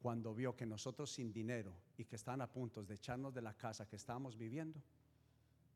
Cuando 0.00 0.34
vio 0.34 0.54
que 0.54 0.64
nosotros 0.64 1.10
sin 1.10 1.32
dinero 1.32 1.74
y 1.96 2.04
que 2.04 2.16
estaban 2.16 2.40
a 2.40 2.50
punto 2.50 2.84
de 2.84 2.94
echarnos 2.94 3.34
de 3.34 3.42
la 3.42 3.54
casa 3.54 3.86
que 3.88 3.96
estábamos 3.96 4.36
viviendo, 4.36 4.80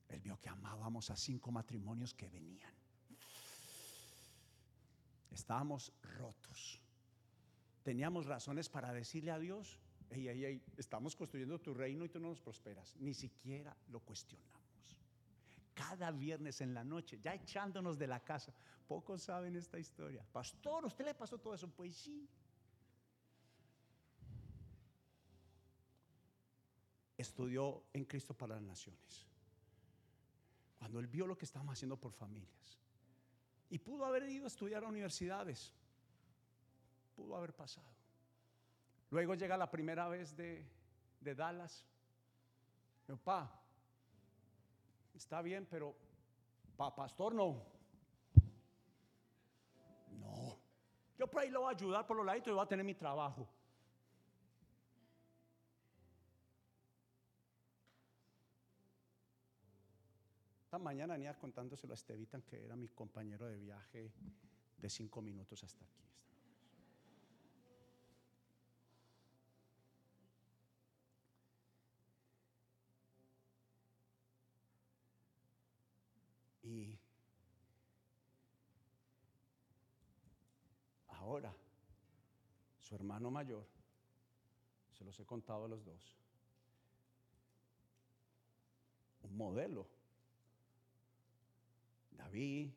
él 0.08 0.20
vio 0.20 0.38
que 0.38 0.48
amábamos 0.48 1.10
a 1.10 1.16
cinco 1.16 1.50
matrimonios 1.50 2.14
que 2.14 2.28
venían. 2.28 2.72
Estábamos 5.30 5.92
rotos. 6.02 6.81
Teníamos 7.82 8.26
razones 8.26 8.68
para 8.68 8.92
decirle 8.92 9.30
a 9.30 9.38
Dios, 9.38 9.80
hey, 10.10 10.26
hey, 10.28 10.42
hey, 10.44 10.62
estamos 10.76 11.16
construyendo 11.16 11.60
tu 11.60 11.74
reino 11.74 12.04
y 12.04 12.08
tú 12.08 12.20
no 12.20 12.28
nos 12.28 12.40
prosperas. 12.40 12.96
Ni 13.00 13.14
siquiera 13.14 13.76
lo 13.88 14.00
cuestionamos 14.00 14.62
cada 15.74 16.10
viernes 16.10 16.60
en 16.60 16.74
la 16.74 16.84
noche, 16.84 17.18
ya 17.22 17.34
echándonos 17.34 17.98
de 17.98 18.06
la 18.06 18.20
casa. 18.20 18.52
Pocos 18.86 19.22
saben 19.22 19.56
esta 19.56 19.78
historia. 19.78 20.24
Pastor, 20.32 20.84
¿usted 20.84 21.04
le 21.04 21.14
pasó 21.14 21.38
todo 21.38 21.54
eso? 21.54 21.68
Pues 21.68 21.96
sí. 21.96 22.28
Estudió 27.16 27.84
en 27.92 28.04
Cristo 28.04 28.34
para 28.34 28.56
las 28.56 28.62
Naciones. 28.62 29.26
Cuando 30.78 30.98
él 30.98 31.06
vio 31.06 31.26
lo 31.26 31.38
que 31.38 31.44
estábamos 31.44 31.74
haciendo 31.74 31.96
por 31.96 32.12
familias. 32.12 32.78
Y 33.70 33.78
pudo 33.78 34.04
haber 34.04 34.28
ido 34.28 34.44
a 34.44 34.48
estudiar 34.48 34.84
a 34.84 34.88
universidades. 34.88 35.72
Pudo 37.22 37.36
haber 37.36 37.54
pasado. 37.54 37.86
Luego 39.10 39.34
llega 39.34 39.56
la 39.56 39.70
primera 39.70 40.08
vez 40.08 40.36
de, 40.36 40.66
Dallas. 41.20 41.86
Papá, 43.06 43.60
Está 45.14 45.40
bien, 45.40 45.66
pero 45.70 45.94
para 46.76 46.96
pastor 46.96 47.32
no. 47.34 47.62
No. 50.18 50.58
Yo 51.16 51.28
por 51.28 51.42
ahí 51.42 51.50
lo 51.50 51.60
voy 51.60 51.72
a 51.72 51.76
ayudar 51.76 52.06
por 52.06 52.16
los 52.16 52.26
laditos 52.26 52.48
y 52.48 52.54
voy 52.54 52.64
a 52.64 52.68
tener 52.68 52.84
mi 52.84 52.94
trabajo. 52.94 53.48
Esta 60.64 60.78
mañana 60.78 61.14
venía 61.14 61.38
contándoselo 61.38 61.92
a 61.92 61.94
Estevitan, 61.94 62.42
que 62.42 62.64
era 62.64 62.74
mi 62.74 62.88
compañero 62.88 63.46
de 63.46 63.58
viaje 63.58 64.12
de 64.78 64.90
cinco 64.90 65.22
minutos 65.22 65.62
hasta 65.62 65.84
aquí. 65.84 66.11
Y 76.72 76.98
ahora, 81.08 81.54
su 82.80 82.94
hermano 82.94 83.30
mayor, 83.30 83.66
se 84.96 85.04
los 85.04 85.20
he 85.20 85.26
contado 85.26 85.66
a 85.66 85.68
los 85.68 85.84
dos, 85.84 86.16
un 89.22 89.36
modelo, 89.36 89.86
David, 92.12 92.70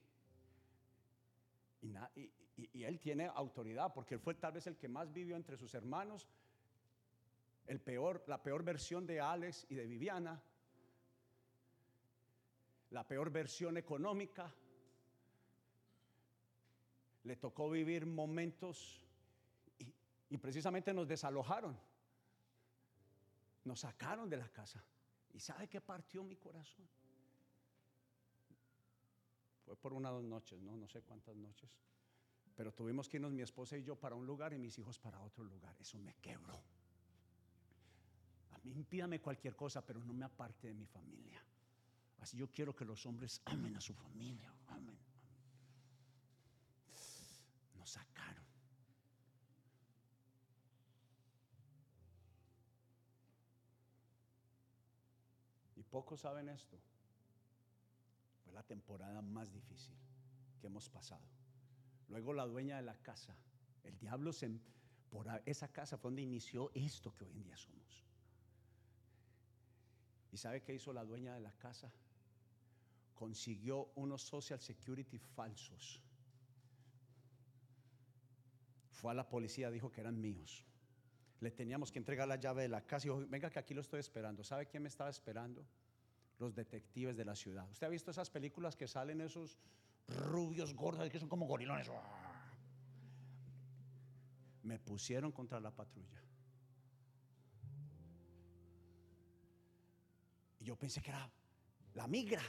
y, 1.82 2.84
él 2.84 3.00
tiene 3.00 3.28
autoridad 3.28 3.94
porque 3.94 4.16
él 4.16 4.20
fue 4.20 4.34
tal 4.34 4.52
vez 4.52 4.68
el 4.68 4.76
que 4.76 4.90
más 4.90 5.14
vivió 5.14 5.38
entre 5.38 5.56
sus 5.56 5.74
hermanos, 5.74 6.28
el 7.66 7.80
peor, 7.80 8.26
la 8.28 8.44
peor 8.44 8.64
versión 8.64 9.06
de 9.06 9.22
Alex 9.22 9.66
y 9.70 9.76
de 9.76 9.86
Viviana 9.86 10.44
la 12.96 13.06
peor 13.06 13.30
versión 13.30 13.76
económica. 13.76 14.50
Le 17.24 17.36
tocó 17.36 17.70
vivir 17.70 18.06
momentos 18.06 19.04
y, 20.30 20.38
precisamente 20.38 20.94
nos 20.94 21.06
desalojaron. 21.06 21.78
Nos 23.66 23.82
sacaron 23.82 24.30
de 24.30 24.38
la 24.38 24.48
casa. 24.48 24.82
¿Y 25.34 25.42
sabe 25.42 25.68
qué 25.68 25.82
partió 25.82 26.24
mi 26.24 26.38
corazón? 26.38 26.88
Fue 29.66 29.76
por 29.76 29.92
una 29.92 30.10
dos 30.10 30.24
noches, 30.24 30.62
¿no? 30.62 30.78
No 30.78 30.88
sé 30.88 31.02
cuántas 31.02 31.36
noches. 31.36 31.70
Pero 32.56 32.74
tuvimos 32.74 33.10
que 33.10 33.18
irnos 33.18 33.34
mi 33.34 33.42
esposa 33.42 33.76
y 33.76 33.84
yo 33.84 33.98
para 33.98 34.16
un 34.16 34.26
lugar 34.26 34.54
y 34.54 34.58
mis 34.58 34.78
hijos 34.80 34.98
para 35.00 35.20
otro 35.20 35.44
lugar. 35.44 35.76
Eso 35.82 35.98
me 35.98 36.14
quebró. 36.22 36.64
A 38.52 38.60
mí 38.60 38.72
impídame 38.72 39.20
cualquier 39.20 39.54
cosa, 39.54 39.86
pero 39.86 40.02
no 40.02 40.14
me 40.14 40.24
aparte 40.24 40.68
de 40.68 40.74
mi 40.74 40.86
familia. 40.86 41.44
Así 42.20 42.38
yo 42.38 42.50
quiero 42.50 42.76
que 42.76 42.86
los 42.86 43.06
hombres 43.06 43.42
amen 43.46 43.76
a 43.76 43.82
su 43.82 43.94
familia. 43.94 44.52
Amen. 44.68 44.98
Nos 47.78 47.90
sacaron. 47.90 48.46
Y 55.76 55.84
pocos 55.84 56.22
saben 56.22 56.50
esto. 56.50 56.80
Fue 58.44 58.54
la 58.54 58.64
temporada 58.64 59.22
más 59.22 59.52
difícil 59.52 59.96
que 60.60 60.68
hemos 60.68 60.90
pasado. 60.90 61.24
Luego 62.08 62.34
la 62.34 62.46
dueña 62.46 62.78
de 62.78 62.84
la 62.84 62.96
casa, 63.02 63.36
el 63.84 63.98
diablo 63.98 64.32
se, 64.32 64.46
em, 64.48 64.60
por 65.10 65.28
esa 65.46 65.68
casa 65.68 65.98
fue 65.98 66.12
donde 66.12 66.22
inició 66.22 66.72
esto 66.74 67.14
que 67.14 67.24
hoy 67.24 67.32
en 67.32 67.44
día 67.44 67.58
somos. 67.58 68.04
¿Y 70.32 70.38
sabe 70.38 70.62
qué 70.62 70.74
hizo 70.74 70.92
la 70.92 71.06
dueña 71.06 71.34
de 71.34 71.40
la 71.40 71.52
casa? 71.54 71.92
Consiguió 73.16 73.92
unos 73.96 74.22
social 74.22 74.60
security 74.60 75.18
falsos. 75.18 76.02
Fue 78.92 79.12
a 79.12 79.16
la 79.16 79.28
policía, 79.28 79.72
dijo 79.72 79.92
que 79.92 80.02
eran 80.02 80.20
míos. 80.22 80.64
Le 81.40 81.52
teníamos 81.52 81.92
que 81.92 82.00
entregar 82.00 82.28
la 82.28 82.36
llave 82.36 82.62
de 82.64 82.70
la 82.70 82.86
casa 82.86 83.08
y 83.08 83.10
dijo, 83.10 83.26
venga 83.28 83.50
que 83.50 83.60
aquí 83.60 83.74
lo 83.74 83.82
estoy 83.82 84.00
esperando. 84.00 84.44
¿Sabe 84.44 84.68
quién 84.68 84.84
me 84.84 84.90
estaba 84.90 85.10
esperando? 85.10 85.66
Los 86.38 86.54
detectives 86.54 87.18
de 87.18 87.26
la 87.26 87.36
ciudad. 87.36 87.68
¿Usted 87.72 87.88
ha 87.88 87.90
visto 87.90 88.12
esas 88.12 88.30
películas 88.30 88.76
que 88.76 88.88
salen 88.88 89.22
esos 89.22 89.58
rubios 90.08 90.74
gordos 90.74 91.10
que 91.10 91.20
son 91.20 91.30
como 91.30 91.48
gorilones? 91.48 91.90
Me 94.64 94.80
pusieron 94.80 95.32
contra 95.32 95.60
la 95.60 95.72
patrulla. 95.72 96.26
yo 100.66 100.76
pensé 100.76 101.00
que 101.02 101.12
era 101.12 101.32
la 101.94 102.08
migra. 102.08 102.42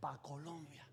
Para 0.00 0.18
Colombia. 0.18 0.86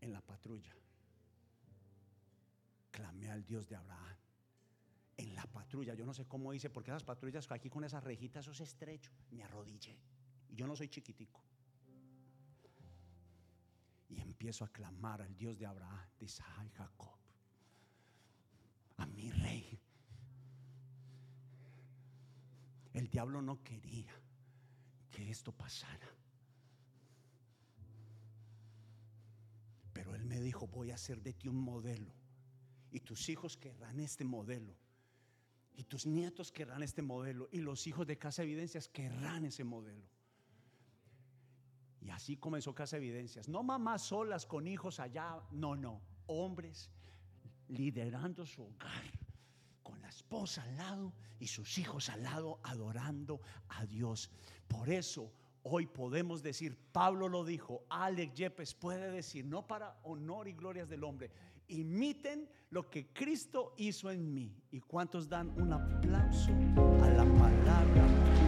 En 0.00 0.12
la 0.12 0.20
patrulla. 0.20 0.74
Clamé 2.90 3.30
al 3.30 3.44
Dios 3.44 3.68
de 3.68 3.76
Abraham. 3.76 4.16
En 5.16 5.34
la 5.34 5.46
patrulla, 5.46 5.94
yo 5.94 6.04
no 6.04 6.12
sé 6.12 6.26
cómo 6.26 6.52
hice, 6.52 6.68
porque 6.68 6.90
esas 6.90 7.04
patrullas 7.04 7.50
aquí 7.52 7.70
con 7.70 7.84
esas 7.84 8.02
rejitas, 8.02 8.44
eso 8.44 8.50
es 8.50 8.60
estrecho. 8.60 9.12
Me 9.30 9.44
arrodillé. 9.44 9.96
Y 10.48 10.56
yo 10.56 10.66
no 10.66 10.74
soy 10.74 10.88
chiquitico 10.88 11.42
y 14.12 14.20
empiezo 14.20 14.64
a 14.64 14.68
clamar 14.68 15.22
al 15.22 15.34
Dios 15.36 15.58
de 15.58 15.66
Abraham, 15.66 16.06
de 16.18 16.26
Isaac 16.26 16.70
Jacob, 16.76 17.16
a 18.98 19.06
mi 19.06 19.30
rey. 19.30 19.80
El 22.92 23.08
diablo 23.08 23.40
no 23.40 23.62
quería 23.62 24.12
que 25.10 25.30
esto 25.30 25.52
pasara. 25.52 26.08
Pero 29.92 30.14
él 30.14 30.24
me 30.24 30.40
dijo, 30.40 30.66
voy 30.66 30.90
a 30.90 30.94
hacer 30.94 31.22
de 31.22 31.32
ti 31.32 31.48
un 31.48 31.60
modelo. 31.60 32.12
Y 32.90 33.00
tus 33.00 33.28
hijos 33.28 33.56
querrán 33.56 34.00
este 34.00 34.24
modelo. 34.24 34.74
Y 35.74 35.84
tus 35.84 36.06
nietos 36.06 36.52
querrán 36.52 36.82
este 36.82 37.02
modelo. 37.02 37.48
Y 37.52 37.60
los 37.60 37.86
hijos 37.86 38.06
de 38.06 38.18
Casa 38.18 38.42
Evidencias 38.42 38.88
querrán 38.88 39.44
ese 39.44 39.64
modelo. 39.64 40.06
Y 42.00 42.10
así 42.10 42.36
comenzó 42.36 42.74
Casa 42.74 42.96
Evidencias. 42.96 43.48
No 43.48 43.62
mamás 43.62 44.02
solas 44.02 44.44
con 44.44 44.66
hijos 44.66 45.00
allá, 45.00 45.40
no, 45.52 45.76
no. 45.76 46.02
Hombres 46.26 46.90
liderando 47.68 48.44
su 48.44 48.62
hogar, 48.62 49.04
con 49.82 50.00
la 50.00 50.08
esposa 50.08 50.62
al 50.62 50.76
lado 50.76 51.12
y 51.38 51.46
sus 51.46 51.78
hijos 51.78 52.08
al 52.08 52.22
lado, 52.22 52.60
adorando 52.62 53.40
a 53.68 53.84
Dios. 53.86 54.30
Por 54.68 54.90
eso 54.90 55.32
hoy 55.62 55.86
podemos 55.86 56.42
decir, 56.42 56.76
Pablo 56.92 57.28
lo 57.28 57.44
dijo, 57.44 57.84
Alex 57.88 58.34
Yepes 58.34 58.74
puede 58.74 59.10
decir, 59.10 59.44
no 59.44 59.66
para 59.66 59.98
honor 60.02 60.48
y 60.48 60.52
glorias 60.52 60.88
del 60.88 61.04
hombre, 61.04 61.30
imiten 61.68 62.48
lo 62.70 62.90
que 62.90 63.12
Cristo 63.12 63.74
hizo 63.76 64.10
en 64.10 64.32
mí. 64.32 64.54
¿Y 64.70 64.80
cuántos 64.80 65.28
dan 65.28 65.50
un 65.50 65.72
aplauso 65.72 66.52
a 67.02 67.08
la 67.08 67.24
palabra? 67.38 68.41